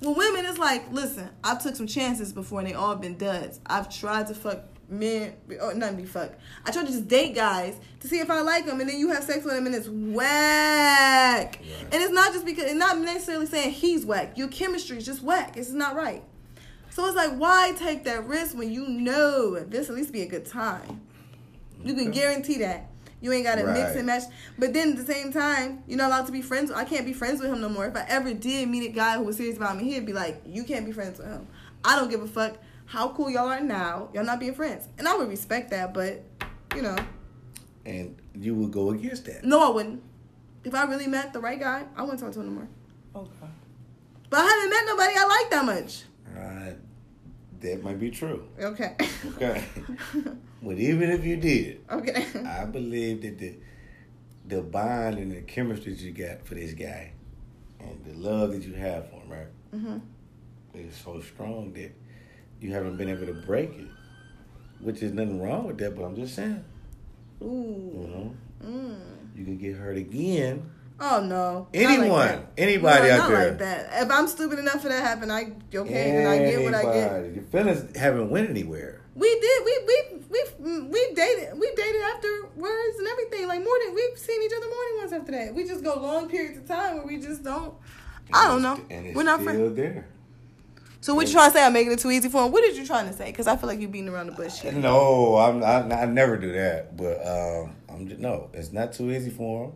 With 0.00 0.16
women, 0.16 0.46
it's 0.46 0.58
like, 0.58 0.90
listen, 0.92 1.28
I 1.42 1.56
took 1.56 1.74
some 1.76 1.88
chances 1.88 2.32
before 2.32 2.60
and 2.60 2.68
they 2.68 2.74
all 2.74 2.94
been 2.94 3.18
duds. 3.18 3.60
I've 3.66 3.92
tried 3.92 4.28
to 4.28 4.34
fuck 4.34 4.60
men, 4.92 5.34
or 5.60 5.74
not 5.74 5.96
be 5.96 6.04
fuck. 6.04 6.32
I 6.64 6.70
try 6.70 6.84
to 6.84 6.88
just 6.88 7.08
date 7.08 7.34
guys 7.34 7.80
to 8.00 8.08
see 8.08 8.20
if 8.20 8.30
I 8.30 8.42
like 8.42 8.66
them, 8.66 8.80
and 8.80 8.88
then 8.88 8.98
you 8.98 9.08
have 9.10 9.24
sex 9.24 9.44
with 9.44 9.54
them 9.54 9.66
and 9.66 9.74
it's 9.74 9.88
whack. 9.88 11.58
Right. 11.60 11.84
And 11.92 11.94
it's 11.94 12.12
not 12.12 12.32
just 12.32 12.44
because, 12.44 12.64
it's 12.64 12.74
not 12.74 12.98
necessarily 12.98 13.46
saying 13.46 13.72
he's 13.72 14.04
whack. 14.04 14.36
Your 14.36 14.48
chemistry 14.48 14.98
is 14.98 15.06
just 15.06 15.22
whack. 15.22 15.56
It's 15.56 15.70
not 15.70 15.96
right. 15.96 16.22
So 16.90 17.06
it's 17.06 17.16
like, 17.16 17.34
why 17.36 17.72
take 17.78 18.04
that 18.04 18.26
risk 18.26 18.56
when 18.56 18.70
you 18.70 18.86
know 18.86 19.58
this 19.64 19.88
at 19.88 19.94
least 19.94 20.12
be 20.12 20.22
a 20.22 20.28
good 20.28 20.44
time? 20.44 21.00
You 21.82 21.94
can 21.94 22.10
guarantee 22.10 22.58
that. 22.58 22.90
You 23.22 23.32
ain't 23.32 23.44
got 23.44 23.54
to 23.54 23.66
mix 23.66 23.94
and 23.94 24.06
match. 24.06 24.24
But 24.58 24.74
then 24.74 24.90
at 24.90 24.96
the 24.96 25.04
same 25.10 25.32
time, 25.32 25.84
you're 25.86 25.96
not 25.96 26.08
allowed 26.08 26.26
to 26.26 26.32
be 26.32 26.42
friends. 26.42 26.70
I 26.72 26.84
can't 26.84 27.06
be 27.06 27.12
friends 27.12 27.40
with 27.40 27.50
him 27.50 27.60
no 27.60 27.68
more. 27.68 27.86
If 27.86 27.96
I 27.96 28.04
ever 28.08 28.34
did 28.34 28.68
meet 28.68 28.90
a 28.90 28.92
guy 28.92 29.16
who 29.16 29.22
was 29.22 29.36
serious 29.36 29.56
about 29.56 29.76
me, 29.76 29.84
he'd 29.84 30.04
be 30.04 30.12
like, 30.12 30.42
you 30.44 30.64
can't 30.64 30.84
be 30.84 30.92
friends 30.92 31.18
with 31.18 31.28
him. 31.28 31.46
I 31.84 31.96
don't 31.96 32.10
give 32.10 32.20
a 32.20 32.26
fuck 32.26 32.58
how 32.92 33.08
cool 33.08 33.30
y'all 33.30 33.48
are 33.48 33.58
now. 33.58 34.10
Y'all 34.12 34.22
not 34.22 34.38
being 34.38 34.52
friends. 34.52 34.86
And 34.98 35.08
I 35.08 35.16
would 35.16 35.28
respect 35.30 35.70
that, 35.70 35.94
but, 35.94 36.22
you 36.76 36.82
know, 36.82 36.96
And 37.86 38.20
you 38.34 38.54
would 38.56 38.70
go 38.70 38.90
against 38.90 39.24
that. 39.24 39.44
no, 39.44 39.66
I 39.66 39.74
wouldn't. 39.74 40.02
If 40.62 40.74
I 40.74 40.84
really 40.84 41.06
met 41.06 41.32
the 41.32 41.40
right 41.40 41.58
guy, 41.58 41.86
I 41.96 42.02
wouldn't 42.02 42.20
talk 42.20 42.32
to 42.32 42.40
him 42.40 42.46
no 42.46 42.52
more. 42.52 42.68
Okay. 43.16 43.52
But 44.28 44.40
I 44.40 44.44
haven't 44.44 44.70
met 44.70 44.84
nobody 44.86 45.14
I 45.16 45.26
like 45.26 45.50
that 45.50 45.64
much. 45.64 46.02
Uh, 46.36 46.72
that 47.60 47.82
might 47.82 47.98
be 47.98 48.10
true. 48.10 48.46
Okay. 48.60 48.94
Okay. 49.26 49.64
but 50.62 50.76
even 50.76 51.10
if 51.10 51.24
you 51.24 51.36
did, 51.36 51.80
okay. 51.90 52.26
I 52.46 52.66
believe 52.66 53.22
that 53.22 53.38
the 53.38 53.56
the 54.44 54.60
bond 54.60 55.16
and 55.18 55.32
the 55.32 55.40
chemistry 55.40 55.94
that 55.94 56.02
you 56.02 56.12
got 56.12 56.46
for 56.46 56.56
this 56.56 56.74
guy 56.74 57.12
and 57.80 58.04
the 58.04 58.12
love 58.14 58.52
that 58.52 58.64
you 58.64 58.74
have 58.74 59.08
for 59.08 59.16
him, 59.16 59.30
right, 59.30 59.46
mm-hmm. 59.74 59.98
is 60.74 60.94
so 60.96 61.20
strong 61.20 61.72
that 61.72 61.92
you 62.62 62.72
haven't 62.72 62.96
been 62.96 63.08
able 63.08 63.26
to 63.26 63.34
break 63.34 63.70
it. 63.78 63.86
Which 64.80 65.02
is 65.02 65.12
nothing 65.12 65.40
wrong 65.40 65.66
with 65.66 65.78
that, 65.78 65.94
but 65.96 66.02
I'm 66.04 66.16
just 66.16 66.34
saying, 66.34 66.64
you 67.40 67.46
know, 67.48 68.34
Mm. 68.64 68.96
you 69.36 69.44
can 69.44 69.58
get 69.58 69.76
hurt 69.76 69.96
again. 69.96 70.70
Oh 71.00 71.20
no. 71.24 71.66
Anyone, 71.74 72.08
like 72.10 72.46
anybody 72.56 73.08
no, 73.08 73.14
out 73.14 73.18
not 73.18 73.28
there. 73.30 73.48
like 73.48 73.58
that. 73.58 74.02
If 74.04 74.10
I'm 74.10 74.28
stupid 74.28 74.58
enough 74.60 74.82
for 74.82 74.88
that 74.88 75.00
to 75.00 75.04
happen, 75.04 75.30
I 75.32 75.52
okay, 75.74 76.10
and 76.16 76.28
I 76.28 76.38
get 76.38 76.62
what 76.62 76.74
I 76.74 76.82
get. 76.82 77.34
Your 77.34 77.44
feelings 77.44 77.96
haven't 77.96 78.30
went 78.30 78.50
anywhere. 78.50 79.00
We 79.16 79.28
did. 79.40 79.64
We 79.64 79.78
we 79.86 80.44
we 80.60 80.80
we 80.88 81.14
dated. 81.14 81.58
We 81.58 81.72
dated 81.74 82.02
afterwards 82.02 82.98
and 82.98 83.08
everything. 83.08 83.48
Like 83.48 83.64
more 83.64 83.76
than 83.84 83.94
we've 83.96 84.16
seen 84.18 84.42
each 84.42 84.52
other 84.56 84.66
more 84.66 84.84
than 84.90 84.98
once 84.98 85.12
after 85.12 85.32
that. 85.32 85.54
We 85.54 85.64
just 85.64 85.82
go 85.82 85.94
long 86.00 86.28
periods 86.28 86.58
of 86.58 86.66
time 86.68 86.96
where 86.98 87.06
we 87.06 87.18
just 87.18 87.42
don't. 87.42 87.74
I 88.32 88.46
don't 88.48 88.62
know. 88.62 88.80
And 88.90 89.06
it's 89.08 89.16
We're 89.16 89.24
not 89.24 89.40
still 89.40 89.52
friends. 89.54 89.76
there. 89.76 90.06
So 91.02 91.16
what 91.16 91.26
you 91.26 91.32
trying 91.32 91.50
to 91.50 91.56
say? 91.56 91.64
I'm 91.64 91.72
making 91.72 91.90
it 91.90 91.98
too 91.98 92.12
easy 92.12 92.28
for 92.28 92.46
him. 92.46 92.52
What 92.52 92.62
did 92.62 92.76
you 92.76 92.86
trying 92.86 93.08
to 93.08 93.12
say? 93.12 93.26
Because 93.26 93.48
I 93.48 93.56
feel 93.56 93.68
like 93.68 93.80
you're 93.80 93.90
beating 93.90 94.08
around 94.08 94.26
the 94.26 94.32
bush. 94.32 94.60
Here. 94.60 94.70
No, 94.70 95.34
I'm, 95.34 95.60
I, 95.60 96.02
I 96.02 96.04
never 96.06 96.36
do 96.36 96.52
that. 96.52 96.96
But 96.96 97.26
um, 97.26 97.74
I'm 97.88 98.06
just, 98.06 98.20
no, 98.20 98.50
it's 98.52 98.70
not 98.70 98.92
too 98.92 99.10
easy 99.10 99.30
for 99.30 99.64
him. 99.64 99.72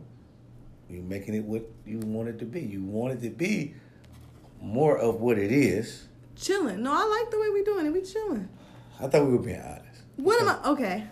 You're 0.89 1.03
making 1.03 1.35
it 1.35 1.43
what 1.43 1.69
you 1.85 1.99
want 1.99 2.29
it 2.29 2.39
to 2.39 2.45
be. 2.45 2.61
You 2.61 2.81
want 2.81 3.13
it 3.13 3.21
to 3.23 3.29
be 3.29 3.75
more 4.61 4.97
of 4.97 5.19
what 5.19 5.37
it 5.37 5.51
is. 5.51 6.07
Chilling. 6.37 6.81
No, 6.81 6.93
I 6.93 7.03
like 7.03 7.29
the 7.29 7.39
way 7.41 7.49
we're 7.49 7.65
doing 7.65 7.85
it. 7.85 7.91
We 7.91 8.03
chilling. 8.03 8.47
I 8.97 9.07
thought 9.07 9.25
we 9.25 9.33
were 9.33 9.43
being 9.43 9.59
honest. 9.59 10.03
What 10.15 10.41
am 10.41 10.47
I? 10.47 10.69
Okay. 10.69 11.03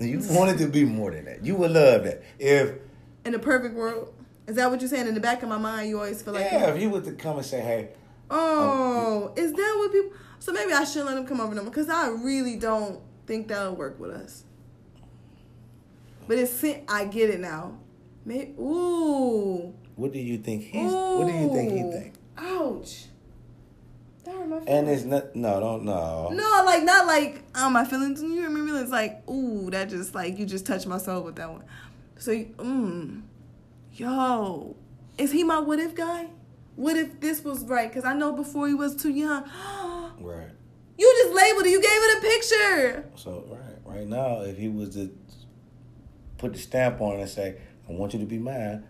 You 0.00 0.22
wanted 0.30 0.56
to 0.58 0.68
be 0.68 0.86
more 0.86 1.10
than 1.10 1.26
that. 1.26 1.44
You 1.44 1.56
would 1.56 1.72
love 1.72 2.04
that 2.04 2.22
if. 2.38 2.72
In 3.26 3.34
a 3.34 3.38
perfect 3.38 3.74
world, 3.74 4.14
is 4.46 4.56
that 4.56 4.70
what 4.70 4.80
you're 4.80 4.88
saying? 4.88 5.08
In 5.08 5.14
the 5.14 5.20
back 5.20 5.42
of 5.42 5.50
my 5.50 5.58
mind, 5.58 5.90
you 5.90 5.98
always 5.98 6.22
feel 6.22 6.32
like. 6.32 6.44
Yeah, 6.50 6.68
if 6.72 6.80
you 6.80 6.88
were 6.88 7.02
to 7.02 7.12
come 7.12 7.36
and 7.36 7.44
say, 7.44 7.60
"Hey." 7.60 7.90
Oh, 8.30 9.28
um, 9.28 9.32
is 9.36 9.52
that 9.52 9.74
what 9.78 9.92
people? 9.92 10.12
So 10.38 10.52
maybe 10.52 10.72
I 10.72 10.84
should 10.84 11.04
let 11.04 11.16
him 11.16 11.26
come 11.26 11.40
over 11.40 11.54
to 11.54 11.62
me 11.62 11.68
because 11.68 11.88
I 11.88 12.08
really 12.08 12.56
don't 12.56 13.00
think 13.26 13.48
that'll 13.48 13.74
work 13.74 13.98
with 13.98 14.10
us. 14.10 14.44
But 16.26 16.38
it's 16.38 16.64
I 16.88 17.06
get 17.06 17.30
it 17.30 17.40
now. 17.40 17.78
Maybe, 18.24 18.52
ooh. 18.60 19.74
What 19.96 20.12
do 20.12 20.18
you 20.18 20.38
think 20.38 20.64
he's? 20.64 20.92
Ooh. 20.92 21.18
What 21.18 21.26
do 21.26 21.32
you 21.32 21.52
think 21.52 21.72
he 21.72 21.82
think? 21.90 22.14
Ouch. 22.36 23.06
And 24.66 24.88
it's 24.88 25.04
not 25.04 25.34
no, 25.34 25.60
don't 25.60 25.84
no. 25.84 26.28
No, 26.30 26.62
like 26.64 26.82
not 26.82 27.06
like 27.06 27.42
oh 27.54 27.70
my 27.70 27.84
feelings. 27.84 28.22
You 28.22 28.42
remember 28.42 28.80
it's 28.80 28.90
like 28.90 29.28
ooh 29.28 29.70
that 29.70 29.88
just 29.88 30.14
like 30.14 30.38
you 30.38 30.44
just 30.44 30.66
touched 30.66 30.86
my 30.86 30.98
soul 30.98 31.22
with 31.22 31.36
that 31.36 31.50
one. 31.50 31.64
So 32.18 32.32
mm, 32.32 33.22
yo, 33.94 34.76
is 35.16 35.32
he 35.32 35.44
my 35.44 35.58
what 35.60 35.78
if 35.78 35.94
guy? 35.94 36.28
What 36.78 36.96
if 36.96 37.18
this 37.18 37.42
was 37.42 37.64
right? 37.64 37.90
Because 37.90 38.04
I 38.04 38.14
know 38.14 38.32
before 38.32 38.68
he 38.68 38.74
was 38.74 38.94
too 38.94 39.10
young. 39.10 39.42
right. 40.20 40.46
You 40.96 41.14
just 41.24 41.34
labeled 41.34 41.66
it. 41.66 41.70
You 41.70 41.82
gave 41.82 41.90
it 41.90 42.18
a 42.18 42.20
picture. 42.20 43.10
So 43.16 43.44
right, 43.48 43.96
right 43.96 44.06
now, 44.06 44.42
if 44.42 44.56
he 44.56 44.68
was 44.68 44.90
to 44.90 45.10
put 46.38 46.52
the 46.52 46.58
stamp 46.60 47.00
on 47.00 47.16
it 47.16 47.22
and 47.22 47.28
say, 47.28 47.56
"I 47.88 47.92
want 47.92 48.12
you 48.12 48.20
to 48.20 48.26
be 48.26 48.38
mine," 48.38 48.84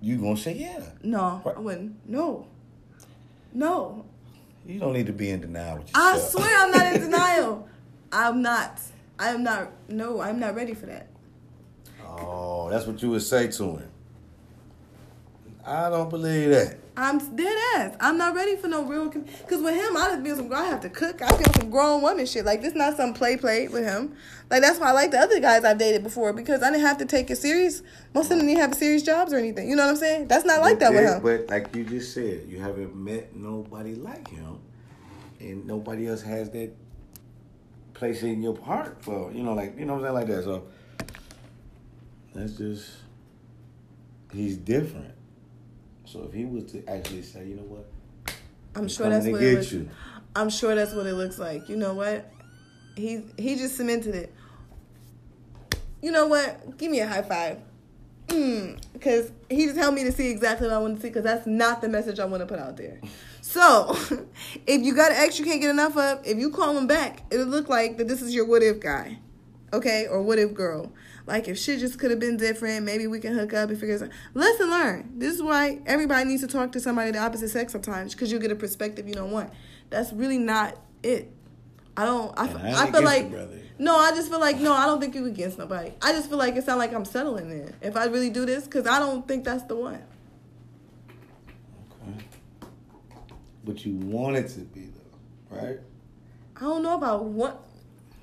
you 0.00 0.16
gonna 0.16 0.38
say 0.38 0.54
yeah? 0.54 0.80
No, 1.02 1.42
right. 1.44 1.54
I 1.54 1.60
wouldn't. 1.60 2.08
No, 2.08 2.46
no. 3.52 4.06
You 4.64 4.80
don't 4.80 4.94
need 4.94 5.06
to 5.06 5.12
be 5.12 5.28
in 5.28 5.42
denial. 5.42 5.84
I 5.94 6.18
swear 6.18 6.64
I'm 6.64 6.70
not 6.70 6.94
in 6.94 7.00
denial. 7.10 7.68
I'm 8.10 8.40
not. 8.40 8.80
I 9.18 9.28
am 9.28 9.42
not. 9.42 9.70
No, 9.90 10.22
I'm 10.22 10.40
not 10.40 10.54
ready 10.54 10.72
for 10.72 10.86
that. 10.86 11.08
Oh, 12.06 12.70
that's 12.70 12.86
what 12.86 13.02
you 13.02 13.10
would 13.10 13.22
say 13.22 13.48
to 13.48 13.64
him. 13.64 13.90
I 15.66 15.90
don't 15.90 16.08
believe 16.08 16.48
that. 16.48 16.78
I'm 16.98 17.36
dead 17.36 17.56
ass. 17.76 17.96
I'm 18.00 18.18
not 18.18 18.34
ready 18.34 18.56
for 18.56 18.66
no 18.66 18.82
real. 18.82 19.08
Cause 19.08 19.62
with 19.62 19.74
him, 19.74 19.96
I 19.96 20.08
just 20.10 20.24
be 20.24 20.30
some. 20.30 20.48
girl. 20.48 20.58
I 20.58 20.66
have 20.66 20.80
to 20.80 20.90
cook. 20.90 21.22
I 21.22 21.28
feel 21.28 21.52
some 21.52 21.70
grown 21.70 22.02
woman 22.02 22.26
shit. 22.26 22.44
Like 22.44 22.60
this, 22.60 22.74
not 22.74 22.96
some 22.96 23.14
play 23.14 23.36
play 23.36 23.68
with 23.68 23.84
him. 23.84 24.16
Like 24.50 24.62
that's 24.62 24.80
why 24.80 24.88
I 24.88 24.92
like 24.92 25.12
the 25.12 25.20
other 25.20 25.38
guys 25.38 25.62
I've 25.64 25.78
dated 25.78 26.02
before 26.02 26.32
because 26.32 26.60
I 26.60 26.70
didn't 26.70 26.84
have 26.84 26.98
to 26.98 27.06
take 27.06 27.30
it 27.30 27.36
serious. 27.36 27.82
Most 28.14 28.32
of 28.32 28.38
them 28.38 28.48
didn't 28.48 28.60
have 28.60 28.74
serious 28.74 29.04
jobs 29.04 29.32
or 29.32 29.36
anything. 29.36 29.70
You 29.70 29.76
know 29.76 29.84
what 29.84 29.90
I'm 29.92 29.96
saying? 29.96 30.26
That's 30.26 30.44
not 30.44 30.60
like 30.60 30.80
that 30.80 30.92
with 30.92 31.04
him. 31.04 31.22
But 31.22 31.48
like 31.48 31.74
you 31.76 31.84
just 31.84 32.14
said, 32.14 32.46
you 32.48 32.58
haven't 32.60 32.96
met 32.96 33.34
nobody 33.36 33.94
like 33.94 34.28
him, 34.28 34.58
and 35.38 35.64
nobody 35.66 36.08
else 36.08 36.22
has 36.22 36.50
that 36.50 36.72
place 37.94 38.24
in 38.24 38.42
your 38.42 38.60
heart 38.60 39.04
for 39.04 39.30
you 39.32 39.44
know, 39.44 39.54
like 39.54 39.78
you 39.78 39.84
know 39.84 39.94
what 39.94 40.04
I'm 40.04 40.16
saying, 40.16 40.28
like 40.28 40.36
that. 40.36 40.42
So 40.42 40.66
that's 42.34 42.54
just 42.54 42.90
he's 44.32 44.56
different. 44.56 45.14
So 46.08 46.24
if 46.24 46.32
he 46.32 46.46
was 46.46 46.64
to 46.72 46.82
actually 46.88 47.22
say, 47.22 47.46
you 47.46 47.54
know 47.54 47.62
what, 47.62 47.86
I'm 48.74 48.88
sure 48.88 49.10
that's 49.10 49.26
what 49.26 49.42
it 49.42 49.54
looks. 49.54 49.72
You. 49.72 49.90
I'm 50.34 50.48
sure 50.48 50.74
that's 50.74 50.94
what 50.94 51.06
it 51.06 51.14
looks 51.14 51.38
like. 51.38 51.68
You 51.68 51.76
know 51.76 51.92
what? 51.92 52.32
He 52.96 53.22
he 53.36 53.56
just 53.56 53.76
cemented 53.76 54.14
it. 54.14 54.34
You 56.00 56.10
know 56.10 56.26
what? 56.26 56.78
Give 56.78 56.90
me 56.90 57.00
a 57.00 57.06
high 57.06 57.22
five. 57.22 57.58
Mm, 58.28 58.80
because 58.92 59.32
he 59.50 59.66
just 59.66 59.76
helped 59.76 59.96
me 59.96 60.04
to 60.04 60.12
see 60.12 60.30
exactly 60.30 60.66
what 60.66 60.76
I 60.76 60.78
want 60.78 60.96
to 60.96 61.02
see. 61.02 61.08
Because 61.08 61.24
that's 61.24 61.46
not 61.46 61.82
the 61.82 61.88
message 61.88 62.18
I 62.18 62.24
want 62.24 62.40
to 62.40 62.46
put 62.46 62.58
out 62.58 62.78
there. 62.78 63.00
So, 63.42 63.94
if 64.66 64.82
you 64.82 64.94
got 64.94 65.10
an 65.10 65.18
ex 65.18 65.38
you 65.38 65.44
can't 65.44 65.60
get 65.60 65.70
enough 65.70 65.96
of, 65.96 66.26
if 66.26 66.38
you 66.38 66.50
call 66.50 66.76
him 66.76 66.86
back, 66.86 67.24
it'll 67.30 67.46
look 67.46 67.68
like 67.68 67.98
that 67.98 68.08
this 68.08 68.22
is 68.22 68.34
your 68.34 68.46
what 68.46 68.62
if 68.62 68.80
guy, 68.80 69.18
okay, 69.74 70.06
or 70.06 70.22
what 70.22 70.38
if 70.38 70.54
girl. 70.54 70.90
Like 71.28 71.46
if 71.46 71.58
shit 71.58 71.78
just 71.80 71.98
could 71.98 72.10
have 72.10 72.18
been 72.18 72.38
different, 72.38 72.86
maybe 72.86 73.06
we 73.06 73.20
can 73.20 73.34
hook 73.34 73.52
up 73.52 73.68
and 73.68 73.78
figure 73.78 74.02
out. 74.02 74.08
Lesson 74.32 74.70
learned. 74.70 75.20
This 75.20 75.34
is 75.34 75.42
why 75.42 75.80
everybody 75.84 76.26
needs 76.26 76.40
to 76.40 76.48
talk 76.48 76.72
to 76.72 76.80
somebody 76.80 77.10
of 77.10 77.16
the 77.16 77.20
opposite 77.20 77.50
sex 77.50 77.70
sometimes, 77.70 78.14
because 78.14 78.32
you 78.32 78.38
get 78.38 78.50
a 78.50 78.56
perspective 78.56 79.06
you 79.06 79.12
don't 79.12 79.30
want. 79.30 79.52
That's 79.90 80.10
really 80.10 80.38
not 80.38 80.78
it. 81.02 81.30
I 81.98 82.06
don't. 82.06 82.32
I, 82.38 82.46
I, 82.46 82.82
I 82.84 82.90
feel 82.90 83.02
like 83.02 83.30
no. 83.78 83.94
I 83.94 84.12
just 84.12 84.30
feel 84.30 84.40
like 84.40 84.58
no. 84.58 84.72
I 84.72 84.86
don't 84.86 85.00
think 85.00 85.14
you 85.14 85.26
against 85.26 85.58
nobody. 85.58 85.92
I 86.00 86.12
just 86.12 86.30
feel 86.30 86.38
like 86.38 86.56
it 86.56 86.64
sounds 86.64 86.78
like 86.78 86.94
I'm 86.94 87.04
settling 87.04 87.50
in 87.50 87.74
if 87.82 87.94
I 87.94 88.06
really 88.06 88.30
do 88.30 88.46
this, 88.46 88.64
because 88.64 88.86
I 88.86 88.98
don't 88.98 89.28
think 89.28 89.44
that's 89.44 89.64
the 89.64 89.76
one. 89.76 90.02
Okay. 92.08 92.24
But 93.64 93.84
you 93.84 93.96
want 93.96 94.36
it 94.36 94.48
to 94.48 94.60
be 94.60 94.86
though, 94.86 95.56
right? 95.60 95.78
I 96.56 96.60
don't 96.60 96.82
know 96.82 96.94
about 96.94 97.24
what. 97.24 97.64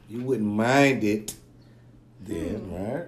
You 0.09 0.21
wouldn't 0.21 0.49
mind 0.49 1.03
it 1.03 1.35
then, 2.25 2.55
hmm. 2.55 2.75
right? 2.75 3.05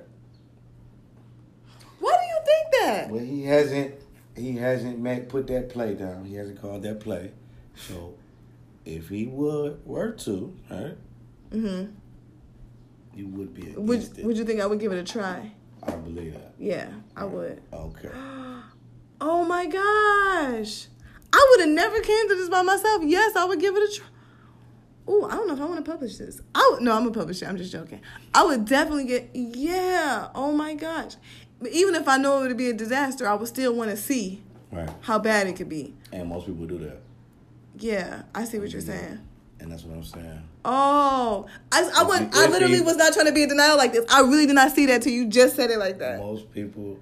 Why 1.99 2.17
do 2.17 2.25
you 2.25 2.39
think 2.45 2.84
that? 2.84 3.10
Well, 3.10 3.23
he 3.23 3.43
hasn't. 3.43 3.95
He 4.36 4.56
hasn't 4.56 4.99
met, 4.99 5.30
put 5.30 5.47
that 5.47 5.69
play 5.69 5.95
down. 5.95 6.23
He 6.25 6.36
hasn't 6.36 6.62
called 6.62 6.84
that 6.84 6.99
play. 6.99 7.32
So, 7.75 8.13
if 8.86 9.10
he 9.10 9.25
would 9.25 9.84
were 9.84 10.12
to, 10.12 10.56
right? 10.69 10.95
Mm-hmm. 11.51 11.91
You 13.15 13.27
would 13.30 13.53
be 13.56 13.73
would, 13.75 14.17
it. 14.19 14.23
Would 14.23 14.38
you 14.38 14.45
think 14.45 14.62
I 14.62 14.67
would 14.67 14.80
give 14.80 14.91
it 14.91 14.99
a 14.99 15.03
try? 15.03 15.51
I 15.82 15.91
believe 15.91 16.34
that. 16.34 16.53
Yeah, 16.60 16.88
I 17.15 17.25
would. 17.25 17.62
Okay. 17.73 18.12
oh 19.21 19.43
my 19.45 19.65
gosh. 19.65 20.88
I 21.34 21.47
would 21.49 21.62
have 21.62 21.75
never 21.75 21.99
came 21.99 22.30
to 22.30 22.36
this 22.36 22.49
by 22.49 22.62
myself. 22.62 23.01
Yes, 23.03 23.36
I 23.36 23.45
would 23.45 23.60
give 23.60 23.75
it 23.75 23.89
a 23.89 23.95
try. 23.95 24.08
Oh, 25.08 25.26
I 25.26 25.36
don't 25.36 25.48
know 25.48 25.54
if 25.54 25.62
I 25.62 25.65
want 25.65 25.84
to 25.84 25.89
publish 25.89 26.17
this. 26.17 26.41
Oh 26.54 26.78
no, 26.82 26.91
I'm 26.93 27.04
gonna 27.04 27.12
publish 27.12 27.41
it. 27.41 27.48
I'm 27.48 27.58
just 27.58 27.72
joking. 27.72 28.02
I 28.34 28.43
would 28.43 28.65
definitely 28.65 29.06
get 29.06 29.30
yeah. 29.34 30.30
Oh 30.36 30.52
my 30.52 30.74
gosh. 30.74 31.15
But 31.60 31.72
even 31.72 31.96
if 31.96 32.08
I 32.08 32.17
know 32.17 32.43
it 32.43 32.48
would 32.48 32.58
be 32.58 32.70
a 32.70 32.74
disaster, 32.74 33.28
I 33.28 33.34
would 33.34 33.48
still 33.48 33.74
want 33.74 33.89
to 33.89 33.98
see 33.98 34.43
right. 34.72 34.89
how 35.02 35.17
bad 35.17 35.48
it 35.48 35.56
could 35.56 35.70
be. 35.70 35.96
And 36.12 36.30
most 36.30 36.46
people 36.46 36.65
do 36.65 36.78
that. 36.80 37.00
Yeah, 37.80 38.24
I 38.36 38.46
see 38.46 38.60
what 38.60 38.72
you're 38.72 38.82
yeah. 38.82 39.00
saying. 39.00 39.20
And 39.60 39.72
that's 39.72 39.84
what 39.84 39.96
I'm 39.96 40.04
saying. 40.04 40.43
Oh, 40.65 41.48
I, 41.72 41.82
I, 41.96 42.30
I 42.34 42.48
literally 42.48 42.82
was 42.82 42.96
not 42.96 43.13
trying 43.13 43.26
to 43.26 43.32
be 43.32 43.43
in 43.43 43.50
denial 43.50 43.78
like 43.78 43.93
this. 43.93 44.06
I 44.12 44.22
really 44.22 44.46
did 44.46 44.54
not 44.54 44.72
see 44.72 44.86
that 44.88 45.02
till 45.02 45.13
you 45.13 45.28
just 45.28 45.56
said 45.56 45.72
it 45.72 45.80
like 45.80 45.98
that. 46.00 46.20
Most 46.20 46.52
people, 46.52 47.00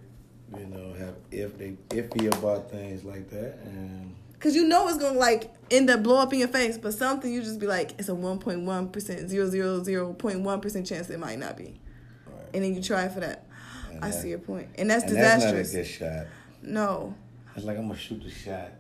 you 0.57 0.65
know, 0.67 0.93
have 0.93 1.15
if 1.31 1.57
they 1.57 1.75
iffy 1.89 2.27
about 2.37 2.71
things 2.71 3.03
like 3.03 3.29
that, 3.31 3.57
and 3.65 4.15
Cause 4.39 4.55
you 4.55 4.67
know 4.67 4.87
it's 4.87 4.97
gonna 4.97 5.17
like 5.17 5.51
end 5.71 5.89
up 5.89 6.03
blow 6.03 6.17
up 6.17 6.31
in 6.33 6.39
your 6.39 6.47
face, 6.47 6.77
but 6.77 6.93
something 6.93 7.31
you 7.31 7.41
just 7.41 7.59
be 7.59 7.67
like, 7.67 7.91
it's 7.97 8.09
a 8.09 8.15
one 8.15 8.37
point 8.37 8.61
one 8.61 8.89
percent, 8.89 9.29
zero 9.29 9.49
zero 9.49 9.83
zero 9.83 10.13
point 10.13 10.41
one 10.41 10.61
percent 10.61 10.85
chance 10.85 11.09
it 11.09 11.19
might 11.19 11.39
not 11.39 11.57
be, 11.57 11.79
right. 12.27 12.45
and 12.53 12.63
then 12.63 12.75
you 12.75 12.81
try 12.81 13.07
for 13.07 13.21
that. 13.21 13.47
And 13.89 14.03
I 14.03 14.11
that, 14.11 14.21
see 14.21 14.29
your 14.29 14.39
point, 14.39 14.69
and 14.77 14.89
that's 14.89 15.03
and 15.03 15.13
disastrous. 15.13 15.71
That's 15.71 15.73
not 15.73 15.79
a 15.79 15.83
good 15.83 16.19
shot. 16.19 16.27
No. 16.61 17.15
It's 17.55 17.65
like 17.65 17.77
I'm 17.77 17.87
gonna 17.87 17.97
shoot 17.97 18.21
the 18.21 18.29
shot. 18.29 18.71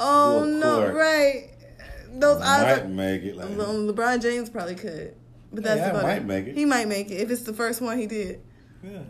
Oh 0.00 0.44
no! 0.44 0.92
Right. 0.92 1.50
Those 2.12 2.42
I 2.42 2.72
odds 2.72 2.82
might 2.82 2.82
are, 2.82 2.88
make 2.88 3.22
it. 3.22 3.36
Like 3.36 3.48
LeBron 3.48 4.20
James 4.20 4.50
probably 4.50 4.74
could, 4.74 5.14
but 5.52 5.62
that's 5.62 5.78
yeah, 5.78 5.90
about 5.90 6.02
might 6.02 6.16
it. 6.16 6.24
make 6.24 6.46
it. 6.48 6.54
He 6.56 6.64
might 6.64 6.88
make 6.88 7.10
it 7.10 7.20
if 7.20 7.30
it's 7.30 7.42
the 7.42 7.52
first 7.52 7.80
one 7.80 7.98
he 7.98 8.06
did. 8.06 8.40
Yeah. 8.82 9.02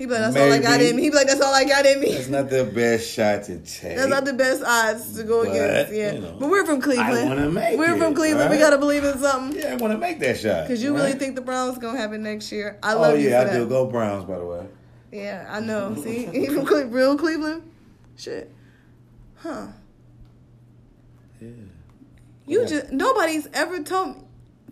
He 0.00 0.06
be 0.06 0.12
like, 0.12 0.22
that's 0.22 0.34
Maybe. 0.34 0.50
all 0.50 0.58
I 0.58 0.62
got 0.62 0.80
in 0.80 0.96
me. 0.96 1.02
He 1.02 1.10
be 1.10 1.14
like, 1.14 1.26
that's 1.26 1.42
all 1.42 1.54
I 1.54 1.64
got 1.64 1.84
in 1.84 2.00
me. 2.00 2.14
That's 2.14 2.28
not 2.28 2.48
the 2.48 2.64
best 2.64 3.12
shot 3.12 3.42
to 3.44 3.58
take. 3.58 3.98
That's 3.98 4.08
not 4.08 4.24
the 4.24 4.32
best 4.32 4.62
odds 4.64 5.14
to 5.18 5.24
go 5.24 5.44
but, 5.44 5.50
against. 5.50 5.92
Yeah, 5.92 6.12
you 6.14 6.20
know, 6.20 6.36
but 6.40 6.48
we're 6.48 6.64
from 6.64 6.80
Cleveland. 6.80 7.18
I 7.18 7.24
want 7.26 7.38
to 7.38 7.50
make 7.50 7.78
We're 7.78 7.96
it, 7.96 7.98
from 7.98 8.14
Cleveland. 8.14 8.48
Right? 8.48 8.56
We 8.56 8.64
gotta 8.64 8.78
believe 8.78 9.04
in 9.04 9.18
something. 9.18 9.60
Yeah, 9.60 9.74
I 9.74 9.76
want 9.76 9.92
to 9.92 9.98
make 9.98 10.18
that 10.20 10.38
shot. 10.38 10.68
Cause 10.68 10.82
you 10.82 10.94
right? 10.94 11.02
really 11.02 11.18
think 11.18 11.34
the 11.34 11.42
Browns 11.42 11.76
gonna 11.76 12.14
it 12.14 12.18
next 12.18 12.50
year? 12.50 12.78
I 12.82 12.94
oh, 12.94 13.00
love 13.02 13.12
oh, 13.12 13.16
you. 13.18 13.28
yeah, 13.28 13.42
I 13.42 13.52
do. 13.52 13.68
Go 13.68 13.84
Browns, 13.84 14.24
by 14.24 14.38
the 14.38 14.46
way. 14.46 14.66
Yeah, 15.12 15.46
I 15.50 15.60
know. 15.60 15.94
See, 16.02 16.28
even 16.32 16.64
real 16.64 17.18
Cleveland. 17.18 17.70
Shit. 18.16 18.50
Huh. 19.36 19.66
Yeah. 21.42 21.48
You 22.46 22.62
yeah. 22.62 22.66
just 22.66 22.90
nobody's 22.90 23.48
ever 23.52 23.82
told 23.82 24.16
me. 24.16 24.22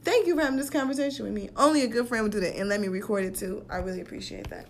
Thank 0.01 0.27
you 0.27 0.37
for 0.37 0.41
having 0.41 0.57
this 0.57 0.71
conversation 0.71 1.27
with 1.27 1.35
me. 1.35 1.51
Only 1.55 1.83
a 1.83 1.87
good 1.87 2.09
friend 2.09 2.23
would 2.23 2.33
do 2.33 2.41
that 2.41 2.57
and 2.57 2.71
let 2.71 2.81
me 2.81 2.89
record 2.89 3.25
it 3.25 3.35
too. 3.35 3.67
I 3.69 3.77
really 3.77 4.01
appreciate 4.01 4.49
that. 4.49 4.65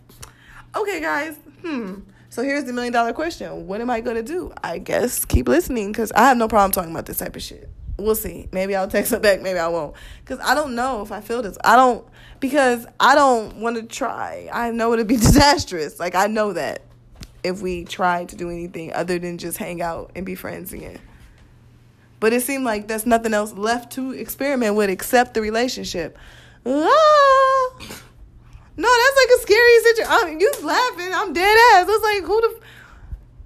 Okay, 0.76 1.00
guys. 1.00 1.36
Hmm. 1.62 2.00
So 2.30 2.42
here's 2.42 2.64
the 2.64 2.72
million 2.72 2.92
dollar 2.92 3.12
question. 3.12 3.66
What 3.66 3.80
am 3.80 3.90
I 3.90 4.00
going 4.00 4.16
to 4.16 4.22
do? 4.22 4.52
I 4.62 4.78
guess 4.78 5.24
keep 5.24 5.48
listening 5.48 5.92
because 5.92 6.12
I 6.12 6.28
have 6.28 6.36
no 6.36 6.46
problem 6.46 6.72
talking 6.72 6.90
about 6.90 7.06
this 7.06 7.18
type 7.18 7.36
of 7.36 7.42
shit. 7.42 7.70
We'll 7.96 8.14
see. 8.14 8.48
Maybe 8.52 8.76
I'll 8.76 8.86
text 8.86 9.12
it 9.12 9.22
back. 9.22 9.40
Maybe 9.40 9.58
I 9.58 9.66
won't. 9.68 9.94
Because 10.20 10.38
I 10.40 10.54
don't 10.54 10.76
know 10.76 11.02
if 11.02 11.10
I 11.10 11.20
feel 11.20 11.42
this. 11.42 11.58
I 11.64 11.74
don't, 11.74 12.06
because 12.38 12.86
I 13.00 13.14
don't 13.16 13.56
want 13.56 13.76
to 13.76 13.82
try. 13.82 14.48
I 14.52 14.70
know 14.70 14.92
it'd 14.92 15.08
be 15.08 15.16
disastrous. 15.16 15.98
Like, 15.98 16.14
I 16.14 16.26
know 16.28 16.52
that 16.52 16.82
if 17.42 17.60
we 17.60 17.84
try 17.84 18.24
to 18.26 18.36
do 18.36 18.50
anything 18.50 18.92
other 18.92 19.18
than 19.18 19.38
just 19.38 19.58
hang 19.58 19.82
out 19.82 20.12
and 20.14 20.24
be 20.24 20.36
friends 20.36 20.72
again. 20.72 21.00
But 22.20 22.32
it 22.32 22.42
seemed 22.42 22.64
like 22.64 22.88
there's 22.88 23.06
nothing 23.06 23.32
else 23.34 23.52
left 23.52 23.92
to 23.92 24.12
experiment 24.12 24.76
with 24.76 24.90
except 24.90 25.34
the 25.34 25.40
relationship. 25.40 26.16
Ah! 26.66 28.02
No, 28.78 28.88
that's 28.88 29.16
like 29.16 29.38
a 29.38 29.42
scary 29.42 29.78
situation. 29.80 30.40
You 30.40 30.52
laughing? 30.62 31.12
I'm 31.12 31.32
dead 31.32 31.58
ass. 31.74 31.86
It's 31.88 32.04
like 32.04 32.22
who 32.22 32.40
the. 32.40 32.60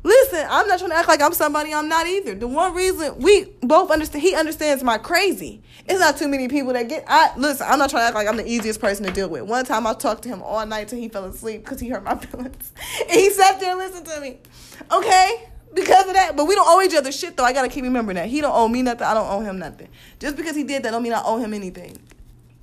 Listen, 0.05 0.47
I'm 0.51 0.69
not 0.69 0.79
trying 0.79 0.91
to 0.91 0.97
act 0.97 1.09
like 1.09 1.23
I'm 1.23 1.33
somebody 1.33 1.73
I'm 1.73 1.89
not 1.89 2.07
either. 2.07 2.35
The 2.35 2.49
one 2.49 2.75
reason 2.75 3.19
we 3.19 3.45
both 3.63 3.91
understand, 3.91 4.23
he 4.23 4.35
understands 4.35 4.83
my 4.83 4.99
crazy. 4.99 5.63
It's 5.87 6.01
not 6.01 6.19
too 6.19 6.29
many 6.29 6.49
people 6.49 6.75
that 6.75 6.89
get. 6.89 7.05
I 7.07 7.31
listen. 7.39 7.67
I'm 7.71 7.79
not 7.79 7.89
trying 7.89 8.03
to 8.03 8.07
act 8.09 8.15
like 8.15 8.29
I'm 8.29 8.37
the 8.37 8.47
easiest 8.47 8.79
person 8.79 9.07
to 9.07 9.13
deal 9.13 9.31
with. 9.31 9.45
One 9.45 9.65
time 9.65 9.87
I 9.87 9.95
talked 9.95 10.25
to 10.25 10.29
him 10.29 10.43
all 10.43 10.67
night 10.67 10.89
till 10.89 10.99
he 10.99 11.09
fell 11.09 11.25
asleep 11.25 11.65
because 11.65 11.81
he 11.81 11.89
hurt 11.89 12.05
my 12.05 12.15
feelings, 12.19 12.73
and 13.01 13.11
he 13.11 13.31
sat 13.31 13.59
there 13.59 13.71
and 13.71 13.79
listened 13.79 14.07
to 14.07 14.21
me. 14.21 14.37
Okay, 14.93 15.49
because 15.73 16.09
of 16.09 16.13
that. 16.13 16.37
But 16.37 16.47
we 16.47 16.55
don't 16.55 16.69
owe 16.69 16.83
each 16.83 16.95
other 16.95 17.11
shit 17.11 17.39
though. 17.39 17.45
I 17.45 17.55
gotta 17.55 17.71
keep 17.71 17.85
remembering 17.85 18.17
that 18.17 18.29
he 18.29 18.43
don't 18.43 18.55
owe 18.55 18.69
me 18.69 18.83
nothing. 18.83 19.07
I 19.07 19.15
don't 19.15 19.31
owe 19.31 19.41
him 19.41 19.59
nothing. 19.59 19.89
Just 20.19 20.37
because 20.37 20.55
he 20.55 20.65
did 20.65 20.83
that 20.83 20.91
don't 20.91 21.03
mean 21.03 21.15
I 21.15 21.23
owe 21.25 21.39
him 21.39 21.55
anything. 21.55 21.97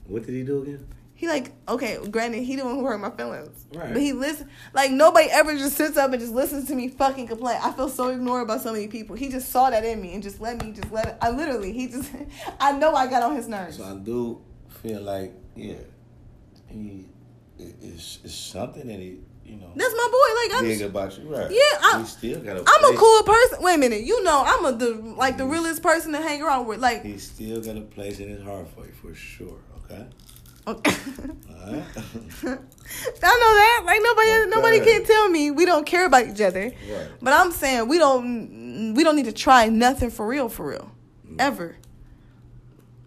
What 0.05 0.23
did 0.23 0.35
he 0.35 0.43
do 0.43 0.61
again? 0.61 0.85
He 1.19 1.27
like 1.27 1.51
okay, 1.67 1.97
granted 2.09 2.43
he 2.43 2.55
didn't 2.55 2.81
hurt 2.81 2.97
my 2.97 3.09
feelings, 3.09 3.65
Right. 3.73 3.91
but 3.91 4.01
he 4.01 4.13
listen 4.13 4.47
like 4.73 4.89
nobody 4.89 5.27
ever 5.29 5.53
just 5.53 5.75
sits 5.75 5.97
up 5.97 6.13
and 6.13 6.21
just 6.21 6.31
listens 6.31 6.69
to 6.69 6.75
me 6.75 6.87
fucking 6.87 7.27
complain. 7.27 7.59
I 7.61 7.73
feel 7.73 7.89
so 7.89 8.07
ignored 8.07 8.47
by 8.47 8.57
so 8.57 8.71
many 8.71 8.87
people. 8.87 9.17
He 9.17 9.27
just 9.27 9.49
saw 9.49 9.69
that 9.69 9.83
in 9.83 10.01
me 10.01 10.13
and 10.13 10.23
just 10.23 10.39
let 10.39 10.63
me 10.63 10.71
just 10.71 10.89
let 10.93 11.07
it. 11.07 11.17
I 11.21 11.31
literally 11.31 11.73
he 11.73 11.87
just 11.87 12.09
I 12.61 12.71
know 12.71 12.93
I 12.95 13.07
got 13.07 13.21
on 13.21 13.35
his 13.35 13.49
nerves. 13.49 13.75
So 13.75 13.83
I 13.83 13.95
do 13.95 14.41
feel 14.81 15.01
like, 15.01 15.33
yeah, 15.57 15.73
he 16.69 17.05
is 17.57 18.19
is 18.23 18.33
something 18.33 18.87
that 18.87 18.99
he, 18.99 19.19
you 19.43 19.57
know, 19.57 19.73
That's 19.75 19.93
my 19.93 20.07
boy. 20.09 20.55
Like 20.55 20.81
I'm 20.81 20.89
about 20.89 21.17
you, 21.19 21.35
right? 21.35 21.51
Yeah, 21.51 21.79
I- 21.81 22.03
still 22.07 22.39
got 22.39 22.55
a. 22.55 22.63
I'm 22.65 22.95
a 22.95 22.97
cool 22.97 23.23
person. 23.23 23.57
Wait 23.61 23.75
a 23.75 23.77
minute, 23.77 24.03
you 24.03 24.23
know 24.23 24.41
I'm 24.47 24.63
a 24.63 24.71
the 24.71 24.91
like 25.17 25.35
the 25.35 25.45
realest 25.45 25.83
person 25.83 26.13
to 26.13 26.19
hang 26.19 26.41
around 26.41 26.65
with. 26.65 26.79
Like 26.79 27.03
He 27.03 27.17
still 27.17 27.59
got 27.59 27.75
a 27.75 27.81
place 27.81 28.21
in 28.21 28.29
his 28.29 28.41
heart 28.41 28.69
for 28.73 28.85
you, 28.85 28.93
for 28.93 29.13
sure. 29.13 29.57
Okay. 29.83 30.05
Okay. 30.69 30.95
All 31.49 31.73
right. 31.73 31.83
I 33.23 33.37
know 33.37 33.53
that. 33.55 33.83
Like 33.85 33.99
nobody, 34.03 34.49
nobody 34.49 34.79
can 34.79 35.05
tell 35.05 35.29
me 35.29 35.51
we 35.51 35.65
don't 35.65 35.85
care 35.85 36.05
about 36.05 36.27
each 36.27 36.41
other. 36.41 36.71
Right. 36.89 37.07
But 37.21 37.33
I'm 37.33 37.51
saying 37.51 37.87
we 37.87 37.97
don't, 37.97 38.93
we 38.95 39.03
don't 39.03 39.15
need 39.15 39.25
to 39.25 39.31
try 39.31 39.67
nothing 39.67 40.09
for 40.09 40.25
real, 40.25 40.49
for 40.49 40.67
real, 40.67 40.91
mm. 41.27 41.35
ever. 41.39 41.77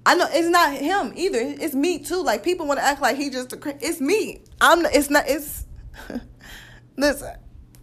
I 0.05 0.15
know 0.17 0.27
it's 0.31 0.49
not 0.49 0.75
him 0.75 1.13
either. 1.15 1.39
It's 1.41 1.75
me 1.75 1.99
too. 1.99 2.23
Like 2.23 2.43
people 2.43 2.67
want 2.67 2.81
to 2.81 2.85
act 2.85 3.01
like 3.01 3.17
he 3.17 3.31
just. 3.31 3.53
A, 3.53 3.77
it's 3.81 4.01
me. 4.01 4.41
I'm. 4.61 4.85
It's 4.87 5.11
not. 5.11 5.25
It's. 5.29 5.67
Listen, 6.97 7.37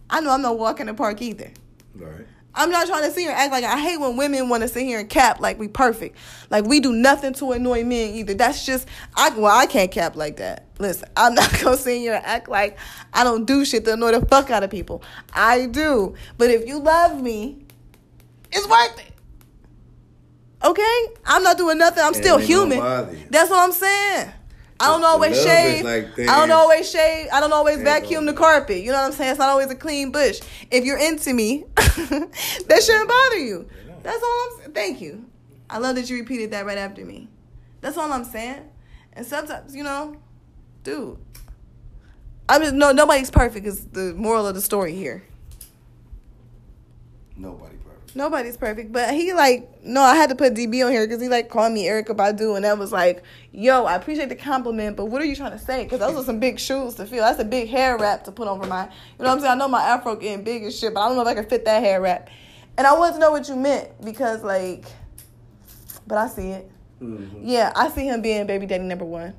I 0.08 0.20
know 0.20 0.30
I'm 0.30 0.42
not 0.42 0.58
walking 0.58 0.86
the 0.86 0.94
park 0.94 1.22
either. 1.22 1.50
right. 1.94 2.26
I'm 2.54 2.70
not 2.70 2.86
trying 2.86 3.02
to 3.04 3.10
sit 3.10 3.20
here 3.20 3.30
and 3.30 3.38
act 3.38 3.52
like 3.52 3.64
I 3.64 3.78
hate 3.78 3.98
when 3.98 4.16
women 4.16 4.48
want 4.48 4.62
to 4.62 4.68
sit 4.68 4.82
here 4.82 4.98
and 4.98 5.08
cap 5.08 5.40
like 5.40 5.58
we 5.58 5.68
perfect. 5.68 6.16
Like 6.50 6.64
we 6.64 6.80
do 6.80 6.92
nothing 6.92 7.32
to 7.34 7.52
annoy 7.52 7.84
men 7.84 8.14
either. 8.14 8.34
That's 8.34 8.66
just 8.66 8.88
I 9.14 9.30
well, 9.30 9.56
I 9.56 9.66
can't 9.66 9.90
cap 9.90 10.16
like 10.16 10.38
that. 10.38 10.66
Listen, 10.78 11.08
I'm 11.16 11.34
not 11.34 11.50
gonna 11.60 11.76
sit 11.76 11.98
here 11.98 12.14
and 12.14 12.24
act 12.24 12.48
like 12.48 12.78
I 13.12 13.24
don't 13.24 13.44
do 13.44 13.64
shit 13.64 13.84
to 13.84 13.92
annoy 13.92 14.12
the 14.18 14.26
fuck 14.26 14.50
out 14.50 14.62
of 14.62 14.70
people. 14.70 15.02
I 15.32 15.66
do. 15.66 16.14
But 16.38 16.50
if 16.50 16.66
you 16.66 16.80
love 16.80 17.20
me, 17.20 17.64
it's 18.52 18.66
worth 18.66 18.98
it. 18.98 19.06
Okay? 20.62 21.06
I'm 21.24 21.42
not 21.42 21.56
doing 21.56 21.78
nothing. 21.78 22.04
I'm 22.04 22.14
still 22.14 22.38
human. 22.38 22.78
That's 23.30 23.50
what 23.50 23.60
I'm 23.60 23.72
saying. 23.72 24.32
I 24.80 24.86
don't 24.86 25.04
always 25.04 25.40
shave. 25.42 25.84
like 25.84 26.18
I 26.18 26.24
don't 26.24 26.50
always 26.50 26.90
shave. 26.90 27.28
I 27.32 27.40
don't 27.40 27.52
always 27.52 27.82
vacuum 27.82 28.24
the 28.24 28.32
carpet. 28.32 28.82
You 28.82 28.92
know 28.92 28.98
what 28.98 29.06
I'm 29.06 29.12
saying? 29.12 29.30
It's 29.30 29.38
not 29.38 29.50
always 29.50 29.70
a 29.70 29.74
clean 29.74 30.10
bush. 30.10 30.40
If 30.70 30.84
you're 30.84 30.98
into 30.98 31.34
me, 31.34 31.64
that 31.76 32.82
shouldn't 32.82 33.08
bother 33.08 33.38
you. 33.38 33.68
That's 34.02 34.22
all 34.22 34.46
I'm 34.46 34.58
saying. 34.58 34.72
Thank 34.72 35.00
you. 35.00 35.26
I 35.68 35.78
love 35.78 35.96
that 35.96 36.08
you 36.08 36.16
repeated 36.16 36.50
that 36.52 36.64
right 36.64 36.78
after 36.78 37.04
me. 37.04 37.28
That's 37.82 37.96
all 37.98 38.10
I'm 38.10 38.24
saying. 38.24 38.68
And 39.12 39.26
sometimes, 39.26 39.76
you 39.76 39.84
know, 39.84 40.16
dude, 40.82 41.18
I 42.48 42.58
mean, 42.58 42.78
no, 42.78 42.92
nobody's 42.92 43.30
perfect. 43.30 43.66
Is 43.66 43.86
the 43.86 44.14
moral 44.16 44.46
of 44.46 44.54
the 44.54 44.60
story 44.60 44.94
here. 44.94 45.22
Nobody. 47.36 47.69
Nobody's 48.14 48.56
perfect, 48.56 48.92
but 48.92 49.14
he 49.14 49.32
like 49.32 49.84
no. 49.84 50.02
I 50.02 50.16
had 50.16 50.30
to 50.30 50.34
put 50.34 50.54
DB 50.54 50.84
on 50.84 50.90
here 50.90 51.06
because 51.06 51.22
he 51.22 51.28
like 51.28 51.48
called 51.48 51.72
me 51.72 51.84
Erykah 51.84 52.16
Badu, 52.16 52.56
and 52.56 52.64
that 52.64 52.76
was 52.76 52.90
like, 52.90 53.22
yo, 53.52 53.84
I 53.84 53.94
appreciate 53.94 54.28
the 54.28 54.36
compliment, 54.36 54.96
but 54.96 55.06
what 55.06 55.22
are 55.22 55.24
you 55.24 55.36
trying 55.36 55.52
to 55.52 55.58
say? 55.58 55.84
Because 55.84 56.00
those 56.00 56.16
are 56.16 56.24
some 56.24 56.40
big 56.40 56.58
shoes 56.58 56.94
to 56.96 57.06
fill. 57.06 57.24
That's 57.24 57.38
a 57.38 57.44
big 57.44 57.68
hair 57.68 57.96
wrap 57.96 58.24
to 58.24 58.32
put 58.32 58.48
over 58.48 58.66
my. 58.66 58.84
You 58.84 58.88
know 58.88 59.26
what 59.26 59.28
I'm 59.28 59.40
saying? 59.40 59.52
I 59.52 59.54
know 59.54 59.68
my 59.68 59.82
afro 59.82 60.16
getting 60.16 60.42
big 60.42 60.64
and 60.64 60.72
shit, 60.72 60.92
but 60.92 61.00
I 61.00 61.08
don't 61.08 61.16
know 61.16 61.22
if 61.22 61.28
I 61.28 61.34
can 61.34 61.46
fit 61.46 61.64
that 61.66 61.82
hair 61.82 62.00
wrap. 62.00 62.30
And 62.76 62.86
I 62.86 62.98
wanted 62.98 63.14
to 63.14 63.18
know 63.20 63.30
what 63.30 63.48
you 63.48 63.56
meant 63.56 64.04
because 64.04 64.42
like, 64.42 64.86
but 66.06 66.18
I 66.18 66.28
see 66.28 66.48
it. 66.48 66.70
Mm-hmm. 67.00 67.46
Yeah, 67.46 67.72
I 67.76 67.90
see 67.90 68.06
him 68.06 68.22
being 68.22 68.46
baby 68.46 68.66
daddy 68.66 68.84
number 68.84 69.04
one. 69.04 69.34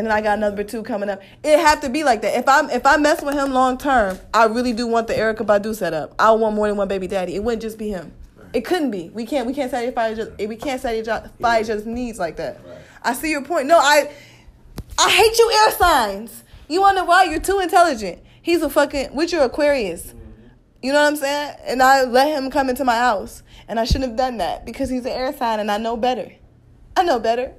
And 0.00 0.06
then 0.06 0.16
I 0.16 0.22
got 0.22 0.38
number 0.38 0.64
two 0.64 0.82
coming 0.82 1.10
up. 1.10 1.20
It 1.44 1.58
have 1.58 1.82
to 1.82 1.90
be 1.90 2.04
like 2.04 2.22
that. 2.22 2.34
If 2.34 2.48
I'm 2.48 2.70
if 2.70 2.86
I 2.86 2.96
mess 2.96 3.20
with 3.20 3.34
him 3.34 3.52
long 3.52 3.76
term, 3.76 4.18
I 4.32 4.46
really 4.46 4.72
do 4.72 4.86
want 4.86 5.08
the 5.08 5.12
Erykah 5.12 5.44
Badu 5.44 5.74
set 5.74 5.92
up. 5.92 6.14
I 6.18 6.30
want 6.30 6.56
more 6.56 6.68
than 6.68 6.78
one 6.78 6.88
baby 6.88 7.06
daddy. 7.06 7.34
It 7.34 7.44
wouldn't 7.44 7.60
just 7.60 7.76
be 7.76 7.90
him. 7.90 8.10
It 8.54 8.62
couldn't 8.64 8.92
be. 8.92 9.10
We 9.10 9.26
can't 9.26 9.46
we 9.46 9.52
can't 9.52 9.70
satisfy 9.70 10.14
each 10.14 10.20
other, 10.20 10.34
we 10.38 10.56
can't 10.56 10.80
satisfy 10.80 11.60
each 11.60 11.68
other's 11.68 11.84
needs 11.84 12.18
like 12.18 12.38
that. 12.38 12.64
Right. 12.66 12.78
I 13.02 13.12
see 13.12 13.30
your 13.30 13.42
point. 13.42 13.66
No, 13.66 13.76
I 13.76 14.10
I 14.98 15.10
hate 15.10 15.38
you 15.38 15.52
air 15.52 15.70
signs. 15.72 16.44
You 16.66 16.80
wonder 16.80 17.04
why? 17.04 17.24
You're 17.24 17.38
too 17.38 17.60
intelligent. 17.60 18.20
He's 18.40 18.62
a 18.62 18.70
fucking 18.70 19.14
with 19.14 19.32
your 19.32 19.42
Aquarius. 19.42 20.06
Mm-hmm. 20.06 20.46
You 20.80 20.94
know 20.94 21.02
what 21.02 21.08
I'm 21.08 21.16
saying? 21.16 21.56
And 21.66 21.82
I 21.82 22.04
let 22.04 22.34
him 22.34 22.50
come 22.50 22.70
into 22.70 22.86
my 22.86 22.96
house. 22.96 23.42
And 23.68 23.78
I 23.78 23.84
shouldn't 23.84 24.12
have 24.12 24.16
done 24.16 24.38
that 24.38 24.64
because 24.64 24.88
he's 24.88 25.04
an 25.04 25.12
air 25.12 25.36
sign 25.36 25.60
and 25.60 25.70
I 25.70 25.76
know 25.76 25.98
better. 25.98 26.32
I 26.96 27.02
know 27.02 27.20
better. 27.20 27.52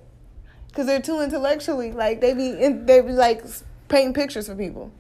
Cause 0.74 0.86
they're 0.86 1.02
too 1.02 1.20
intellectually 1.20 1.92
like 1.92 2.22
they 2.22 2.34
be 2.34 2.50
in, 2.52 2.86
they 2.86 3.02
be 3.02 3.12
like 3.12 3.44
painting 3.90 4.14
pictures 4.14 4.48
for 4.48 4.56
people. 4.56 4.92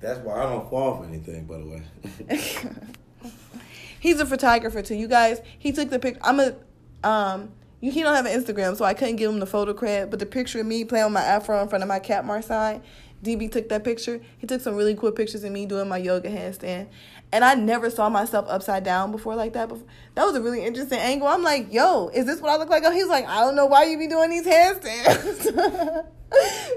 That's 0.00 0.20
why 0.20 0.40
I 0.40 0.42
don't 0.44 0.70
fall 0.70 0.98
for 0.98 1.04
anything, 1.04 1.44
by 1.44 1.58
the 1.58 1.66
way. 1.66 3.30
He's 4.00 4.20
a 4.20 4.26
photographer 4.26 4.80
too. 4.80 4.94
You 4.94 5.08
guys, 5.08 5.40
he 5.58 5.72
took 5.72 5.90
the 5.90 5.98
pic. 5.98 6.18
I'm 6.22 6.40
a 6.40 6.54
um. 7.04 7.52
You, 7.80 7.92
he 7.92 8.02
don't 8.02 8.14
have 8.14 8.26
an 8.26 8.32
Instagram, 8.32 8.76
so 8.76 8.84
I 8.84 8.92
couldn't 8.92 9.16
give 9.16 9.30
him 9.30 9.38
the 9.38 9.46
photo 9.46 9.72
credit. 9.72 10.10
But 10.10 10.18
the 10.18 10.26
picture 10.26 10.58
of 10.60 10.66
me 10.66 10.84
playing 10.84 11.04
with 11.06 11.12
my 11.12 11.22
afro 11.22 11.62
in 11.62 11.68
front 11.68 11.82
of 11.82 11.88
my 11.88 12.00
cat 12.00 12.24
Marseille, 12.24 12.80
DB 13.22 13.50
took 13.50 13.68
that 13.68 13.84
picture. 13.84 14.20
He 14.38 14.46
took 14.46 14.60
some 14.60 14.74
really 14.76 14.94
cool 14.94 15.12
pictures 15.12 15.44
of 15.44 15.52
me 15.52 15.66
doing 15.66 15.88
my 15.88 15.98
yoga 15.98 16.30
handstand, 16.30 16.88
and 17.32 17.44
I 17.44 17.54
never 17.54 17.90
saw 17.90 18.08
myself 18.08 18.46
upside 18.48 18.84
down 18.84 19.10
before 19.10 19.34
like 19.34 19.52
that. 19.54 19.68
Before. 19.68 19.86
That 20.14 20.24
was 20.24 20.36
a 20.36 20.40
really 20.40 20.64
interesting 20.64 20.98
angle. 20.98 21.28
I'm 21.28 21.42
like, 21.42 21.72
yo, 21.72 22.08
is 22.08 22.26
this 22.26 22.40
what 22.40 22.50
I 22.50 22.56
look 22.56 22.68
like? 22.68 22.82
Oh, 22.84 22.92
He's 22.92 23.08
like, 23.08 23.26
I 23.26 23.40
don't 23.40 23.56
know 23.56 23.66
why 23.66 23.84
you 23.84 23.98
be 23.98 24.06
doing 24.06 24.30
these 24.30 24.46
handstands. 24.46 26.06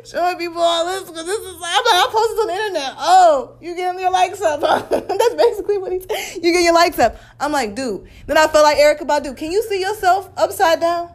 Showing 0.06 0.38
people 0.38 0.62
all 0.62 0.86
this 0.86 1.10
because 1.10 1.26
this 1.26 1.40
is 1.40 1.56
I'm 1.56 1.60
like 1.60 1.64
I 1.64 2.08
posted 2.10 2.40
on 2.40 2.48
the 2.48 2.54
internet. 2.54 2.94
Oh, 2.98 3.58
you 3.60 3.76
getting 3.76 4.00
your 4.00 4.12
likes 4.12 4.42
up? 4.42 4.62
That's 4.90 5.36
basically 5.36 5.78
what 5.78 5.92
he's. 5.92 6.08
You 6.36 6.54
get 6.54 6.64
your 6.64 6.74
likes 6.74 6.98
up. 7.00 7.18
I'm 7.40 7.52
like, 7.52 7.76
dude. 7.76 8.08
Then 8.28 8.38
I 8.38 8.48
felt 8.48 8.64
like 8.64 8.78
Erykah 8.78 9.06
Badu. 9.06 9.36
Can 9.36 9.52
you 9.52 9.62
see 9.64 9.82
yourself 9.82 10.30
upside 10.38 10.80
down? 10.80 11.12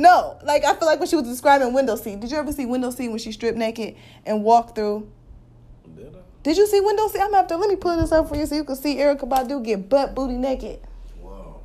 No, 0.00 0.38
like 0.42 0.64
I 0.64 0.74
feel 0.76 0.88
like 0.88 0.98
when 0.98 1.08
she 1.08 1.16
was 1.16 1.26
describing 1.26 1.74
window 1.74 1.94
seat. 1.94 2.20
Did 2.20 2.30
you 2.30 2.38
ever 2.38 2.52
see 2.52 2.64
window 2.64 2.90
seat 2.90 3.10
when 3.10 3.18
she 3.18 3.32
stripped 3.32 3.58
naked 3.58 3.96
and 4.24 4.42
walked 4.42 4.74
through? 4.74 5.12
Did 5.94 6.16
I? 6.16 6.20
Did 6.42 6.56
you 6.56 6.66
see 6.66 6.80
window 6.80 7.06
seat? 7.08 7.20
I'm 7.20 7.34
after. 7.34 7.54
Let 7.56 7.68
me 7.68 7.76
pull 7.76 7.98
this 7.98 8.10
up 8.10 8.26
for 8.26 8.34
you 8.34 8.46
so 8.46 8.54
you 8.54 8.64
can 8.64 8.76
see 8.76 8.96
Erykah 8.96 9.28
Badu 9.28 9.62
get 9.62 9.90
butt 9.90 10.14
booty 10.14 10.38
naked. 10.38 10.80
Wow. 11.20 11.60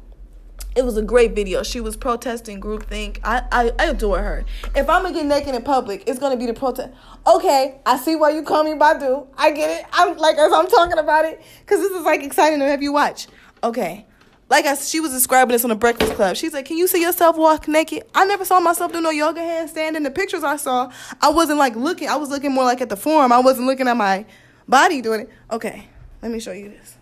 It 0.76 0.84
was 0.84 0.98
a 0.98 1.02
great 1.02 1.34
video. 1.34 1.64
She 1.64 1.80
was 1.80 1.96
protesting 1.96 2.60
groupthink. 2.60 3.20
I, 3.24 3.44
I, 3.54 3.72
I 3.80 3.86
adore 3.86 4.20
her. 4.20 4.44
If 4.76 4.90
I'm 4.90 5.04
gonna 5.04 5.14
get 5.14 5.26
naked 5.28 5.56
in 5.56 5.62
public, 5.62 6.04
it's 6.06 6.20
gonna 6.20 6.36
be 6.36 6.46
the 6.46 6.54
protest. 6.54 6.94
Okay, 7.26 7.80
I 7.86 7.96
see 7.96 8.18
why 8.18 8.32
you 8.32 8.44
call 8.44 8.66
me 8.66 8.74
Badu. 8.74 9.28
I 9.38 9.52
get 9.52 9.80
it. 9.80 9.86
I'm 9.94 10.18
like 10.18 10.36
as 10.36 10.52
I'm 10.52 10.68
talking 10.68 10.98
about 10.98 11.24
it, 11.24 11.42
cause 11.68 11.80
this 11.80 11.94
is 11.94 12.04
like 12.04 12.22
exciting 12.22 12.60
to 12.60 12.66
have 12.66 12.84
you 12.84 12.92
watch. 12.92 13.28
Okay, 13.64 14.06
like 14.50 14.66
I, 14.66 14.76
she 14.76 15.00
was 15.00 15.12
describing 15.12 15.54
this 15.54 15.64
on 15.64 15.70
the 15.70 15.76
Breakfast 15.76 16.14
Club. 16.14 16.36
She's 16.36 16.54
like, 16.54 16.66
"Can 16.66 16.78
you 16.78 16.88
see 16.88 17.02
yourself 17.02 17.38
walk 17.38 17.68
naked?" 17.68 18.04
I 18.14 18.26
never 18.26 18.46
saw 18.46 18.60
myself 18.60 18.91
do 18.91 19.02
no 19.02 19.10
yoga 19.10 19.41
handstand. 19.41 19.96
In 19.96 20.04
the 20.04 20.12
pictures 20.12 20.43
I 20.43 20.58
saw, 20.58 20.91
I 21.22 21.30
wasn't 21.30 21.58
like 21.58 21.76
looking. 21.76 22.10
I 22.10 22.16
was 22.16 22.30
looking 22.30 22.52
more 22.52 22.64
like 22.64 22.82
at 22.82 22.89
the 22.89 22.98
form. 22.98 23.32
I 23.32 23.39
wasn't 23.39 23.68
looking 23.68 23.88
at 23.88 23.98
my 23.98 24.26
body 24.68 25.02
doing 25.02 25.22
it. 25.22 25.30
Okay, 25.52 25.88
let 26.22 26.32
me 26.32 26.39
show 26.39 26.52
you 26.52 26.70
this. 26.70 26.98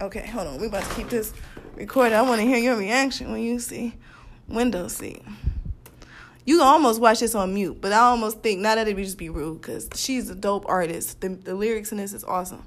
Okay, 0.00 0.26
hold 0.26 0.48
on. 0.48 0.60
We 0.60 0.68
to 0.68 0.94
keep 0.94 1.08
this 1.08 1.32
recorded. 1.76 2.14
I 2.14 2.22
want 2.22 2.40
to 2.40 2.46
hear 2.46 2.58
your 2.58 2.76
reaction 2.76 3.30
when 3.30 3.42
you 3.42 3.58
see 3.58 3.94
window 4.48 4.88
seat. 4.88 5.22
You 6.44 6.58
can 6.58 6.66
almost 6.66 7.00
watch 7.00 7.20
this 7.20 7.36
on 7.36 7.54
mute, 7.54 7.80
but 7.80 7.92
I 7.92 7.98
almost 7.98 8.40
think 8.40 8.60
not 8.60 8.74
that 8.74 8.88
it 8.88 8.96
would 8.96 9.04
just 9.04 9.18
be 9.18 9.28
rude 9.28 9.60
because 9.60 9.88
she's 9.94 10.28
a 10.28 10.34
dope 10.34 10.64
artist. 10.68 11.20
The, 11.20 11.28
the 11.28 11.54
lyrics 11.54 11.92
in 11.92 11.98
this 11.98 12.12
is 12.12 12.24
awesome. 12.24 12.64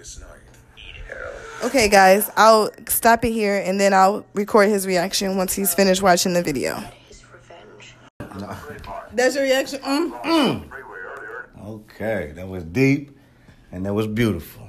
On 0.00 0.06
August 0.06 0.20
9th. 0.22 1.66
Okay, 1.66 1.88
guys, 1.88 2.30
I'll 2.36 2.70
stop 2.88 3.24
it 3.24 3.32
here 3.32 3.56
and 3.56 3.78
then 3.78 3.92
I'll 3.92 4.24
record 4.32 4.68
his 4.68 4.86
reaction 4.86 5.36
once 5.36 5.54
he's 5.54 5.74
finished 5.74 6.00
watching 6.00 6.32
the 6.32 6.42
video. 6.42 6.82
his. 8.18 8.56
That's 9.12 9.34
your 9.34 9.44
reaction. 9.44 9.80
Mm, 9.80 10.22
mm. 10.22 10.70
Okay, 11.62 12.32
that 12.34 12.48
was 12.48 12.64
deep, 12.64 13.16
and 13.72 13.84
that 13.84 13.92
was 13.92 14.06
beautiful. 14.06 14.68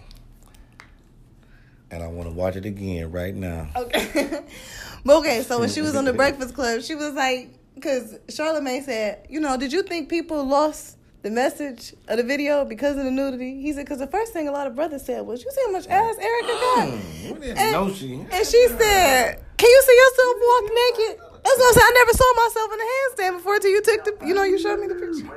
and 1.91 2.03
I 2.03 2.07
want 2.07 2.27
to 2.27 2.35
watch 2.35 2.57
it 2.57 2.65
again 2.65 3.11
right 3.11 3.33
now. 3.33 3.69
Okay. 3.75 4.41
but 5.05 5.17
okay, 5.19 5.43
so 5.43 5.59
when 5.59 5.69
she 5.69 5.81
was 5.81 5.95
on 5.95 6.03
the 6.05 6.13
Breakfast 6.13 6.53
Club, 6.53 6.81
she 6.81 6.95
was 6.95 7.13
like, 7.13 7.53
because 7.75 8.15
Charlamagne 8.27 8.83
said, 8.83 9.27
you 9.29 9.39
know, 9.39 9.55
did 9.55 9.71
you 9.71 9.83
think 9.83 10.09
people 10.09 10.43
lost 10.43 10.97
the 11.21 11.29
message 11.29 11.93
of 12.07 12.17
the 12.17 12.23
video 12.23 12.65
because 12.65 12.97
of 12.97 13.03
the 13.05 13.11
nudity? 13.11 13.61
He 13.61 13.73
said, 13.73 13.85
because 13.85 13.99
the 13.99 14.07
first 14.07 14.33
thing 14.33 14.47
a 14.47 14.51
lot 14.51 14.67
of 14.67 14.75
brothers 14.75 15.03
said 15.05 15.21
was, 15.25 15.43
you 15.43 15.51
see 15.51 15.61
how 15.65 15.71
much 15.71 15.87
ass 15.87 16.15
Erykah 16.15 16.47
got? 16.75 16.87
Mm, 16.89 17.57
And, 17.57 17.71
know 17.71 17.93
she. 17.93 18.13
and 18.15 18.45
she 18.47 18.67
said, 18.67 19.39
can 19.57 19.69
you 19.69 19.81
see 19.85 19.97
yourself 19.97 20.35
walk 20.41 20.63
naked? 20.63 21.17
That's 21.43 21.57
what 21.57 21.69
I 21.69 21.73
said. 21.73 21.83
I 21.83 21.91
never 21.95 22.13
saw 22.13 22.33
myself 22.43 22.73
in 22.73 22.79
a 22.79 22.87
handstand 22.93 23.37
before 23.37 23.55
until 23.55 23.71
you 23.71 23.81
took 23.81 24.03
the, 24.19 24.27
you 24.27 24.33
know, 24.33 24.43
you 24.43 24.59
showed 24.59 24.79
me 24.79 24.87
the 24.87 24.95
picture. 24.95 25.29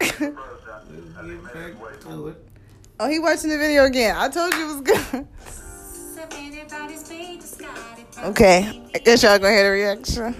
Get 0.00 0.34
back 1.54 2.00
to 2.00 2.28
it. 2.28 2.36
Oh, 3.00 3.08
he 3.08 3.18
watching 3.18 3.50
the 3.50 3.58
video 3.58 3.84
again. 3.84 4.14
I 4.16 4.28
told 4.28 4.52
you 4.54 4.62
it 4.62 4.66
was 4.66 4.80
good. 4.82 5.26
Okay, 8.24 8.82
I 8.94 8.98
guess 8.98 9.22
y'all 9.22 9.38
gonna 9.38 9.52
hear 9.52 9.64
the 9.64 9.70
reaction. 9.70 10.34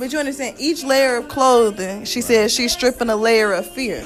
But 0.00 0.14
you 0.14 0.18
understand, 0.18 0.56
each 0.58 0.82
layer 0.82 1.16
of 1.16 1.28
clothing, 1.28 2.06
she 2.06 2.22
said 2.22 2.50
she's 2.50 2.72
stripping 2.72 3.10
a 3.10 3.16
layer 3.16 3.52
of 3.52 3.70
fear. 3.70 4.02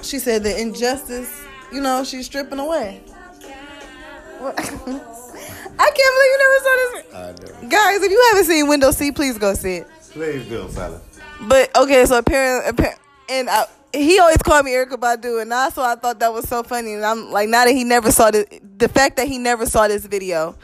She 0.00 0.20
said 0.20 0.44
the 0.44 0.60
injustice, 0.60 1.28
you 1.72 1.80
know, 1.80 2.04
she's 2.04 2.26
stripping 2.26 2.60
away. 2.60 3.02
I 4.40 4.52
can't 4.52 6.14
believe 6.14 6.30
you 6.30 6.38
never 6.38 6.58
saw 6.62 6.76
this. 7.32 7.68
Guys, 7.68 8.00
if 8.00 8.12
you 8.12 8.28
haven't 8.30 8.44
seen 8.44 8.68
Window 8.68 8.92
Seat, 8.92 9.16
please 9.16 9.36
go 9.36 9.54
see 9.54 9.78
it. 9.78 9.88
Please 10.12 10.46
do, 10.48 10.68
fella. 10.68 11.00
But 11.40 11.76
okay, 11.76 12.04
so 12.06 12.18
apparently, 12.18 12.70
apparently 12.70 13.04
and 13.28 13.50
I, 13.50 13.66
he 13.92 14.20
always 14.20 14.36
called 14.36 14.66
me 14.66 14.70
Erykah 14.70 15.00
Badu, 15.00 15.42
and 15.42 15.50
that's 15.50 15.76
why 15.76 15.94
I 15.94 15.96
thought 15.96 16.20
that 16.20 16.32
was 16.32 16.48
so 16.48 16.62
funny. 16.62 16.94
And 16.94 17.04
I'm 17.04 17.32
like, 17.32 17.48
now 17.48 17.64
that 17.64 17.74
he 17.74 17.82
never 17.82 18.12
saw 18.12 18.30
the 18.30 18.46
the 18.76 18.88
fact 18.88 19.16
that 19.16 19.26
he 19.26 19.36
never 19.36 19.66
saw 19.66 19.88
this 19.88 20.06
video, 20.06 20.54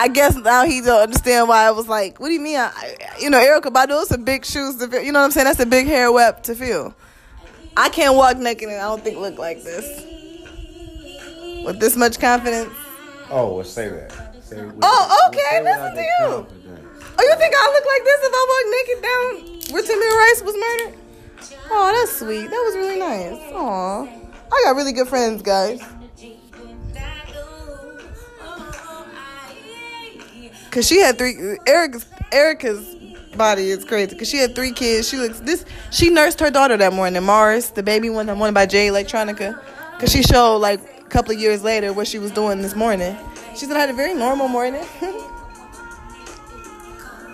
I 0.00 0.08
guess 0.08 0.34
now 0.34 0.64
he 0.64 0.80
don't 0.80 1.02
understand 1.02 1.48
why 1.48 1.66
I 1.66 1.70
was 1.72 1.86
like, 1.86 2.18
what 2.20 2.28
do 2.28 2.32
you 2.32 2.40
mean? 2.40 2.56
I, 2.56 2.70
I- 2.74 2.96
you 3.20 3.28
know, 3.28 3.38
Erykah 3.38 3.70
Badu, 3.72 4.00
it's 4.00 4.10
a 4.10 4.18
big 4.18 4.44
shoes 4.46 4.76
to 4.76 4.88
fill. 4.88 5.02
You 5.02 5.12
know 5.12 5.18
what 5.20 5.26
I'm 5.26 5.30
saying? 5.30 5.44
That's 5.44 5.60
a 5.60 5.66
big 5.66 5.86
hair 5.86 6.10
web 6.10 6.42
to 6.44 6.54
fill. 6.54 6.94
I 7.76 7.90
can't 7.90 8.14
walk 8.16 8.38
naked 8.38 8.68
and 8.70 8.78
I 8.80 8.84
don't 8.88 9.04
think 9.04 9.18
look 9.18 9.38
like 9.38 9.62
this 9.62 9.86
with 11.66 11.78
this 11.80 11.96
much 11.96 12.18
confidence. 12.18 12.72
Oh, 13.30 13.54
well, 13.56 13.64
say 13.64 13.88
that. 13.90 14.10
Say 14.42 14.56
Oh, 14.82 15.28
okay, 15.28 15.62
listen 15.62 15.94
to 15.94 16.00
you. 16.02 16.16
confidence. 16.18 17.04
Oh, 17.18 17.22
you 17.22 17.34
think 17.36 17.54
I 17.54 17.66
look 17.74 17.86
like 17.92 18.04
this 18.08 18.20
if 18.22 18.32
I 18.34 18.42
walk 18.52 18.66
naked 18.78 19.02
down 19.04 19.74
where 19.74 19.82
Tamir 19.82 20.16
Rice 20.16 20.42
was 20.42 20.56
murdered? 20.56 20.98
Oh, 21.70 21.92
that's 21.94 22.16
sweet. 22.18 22.46
That 22.48 22.62
was 22.66 22.74
really 22.76 22.98
nice. 22.98 23.52
Aw. 23.52 24.02
I 24.52 24.62
got 24.64 24.76
really 24.76 24.92
good 24.92 25.08
friends, 25.08 25.42
guys. 25.42 25.80
Cause 30.70 30.86
she 30.86 31.00
had 31.00 31.18
three. 31.18 31.34
Erykah's 31.34 32.06
Erykah's 32.30 33.36
body 33.36 33.70
is 33.70 33.84
crazy. 33.84 34.16
Cause 34.16 34.28
she 34.28 34.36
had 34.38 34.54
three 34.54 34.72
kids. 34.72 35.08
She 35.08 35.16
looks 35.16 35.40
this. 35.40 35.64
She 35.90 36.10
nursed 36.10 36.38
her 36.40 36.50
daughter 36.50 36.76
that 36.76 36.92
morning, 36.92 37.22
Mars, 37.24 37.70
the 37.70 37.82
baby 37.82 38.08
one, 38.08 38.26
the 38.26 38.34
one 38.34 38.54
by 38.54 38.66
Jay 38.66 38.88
Electronica. 38.88 39.60
Cause 39.98 40.12
she 40.12 40.22
showed 40.22 40.58
like 40.58 40.80
a 41.00 41.04
couple 41.08 41.32
of 41.32 41.40
years 41.40 41.64
later 41.64 41.92
what 41.92 42.06
she 42.06 42.18
was 42.18 42.30
doing 42.30 42.62
this 42.62 42.76
morning. 42.76 43.16
She 43.56 43.66
said 43.66 43.76
I 43.76 43.80
had 43.80 43.90
a 43.90 43.94
very 43.94 44.14
normal 44.14 44.46
morning. 44.46 44.82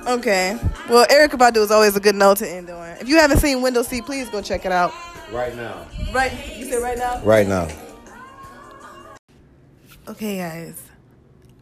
okay. 0.07 0.59
Well, 0.89 1.07
Erykah 1.07 1.39
Badu 1.39 1.59
is 1.59 1.71
always 1.71 1.95
a 1.95 2.01
good 2.01 2.15
note 2.15 2.39
to 2.39 2.49
end 2.49 2.71
on. 2.71 2.97
If 2.99 3.09
you 3.09 3.19
haven't 3.19 3.39
seen 3.39 3.61
Window 3.61 3.83
Seat, 3.83 4.07
please 4.07 4.31
go 4.31 4.41
check 4.41 4.65
it 4.65 4.73
out. 4.73 4.95
Right 5.31 5.55
now. 5.55 5.87
Right. 6.13 6.33
You 6.57 6.65
said 6.65 6.83
right 6.83 6.97
now. 6.97 7.21
Right 7.23 7.47
now. 7.47 7.69
Okay, 10.09 10.39
guys. 10.39 10.86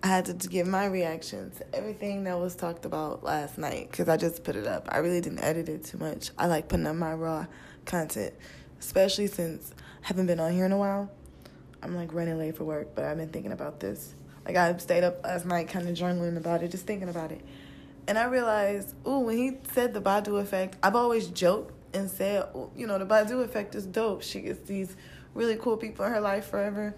I 0.05 0.09
had 0.09 0.27
to 0.39 0.49
give 0.49 0.67
my 0.67 0.85
reaction 0.85 1.51
to 1.53 1.75
everything 1.75 2.25
that 2.25 2.39
was 2.39 2.55
talked 2.55 2.85
about 2.85 3.25
last 3.25 3.57
night 3.57 3.91
because 3.91 4.07
I 4.07 4.19
just 4.19 4.45
put 4.45 4.55
it 4.55 4.67
up. 4.67 4.87
I 4.93 4.99
really 4.99 5.23
didn't 5.23 5.39
edit 5.39 5.71
it 5.71 5.85
too 5.85 5.97
much. 5.97 6.31
I 6.37 6.47
like 6.47 6.69
putting 6.69 6.87
up 6.87 6.95
my 6.95 7.15
raw 7.15 7.47
content, 7.87 8.35
especially 8.79 9.29
since 9.29 9.73
I 10.03 10.09
haven't 10.09 10.27
been 10.27 10.41
on 10.41 10.53
here 10.53 10.67
in 10.67 10.73
a 10.73 10.77
while. 10.77 11.11
I'm 11.83 11.97
like 11.97 12.13
running 12.13 12.37
late 12.37 12.55
for 12.55 12.65
work, 12.65 12.95
but 12.95 13.07
I've 13.07 13.17
been 13.17 13.31
thinking 13.31 13.53
about 13.53 13.81
this. 13.81 14.15
Like 14.45 14.57
I 14.57 14.77
stayed 14.77 15.05
up 15.05 15.25
last 15.25 15.47
night, 15.47 15.69
kind 15.69 15.89
of 15.89 15.97
journaling 15.97 16.37
about 16.37 16.63
it, 16.63 16.71
just 16.71 16.87
thinking 16.87 17.09
about 17.09 17.33
it, 17.33 17.41
and 18.07 18.19
I 18.19 18.25
realized, 18.25 18.95
ooh, 19.09 19.21
when 19.21 19.39
he 19.39 19.57
said 19.73 19.95
the 19.95 20.03
Badu 20.03 20.39
effect, 20.39 20.77
I've 20.83 20.97
always 20.97 21.29
joked 21.29 21.73
and 21.95 22.11
said, 22.11 22.47
you 22.77 22.87
know, 22.87 22.99
the 22.99 23.07
Badu 23.07 23.43
effect 23.43 23.75
is 23.75 23.87
dope. 23.87 24.23
She 24.23 24.43
gets 24.43 24.69
these 24.69 24.99
really 25.33 25.57
cool 25.57 25.79
people 25.79 26.05
in 26.05 26.13
her 26.13 26.21
life 26.21 26.45
forever. 26.45 26.95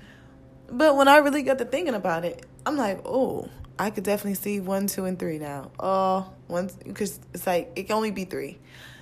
But 0.70 0.96
when 0.96 1.08
I 1.08 1.18
really 1.18 1.42
got 1.42 1.58
to 1.58 1.64
thinking 1.64 1.94
about 1.94 2.24
it, 2.24 2.44
I'm 2.64 2.76
like, 2.76 3.00
oh, 3.04 3.48
I 3.78 3.90
could 3.90 4.04
definitely 4.04 4.34
see 4.34 4.60
one, 4.60 4.86
two, 4.86 5.04
and 5.04 5.18
three 5.18 5.38
now. 5.38 5.70
Oh, 5.78 6.32
one, 6.46 6.70
because 6.84 7.20
it's 7.34 7.46
like 7.46 7.72
it 7.76 7.84
can 7.84 7.96
only 7.96 8.10
be 8.10 8.24
three. 8.24 8.58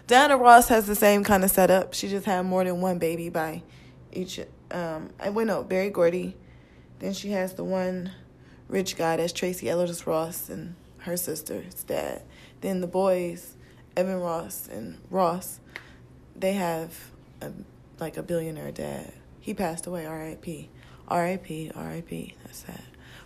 Diana 0.07 0.37
Ross 0.37 0.69
has 0.69 0.87
the 0.87 0.95
same 0.95 1.25
kind 1.25 1.45
of 1.45 1.51
setup. 1.51 1.95
She 1.95 2.09
just 2.09 2.27
had 2.27 2.43
more 2.43 2.65
than 2.65 2.81
one 2.81 2.99
baby 2.99 3.31
by 3.31 3.63
each. 4.13 4.41
Um, 4.71 5.11
I 5.19 5.31
went 5.31 5.49
no 5.49 5.63
Berry 5.65 5.91
Gordy. 5.91 6.37
Then 6.99 7.13
she 7.13 7.31
has 7.31 7.55
the 7.55 7.65
one 7.65 8.13
rich 8.69 8.97
guy 8.97 9.17
that's 9.17 9.33
Tracee 9.33 9.69
Ellis 9.69 10.07
Ross 10.07 10.49
and 10.49 10.75
her 10.99 11.17
sister's 11.17 11.85
dad. 11.85 12.23
Then 12.61 12.81
the 12.81 12.87
boys, 12.87 13.57
Evan 13.97 14.21
Ross 14.21 14.69
and 14.69 14.99
Ross, 15.11 15.61
they 16.37 16.53
have 16.55 17.11
a, 17.41 17.51
like 17.99 18.17
a 18.17 18.23
billionaire 18.23 18.73
dad. 18.73 19.13
He 19.41 19.55
passed 19.55 19.87
away. 19.87 20.07
R.I.P. 20.07 20.71
R.I.P. 21.09 21.73
R.I.P. 21.75 22.35
That's 22.45 22.59
sad. 22.59 22.81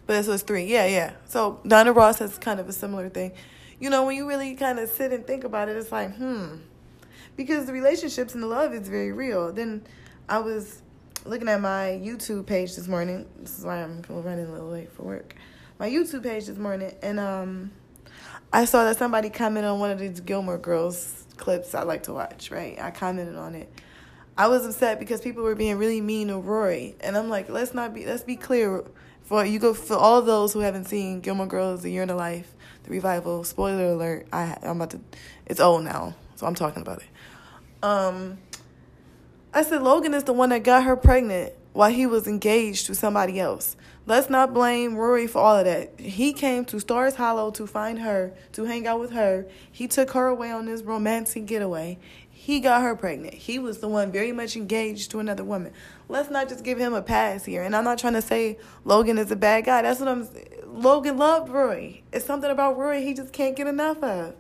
But 0.07 0.15
this 0.15 0.27
was 0.27 0.43
three. 0.43 0.65
Yeah, 0.65 0.87
yeah. 0.87 1.13
So 1.27 1.61
Donna 1.67 1.93
Ross 1.93 2.19
has 2.19 2.39
kind 2.39 2.61
of 2.61 2.69
a 2.69 2.73
similar 2.73 3.09
thing. 3.09 3.33
You 3.79 3.91
know, 3.91 4.07
when 4.07 4.17
you 4.17 4.27
really 4.27 4.55
kind 4.55 4.79
of 4.79 4.89
sit 4.89 5.13
and 5.13 5.27
think 5.27 5.45
about 5.45 5.69
it, 5.69 5.77
it's 5.77 5.93
like, 5.93 6.17
hmm. 6.17 6.57
Because 7.37 7.67
the 7.67 7.73
relationships 7.73 8.35
and 8.35 8.43
the 8.43 8.47
love 8.49 8.75
is 8.75 8.89
very 8.89 9.13
real. 9.13 9.53
Then 9.53 9.83
I 10.29 10.39
was 10.39 10.83
looking 11.25 11.49
at 11.49 11.61
my 11.61 12.01
YouTube 12.03 12.47
page 12.47 12.75
this 12.75 12.89
morning. 12.89 13.27
This 13.39 13.59
is 13.59 13.65
why 13.65 13.83
I'm 13.83 14.03
running 14.09 14.47
a 14.47 14.53
little 14.53 14.71
late 14.71 14.91
for 14.93 15.03
work. 15.03 15.37
My 15.79 15.89
YouTube 15.89 16.25
page 16.25 16.47
this 16.47 16.59
morning, 16.59 16.93
and 17.03 17.21
um, 17.21 17.71
I 18.53 18.65
saw 18.65 18.85
that 18.85 18.97
somebody 18.97 19.31
commented 19.31 19.71
on 19.71 19.79
one 19.79 19.91
of 19.91 19.99
these 19.99 20.21
Gilmore 20.21 20.59
Girls 20.59 21.27
clips 21.37 21.75
I 21.75 21.83
like 21.83 22.05
to 22.05 22.13
watch. 22.13 22.51
Right? 22.51 22.79
I 22.81 22.91
commented 22.91 23.37
on 23.37 23.55
it. 23.55 23.71
I 24.39 24.47
was 24.47 24.65
upset 24.65 25.01
because 25.01 25.21
people 25.21 25.43
were 25.43 25.57
being 25.57 25.79
really 25.79 26.01
mean 26.01 26.29
to 26.29 26.39
Rory, 26.39 26.95
and 27.01 27.17
I'm 27.17 27.29
like, 27.29 27.51
let's 27.51 27.75
not 27.75 27.93
be. 27.93 28.07
Let's 28.07 28.23
be 28.23 28.37
clear. 28.37 28.85
For 29.25 29.45
you 29.45 29.59
go 29.59 29.75
for 29.75 29.97
all 29.97 30.23
those 30.23 30.53
who 30.55 30.61
haven't 30.61 30.85
seen 30.85 31.21
Gilmore 31.21 31.49
Girls: 31.49 31.85
A 31.85 31.91
Year 31.91 32.03
in 32.03 32.09
the 32.09 32.15
Life, 32.15 32.55
the 32.85 32.91
revival. 32.91 33.43
Spoiler 33.43 33.87
alert! 33.87 34.29
I 34.33 34.57
I'm 34.63 34.77
about 34.77 34.91
to. 34.91 35.01
It's 35.45 35.59
old 35.59 35.83
now, 35.83 36.15
so 36.37 36.47
I'm 36.47 36.55
talking 36.55 36.83
about 36.83 37.03
it. 37.03 37.09
Um, 37.83 38.39
I 39.53 39.63
said 39.63 39.83
Logan 39.83 40.15
is 40.15 40.23
the 40.23 40.33
one 40.33 40.51
that 40.51 40.63
got 40.63 40.85
her 40.85 40.97
pregnant 40.97 41.53
while 41.73 41.91
he 41.91 42.07
was 42.07 42.29
engaged 42.29 42.87
to 42.87 42.95
somebody 42.95 43.41
else. 43.41 43.77
Let's 44.07 44.31
not 44.31 44.55
blame 44.55 44.97
Rory 44.97 45.27
for 45.27 45.41
all 45.41 45.57
of 45.57 45.67
that. 45.67 46.01
He 46.01 46.33
came 46.33 46.65
to 46.67 46.81
Stars 46.81 47.17
Hollow 47.17 47.51
to 47.51 47.67
find 47.67 47.99
her, 47.99 48.33
to 48.53 48.65
hang 48.65 48.87
out 48.87 49.01
with 49.01 49.11
her. 49.11 49.47
He 49.71 49.87
took 49.87 50.13
her 50.13 50.29
away 50.29 50.51
on 50.51 50.65
this 50.65 50.83
romantic 50.83 51.45
getaway. 51.45 51.99
He 52.49 52.61
got 52.61 52.81
her 52.81 52.97
pregnant. 52.97 53.35
He 53.35 53.59
was 53.59 53.81
the 53.81 53.89
one 53.89 54.11
very 54.11 54.33
much 54.33 54.57
engaged 54.57 55.11
to 55.11 55.19
another 55.19 55.45
woman. 55.45 55.71
Let's 56.09 56.31
not 56.31 56.49
just 56.49 56.65
give 56.65 56.79
him 56.79 56.95
a 56.95 57.03
pass 57.03 57.45
here. 57.45 57.63
And 57.63 57.77
I'm 57.77 57.85
not 57.85 57.99
trying 57.99 58.15
to 58.15 58.23
say 58.23 58.57
Logan 58.87 59.19
is 59.19 59.31
a 59.31 59.37
bad 59.37 59.67
guy. 59.67 59.83
That's 59.83 60.01
what 60.01 60.09
I'm 60.09 60.27
Logan 60.65 61.19
loved 61.19 61.51
Rory. 61.51 62.05
It's 62.11 62.25
something 62.25 62.51
about 62.51 62.79
Rory 62.79 63.05
he 63.05 63.13
just 63.13 63.35
can't 63.35 63.55
get 63.55 63.67
enough 63.67 64.03
of 64.03 64.35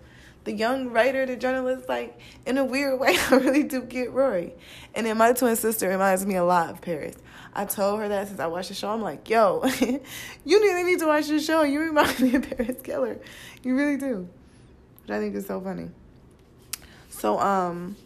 the 0.44 0.54
young 0.54 0.88
writer, 0.88 1.26
the 1.26 1.36
journalist, 1.36 1.86
like 1.86 2.18
in 2.46 2.56
a 2.56 2.64
weird 2.64 2.98
way, 2.98 3.14
I 3.30 3.34
really 3.34 3.62
do 3.62 3.82
get 3.82 4.10
Rory. 4.10 4.54
And 4.94 5.04
then 5.04 5.18
my 5.18 5.34
twin 5.34 5.54
sister 5.56 5.90
reminds 5.90 6.24
me 6.24 6.36
a 6.36 6.44
lot 6.44 6.70
of 6.70 6.80
Paris. 6.80 7.14
I 7.52 7.66
told 7.66 8.00
her 8.00 8.08
that 8.08 8.28
since 8.28 8.40
I 8.40 8.46
watched 8.46 8.70
the 8.70 8.74
show. 8.74 8.88
I'm 8.88 9.02
like, 9.02 9.28
yo, 9.28 9.62
you 9.80 10.00
really 10.46 10.84
need 10.84 11.00
to 11.00 11.08
watch 11.08 11.26
the 11.28 11.40
show. 11.40 11.60
You 11.60 11.80
remind 11.80 12.20
me 12.22 12.36
of 12.36 12.48
Paris 12.48 12.78
Geller. 12.78 13.20
You 13.62 13.76
really 13.76 13.98
do. 13.98 14.30
Which 15.02 15.10
I 15.10 15.18
think 15.18 15.34
is 15.34 15.46
so 15.46 15.60
funny. 15.60 15.90
So, 17.18 17.40
um, 17.40 17.96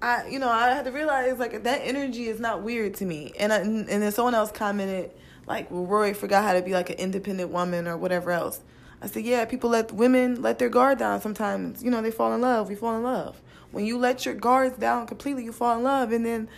I, 0.00 0.28
you 0.28 0.38
know, 0.38 0.48
I 0.48 0.68
had 0.70 0.84
to 0.84 0.92
realize 0.92 1.38
like 1.38 1.64
that 1.64 1.80
energy 1.82 2.28
is 2.28 2.38
not 2.38 2.62
weird 2.62 2.94
to 2.94 3.04
me. 3.04 3.32
And 3.38 3.52
I, 3.52 3.58
and 3.58 3.88
then 3.88 4.12
someone 4.12 4.34
else 4.36 4.52
commented 4.52 5.10
like, 5.46 5.70
well, 5.70 5.84
Rory 5.84 6.14
forgot 6.14 6.44
how 6.44 6.52
to 6.52 6.62
be 6.62 6.72
like 6.72 6.90
an 6.90 6.96
independent 6.96 7.50
woman 7.50 7.88
or 7.88 7.96
whatever 7.96 8.30
else. 8.30 8.60
I 9.02 9.08
said, 9.08 9.24
yeah, 9.24 9.44
people 9.44 9.70
let 9.70 9.90
women 9.92 10.42
let 10.42 10.58
their 10.60 10.68
guard 10.68 10.98
down 10.98 11.20
sometimes. 11.20 11.82
You 11.82 11.90
know, 11.90 12.00
they 12.02 12.12
fall 12.12 12.32
in 12.34 12.40
love. 12.40 12.68
We 12.68 12.76
fall 12.76 12.96
in 12.96 13.02
love. 13.02 13.40
When 13.72 13.84
you 13.84 13.98
let 13.98 14.24
your 14.24 14.34
guards 14.34 14.78
down 14.78 15.06
completely, 15.06 15.44
you 15.44 15.52
fall 15.52 15.76
in 15.76 15.82
love. 15.82 16.12
And 16.12 16.24
then 16.24 16.48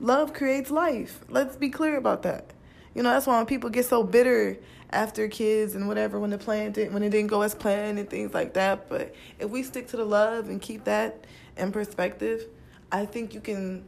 love 0.00 0.32
creates 0.32 0.70
life. 0.70 1.20
Let's 1.28 1.56
be 1.56 1.68
clear 1.68 1.96
about 1.96 2.22
that. 2.22 2.52
You 2.94 3.02
know, 3.02 3.10
that's 3.10 3.26
why 3.26 3.36
when 3.36 3.46
people 3.46 3.70
get 3.70 3.84
so 3.84 4.02
bitter 4.02 4.56
after 4.94 5.28
kids 5.28 5.74
and 5.74 5.88
whatever, 5.88 6.18
when 6.18 6.30
the 6.30 6.38
plan 6.38 6.72
didn't 6.72 6.94
when 6.94 7.02
it 7.02 7.10
didn't 7.10 7.26
go 7.26 7.42
as 7.42 7.54
planned 7.54 7.98
and 7.98 8.08
things 8.08 8.32
like 8.32 8.54
that. 8.54 8.88
But 8.88 9.14
if 9.38 9.50
we 9.50 9.62
stick 9.62 9.88
to 9.88 9.96
the 9.96 10.04
love 10.04 10.48
and 10.48 10.62
keep 10.62 10.84
that 10.84 11.26
in 11.56 11.72
perspective, 11.72 12.46
I 12.90 13.04
think 13.04 13.34
you 13.34 13.40
can 13.40 13.84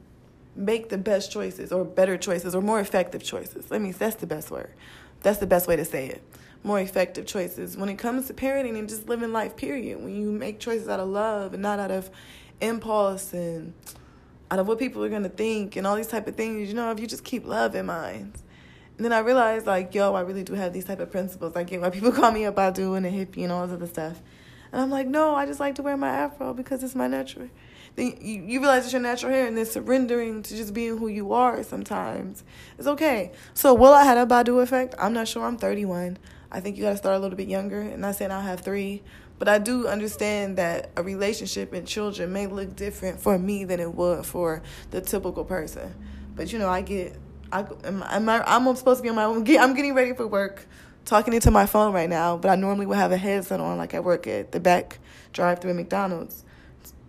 make 0.57 0.89
the 0.89 0.99
best 0.99 1.31
choices 1.31 1.71
or 1.73 1.85
better 1.85 2.17
choices 2.17 2.55
or 2.55 2.63
more 2.63 2.81
effective 2.81 3.23
choices. 3.23 3.71
Let 3.71 3.81
me 3.81 3.93
that's 3.93 4.17
the 4.17 4.27
best 4.27 4.51
word. 4.51 4.73
That's 5.23 5.39
the 5.39 5.47
best 5.47 5.69
way 5.69 5.77
to 5.77 5.85
say 5.85 6.09
it. 6.09 6.23
More 6.63 6.81
effective 6.81 7.27
choices 7.27 7.77
when 7.77 7.89
it 7.89 7.97
comes 7.97 8.27
to 8.27 8.35
parenting 8.35 8.79
and 8.79 8.89
just 8.89 9.09
living 9.09 9.33
life, 9.33 9.57
period. 9.57 10.03
When 10.03 10.15
you 10.15 10.33
make 10.33 10.59
choices 10.59 10.89
out 10.89 11.01
of 11.01 11.09
love 11.09 11.55
and 11.55 11.63
not 11.63 11.79
out 11.79 11.91
of 11.91 12.11
impulse 12.61 13.33
and 13.33 13.75
out 14.51 14.59
of 14.59 14.67
what 14.67 14.79
people 14.79 15.05
are 15.05 15.09
gonna 15.09 15.29
think 15.29 15.77
and 15.77 15.87
all 15.87 15.97
these 15.97 16.09
type 16.09 16.27
of 16.27 16.35
things, 16.35 16.69
you 16.69 16.75
know, 16.75 16.91
if 16.91 16.99
you 16.99 17.07
just 17.07 17.25
keep 17.25 17.47
love 17.47 17.75
in 17.75 17.87
mind. 17.87 18.33
And 18.97 19.05
then 19.05 19.13
I 19.13 19.19
realized 19.19 19.67
like, 19.67 19.95
yo, 19.95 20.15
I 20.15 20.23
really 20.23 20.43
do 20.43 20.55
have 20.55 20.73
these 20.73 20.85
type 20.85 21.01
of 21.01 21.11
principles. 21.11 21.55
I 21.55 21.65
get 21.65 21.81
why 21.81 21.91
people 21.91 22.13
call 22.21 22.33
me 22.33 22.45
a 22.45 22.53
Badu 22.53 22.97
and 22.97 23.05
a 23.05 23.11
hippie 23.11 23.43
and 23.43 23.53
all 23.53 23.67
this 23.67 23.75
other 23.75 23.87
stuff. 23.87 24.23
And 24.73 24.81
I'm 24.81 24.91
like, 24.91 25.07
no, 25.07 25.35
I 25.35 25.47
just 25.47 25.61
like 25.61 25.75
to 25.77 25.83
wear 25.83 25.97
my 25.97 26.09
afro 26.09 26.55
because 26.55 26.83
it's 26.83 26.95
my 26.95 27.07
natural. 27.07 27.49
Then 27.95 28.17
you, 28.21 28.43
you 28.43 28.61
realize 28.61 28.85
it's 28.85 28.93
your 28.93 29.03
natural 29.03 29.33
hair 29.33 29.47
and 29.47 29.57
then 29.57 29.67
surrendering 29.67 30.43
to 30.43 30.57
just 30.57 30.75
being 30.75 30.99
who 30.99 31.09
you 31.09 31.33
are 31.33 31.63
sometimes. 31.63 32.45
It's 32.79 32.87
okay. 32.87 33.33
So 33.55 33.75
will 33.75 33.93
i 33.93 34.05
have 34.05 34.19
a 34.19 34.27
badu 34.27 34.63
effect? 34.63 34.95
I'm 34.99 35.13
not 35.13 35.29
sure. 35.29 35.45
I'm 35.45 35.57
31 35.57 36.19
i 36.53 36.61
think 36.61 36.77
you 36.77 36.85
got 36.85 36.91
to 36.91 36.97
start 36.97 37.17
a 37.17 37.19
little 37.19 37.37
bit 37.37 37.49
younger. 37.49 37.81
And 37.81 38.01
not 38.03 38.17
saying 38.17 38.31
i'll 38.31 38.41
have 38.41 38.61
three 38.61 39.03
but 39.39 39.49
i 39.49 39.59
do 39.59 39.87
understand 39.89 40.57
that 40.59 40.91
a 40.97 41.03
relationship 41.03 41.73
and 41.73 41.87
children 41.87 42.33
may 42.33 42.47
look 42.47 42.77
different 42.77 43.21
for 43.21 43.39
me 43.39 43.65
than 43.65 43.81
it 43.81 43.93
would 43.95 44.25
for 44.25 44.63
the 44.91 45.01
typical 45.01 45.45
person. 45.45 45.95
But 46.35 46.53
you 46.53 46.59
know 46.59 46.69
i 46.69 46.83
get 46.83 47.17
I, 47.53 47.61
am, 47.85 48.03
am 48.07 48.29
I, 48.29 48.43
I'm 48.47 48.75
supposed 48.77 48.99
to 48.99 49.03
be 49.03 49.09
on 49.09 49.17
my 49.17 49.25
own. 49.25 49.39
I'm 49.39 49.75
getting 49.75 49.95
ready 49.95 50.13
for 50.13 50.27
work, 50.27 50.67
talking 51.05 51.33
into 51.33 51.51
my 51.51 51.67
phone 51.67 51.93
right 51.93 52.09
now, 52.09 52.37
but 52.37 52.51
I 52.51 52.57
normally 52.57 52.87
would 52.87 52.97
have 52.97 53.13
a 53.13 53.17
headset 53.17 53.61
on, 53.61 53.79
like 53.79 53.95
I 53.95 54.01
work 54.01 54.27
at 54.27 54.53
the 54.53 54.61
back 54.61 54.99
drive 55.33 55.61
through 55.61 55.75
McDonald's, 55.75 56.45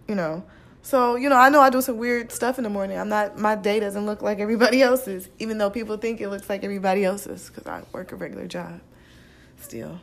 you 0.08 0.16
know. 0.16 0.44
So, 0.82 1.16
you 1.16 1.28
know, 1.28 1.36
I 1.36 1.50
know 1.50 1.60
I 1.60 1.70
do 1.70 1.82
some 1.82 1.98
weird 1.98 2.32
stuff 2.32 2.58
in 2.58 2.64
the 2.64 2.70
morning. 2.70 2.98
I'm 2.98 3.10
not, 3.10 3.38
my 3.38 3.56
day 3.56 3.80
doesn't 3.80 4.06
look 4.06 4.22
like 4.22 4.40
everybody 4.40 4.82
else's, 4.84 5.30
even 5.40 5.58
though 5.58 5.70
people 5.70 5.98
think 5.98 6.22
it 6.22 6.30
looks 6.30 6.50
like 6.50 6.64
everybody 6.64 7.04
else's 7.04 7.50
because 7.50 7.68
I 7.68 7.84
work 7.92 8.12
a 8.12 8.16
regular 8.16 8.48
job 8.48 8.80
still. 9.60 10.00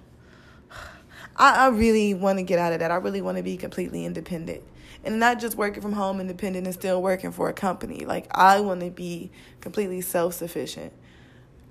I, 1.37 1.67
I 1.67 1.69
really 1.69 2.13
want 2.13 2.39
to 2.39 2.43
get 2.43 2.59
out 2.59 2.73
of 2.73 2.81
that. 2.81 2.91
I 2.91 2.97
really 2.97 3.23
want 3.23 3.39
to 3.39 3.43
be 3.43 3.57
completely 3.57 4.05
independent 4.05 4.63
and 5.05 5.21
not 5.21 5.39
just 5.41 5.57
working 5.57 5.83
from 5.83 5.93
home 5.93 6.21
independent 6.21 6.67
and 6.67 6.75
still 6.75 7.03
working 7.03 7.33
for 7.33 7.49
a 7.49 7.53
company. 7.53 8.05
Like, 8.05 8.27
I 8.31 8.61
want 8.61 8.81
to 8.81 8.91
be 8.91 9.31
completely 9.61 10.01
self 10.01 10.35
sufficient. 10.35 10.93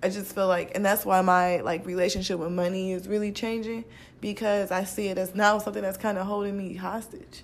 I 0.02 0.10
just 0.10 0.36
feel 0.36 0.48
like, 0.48 0.76
and 0.76 0.86
that's 0.86 1.06
why 1.06 1.22
my 1.22 1.62
like 1.62 1.86
relationship 1.86 2.40
with 2.40 2.52
money 2.52 2.92
is 2.92 3.08
really 3.08 3.32
changing 3.32 3.86
because 4.20 4.72
I 4.72 4.84
see 4.84 5.08
it 5.08 5.18
as 5.18 5.34
now 5.34 5.58
something 5.60 5.82
that's 5.82 5.98
kind 5.98 6.18
of 6.18 6.28
holding 6.28 6.58
me 6.58 6.76
hostage 6.76 7.44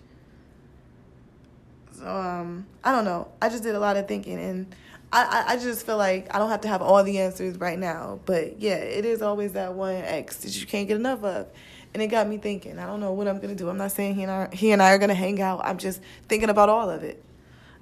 so 1.99 2.07
um, 2.07 2.65
I 2.83 2.91
don't 2.91 3.05
know. 3.05 3.27
I 3.41 3.49
just 3.49 3.63
did 3.63 3.75
a 3.75 3.79
lot 3.79 3.97
of 3.97 4.07
thinking, 4.07 4.39
and 4.39 4.75
I, 5.11 5.45
I, 5.47 5.53
I 5.53 5.57
just 5.57 5.85
feel 5.85 5.97
like 5.97 6.33
I 6.33 6.39
don't 6.39 6.49
have 6.49 6.61
to 6.61 6.67
have 6.67 6.81
all 6.81 7.03
the 7.03 7.19
answers 7.19 7.57
right 7.57 7.77
now. 7.77 8.19
But 8.25 8.59
yeah, 8.59 8.75
it 8.75 9.05
is 9.05 9.21
always 9.21 9.53
that 9.53 9.73
one 9.73 9.95
X 9.95 10.37
that 10.37 10.59
you 10.59 10.65
can't 10.65 10.87
get 10.87 10.95
enough 10.95 11.23
of, 11.23 11.47
and 11.93 12.03
it 12.03 12.07
got 12.07 12.27
me 12.27 12.37
thinking. 12.37 12.77
I 12.77 12.85
don't 12.85 12.99
know 12.99 13.13
what 13.13 13.27
I'm 13.27 13.39
gonna 13.39 13.55
do. 13.55 13.69
I'm 13.69 13.77
not 13.77 13.91
saying 13.91 14.15
he 14.15 14.23
and 14.23 14.31
I, 14.31 14.49
he 14.53 14.71
and 14.71 14.81
I 14.81 14.91
are 14.91 14.97
gonna 14.97 15.13
hang 15.13 15.41
out. 15.41 15.61
I'm 15.63 15.77
just 15.77 16.01
thinking 16.27 16.49
about 16.49 16.69
all 16.69 16.89
of 16.89 17.03
it. 17.03 17.23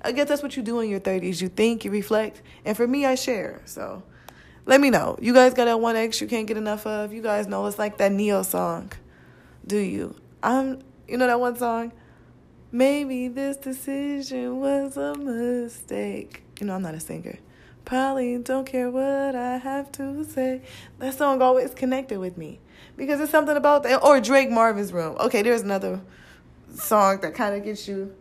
I 0.01 0.11
guess 0.11 0.27
that's 0.27 0.43
what 0.43 0.55
you 0.55 0.63
do 0.63 0.79
in 0.79 0.89
your 0.89 0.99
30s. 0.99 1.41
You 1.41 1.49
think, 1.49 1.83
you 1.83 1.91
reflect, 1.91 2.41
and 2.63 2.77
for 2.77 2.87
me, 2.87 3.05
I 3.05 3.15
share. 3.15 3.61
So 3.65 4.03
let 4.65 4.79
me 4.79 4.89
know. 4.89 5.17
You 5.21 5.33
guys 5.33 5.53
got 5.53 5.65
that 5.65 5.79
one 5.79 5.95
X 5.95 6.21
you 6.21 6.27
can't 6.27 6.47
get 6.47 6.57
enough 6.57 6.85
of. 6.85 7.11
You 7.11 7.21
guys 7.21 7.47
know 7.47 7.65
it's 7.65 7.79
like 7.79 7.97
that 7.97 8.11
Ne-Yo 8.11 8.43
song. 8.43 8.91
Do 9.65 9.77
you? 9.77 10.15
I'm. 10.41 10.81
You 11.07 11.17
know 11.17 11.27
that 11.27 11.39
one 11.39 11.55
song. 11.55 11.93
Maybe 12.71 13.29
this 13.29 13.55
decision 13.57 14.59
was 14.59 14.97
a 14.97 15.15
mistake. 15.15 16.43
You 16.59 16.67
know, 16.67 16.75
I'm 16.75 16.81
not 16.81 16.95
a 16.95 16.99
singer. 16.99 17.39
Probably 17.85 18.37
don't 18.39 18.65
care 18.65 18.91
what 18.91 19.35
I 19.35 19.57
have 19.57 19.89
to 19.93 20.25
say. 20.25 20.61
That 20.99 21.13
song 21.13 21.41
always 21.41 21.73
connected 21.73 22.19
with 22.19 22.37
me 22.37 22.59
because 22.97 23.21
it's 23.21 23.31
something 23.31 23.55
about 23.55 23.83
that. 23.83 24.03
Or 24.03 24.19
Drake 24.19 24.49
Marvin's 24.49 24.91
Room. 24.91 25.15
Okay, 25.19 25.41
there's 25.41 25.61
another 25.61 26.01
song 26.75 27.21
that 27.21 27.33
kind 27.33 27.55
of 27.55 27.63
gets 27.63 27.87
you 27.87 28.13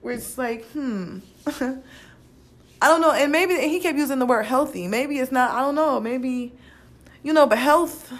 where 0.00 0.14
it's 0.14 0.38
like, 0.38 0.64
hmm. 0.70 1.18
I 1.46 2.86
don't 2.86 3.00
know. 3.00 3.12
And 3.12 3.30
maybe 3.30 3.54
he 3.56 3.80
kept 3.80 3.98
using 3.98 4.18
the 4.18 4.26
word 4.26 4.44
healthy. 4.44 4.86
Maybe 4.88 5.18
it's 5.18 5.32
not, 5.32 5.50
I 5.50 5.60
don't 5.60 5.74
know. 5.74 6.00
Maybe, 6.00 6.52
you 7.22 7.32
know, 7.32 7.46
but 7.46 7.58
health 7.58 8.12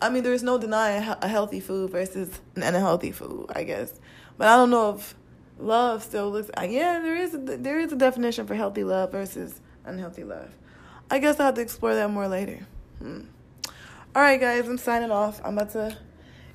I 0.00 0.10
mean, 0.10 0.22
there's 0.22 0.42
no 0.42 0.58
denying 0.58 1.02
a 1.22 1.28
healthy 1.28 1.60
food 1.60 1.90
versus 1.90 2.38
an 2.54 2.62
unhealthy 2.62 3.12
food, 3.12 3.50
I 3.54 3.64
guess. 3.64 3.98
But 4.36 4.48
I 4.48 4.56
don't 4.56 4.70
know 4.70 4.94
if 4.94 5.14
love 5.58 6.02
still 6.02 6.30
looks. 6.30 6.50
Uh, 6.56 6.66
yeah, 6.68 7.00
there 7.00 7.16
is 7.16 7.34
a, 7.34 7.38
there 7.38 7.80
is 7.80 7.92
a 7.92 7.96
definition 7.96 8.46
for 8.46 8.54
healthy 8.54 8.84
love 8.84 9.12
versus 9.12 9.60
unhealthy 9.84 10.24
love. 10.24 10.50
I 11.10 11.18
guess 11.18 11.40
I'll 11.40 11.46
have 11.46 11.54
to 11.54 11.62
explore 11.62 11.94
that 11.94 12.10
more 12.10 12.28
later. 12.28 12.66
Hmm. 12.98 13.22
All 14.16 14.22
right, 14.22 14.40
guys, 14.40 14.66
I'm 14.66 14.78
signing 14.78 15.10
off. 15.10 15.42
I'm 15.44 15.58
about 15.58 15.72
to 15.72 15.94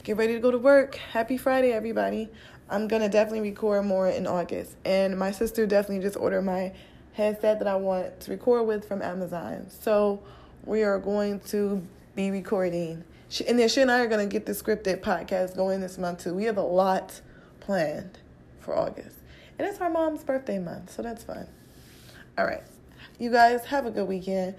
get 0.04 0.18
ready 0.18 0.34
to 0.34 0.40
go 0.40 0.50
to 0.50 0.58
work. 0.58 0.96
Happy 0.96 1.38
Friday, 1.38 1.74
everybody. 1.74 2.28
I'm 2.72 2.88
gonna 2.88 3.08
definitely 3.08 3.52
record 3.52 3.86
more 3.86 4.08
in 4.08 4.26
August, 4.26 4.78
and 4.84 5.16
my 5.16 5.30
sister 5.30 5.68
definitely 5.68 6.04
just 6.04 6.18
ordered 6.18 6.42
my 6.42 6.74
headset 7.14 7.60
that 7.60 7.68
I 7.68 7.76
want 7.76 8.20
to 8.22 8.32
record 8.32 8.66
with 8.66 8.88
from 8.88 9.04
Amazon. 9.04 9.68
So 9.70 10.24
we 10.66 10.82
are 10.82 10.98
going 10.98 11.40
to 11.52 11.86
be 12.16 12.32
recording 12.32 13.04
and 13.48 13.60
then 13.60 13.70
she 13.70 13.82
and 13.82 13.92
I 13.92 14.00
are 14.00 14.10
to 14.10 14.26
get 14.26 14.48
the 14.48 14.54
scripted 14.54 15.02
podcast 15.02 15.56
going 15.56 15.82
this 15.82 16.00
month 16.00 16.24
too. 16.24 16.34
We 16.34 16.46
have 16.46 16.58
a 16.58 16.64
lot 16.64 17.22
planned 17.60 18.18
for 18.60 18.76
August. 18.76 19.18
And 19.60 19.68
it's 19.68 19.80
our 19.80 19.90
mom's 19.92 20.24
birthday 20.24 20.58
month, 20.58 20.92
so 20.92 21.04
that's 21.04 21.24
fun. 21.24 21.46
All 22.40 22.46
right. 22.46 22.64
You 23.20 23.30
guys 23.32 23.66
have 23.66 23.86
a 23.86 23.92
good 23.92 24.08
weekend. 24.08 24.56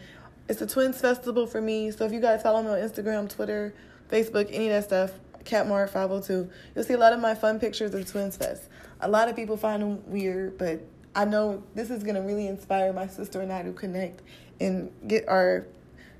It's 0.49 0.61
a 0.61 0.67
Twins 0.67 1.01
Festival 1.01 1.47
for 1.47 1.61
me. 1.61 1.91
So 1.93 2.05
if 2.05 2.13
you 2.13 2.21
guys 2.21 2.43
follow 2.43 2.63
me 2.63 2.69
on 2.69 2.79
Instagram, 2.79 3.29
Twitter, 3.29 3.75
Facebook, 4.11 4.49
any 4.53 4.69
of 4.69 4.73
that 4.73 4.85
stuff, 4.85 5.13
Catmart502, 5.45 6.51
you'll 6.75 6.85
see 6.85 6.95
a 6.95 6.99
lot 6.99 7.13
of 7.13 7.21
my 7.21 7.35
fun 7.35 7.61
pictures 7.61 7.95
of 7.95 8.11
Twins 8.11 8.37
Fest. 8.37 8.65
A 9.01 9.09
lot 9.09 9.29
of 9.29 9.37
people 9.37 9.57
find 9.57 9.83
them 9.83 10.03
weird, 10.11 10.59
but 10.59 10.81
I 11.15 11.25
know 11.25 11.63
this 11.75 11.91
is 11.91 12.03
going 12.03 12.17
to 12.17 12.23
really 12.23 12.47
inspire 12.47 12.93
my 12.93 13.07
sister 13.07 13.41
and 13.41 13.53
I 13.53 13.63
to 13.63 13.73
connect 13.73 14.23
and 14.61 14.91
get 15.07 15.29
our 15.29 15.67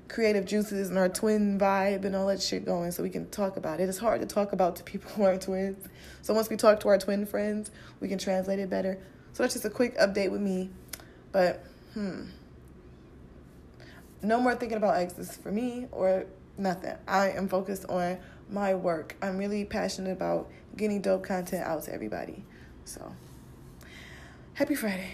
creative 0.07 0.45
juices 0.45 0.89
and 0.89 0.97
our 0.97 1.09
twin 1.09 1.57
vibe 1.57 2.05
and 2.05 2.15
all 2.15 2.27
that 2.27 2.41
shit 2.41 2.65
going 2.65 2.91
so 2.91 3.03
we 3.03 3.09
can 3.09 3.29
talk 3.29 3.57
about 3.57 3.79
it. 3.79 3.89
It's 3.89 3.97
hard 3.97 4.21
to 4.21 4.27
talk 4.27 4.53
about 4.53 4.75
to 4.77 4.83
people 4.83 5.11
who 5.11 5.23
aren't 5.23 5.41
twins. 5.41 5.87
So 6.21 6.33
once 6.33 6.49
we 6.49 6.55
talk 6.55 6.79
to 6.81 6.87
our 6.89 6.97
twin 6.97 7.25
friends, 7.25 7.71
we 7.99 8.07
can 8.07 8.19
translate 8.19 8.59
it 8.59 8.69
better. 8.69 8.99
So 9.33 9.43
that's 9.43 9.53
just 9.53 9.65
a 9.65 9.69
quick 9.69 9.97
update 9.97 10.31
with 10.31 10.41
me. 10.41 10.69
But, 11.31 11.65
hmm. 11.93 12.25
No 14.23 14.39
more 14.39 14.55
thinking 14.55 14.77
about 14.77 14.95
exes 14.95 15.35
for 15.35 15.51
me 15.51 15.87
or 15.91 16.25
nothing. 16.57 16.95
I 17.07 17.31
am 17.31 17.49
focused 17.49 17.85
on 17.89 18.17
my 18.49 18.73
work. 18.73 19.15
I'm 19.21 19.37
really 19.37 19.65
passionate 19.65 20.13
about 20.13 20.49
getting 20.77 21.01
dope 21.01 21.23
content 21.23 21.65
out 21.65 21.83
to 21.83 21.93
everybody. 21.93 22.45
So, 22.85 23.13
happy 24.53 24.75
Friday. 24.75 25.11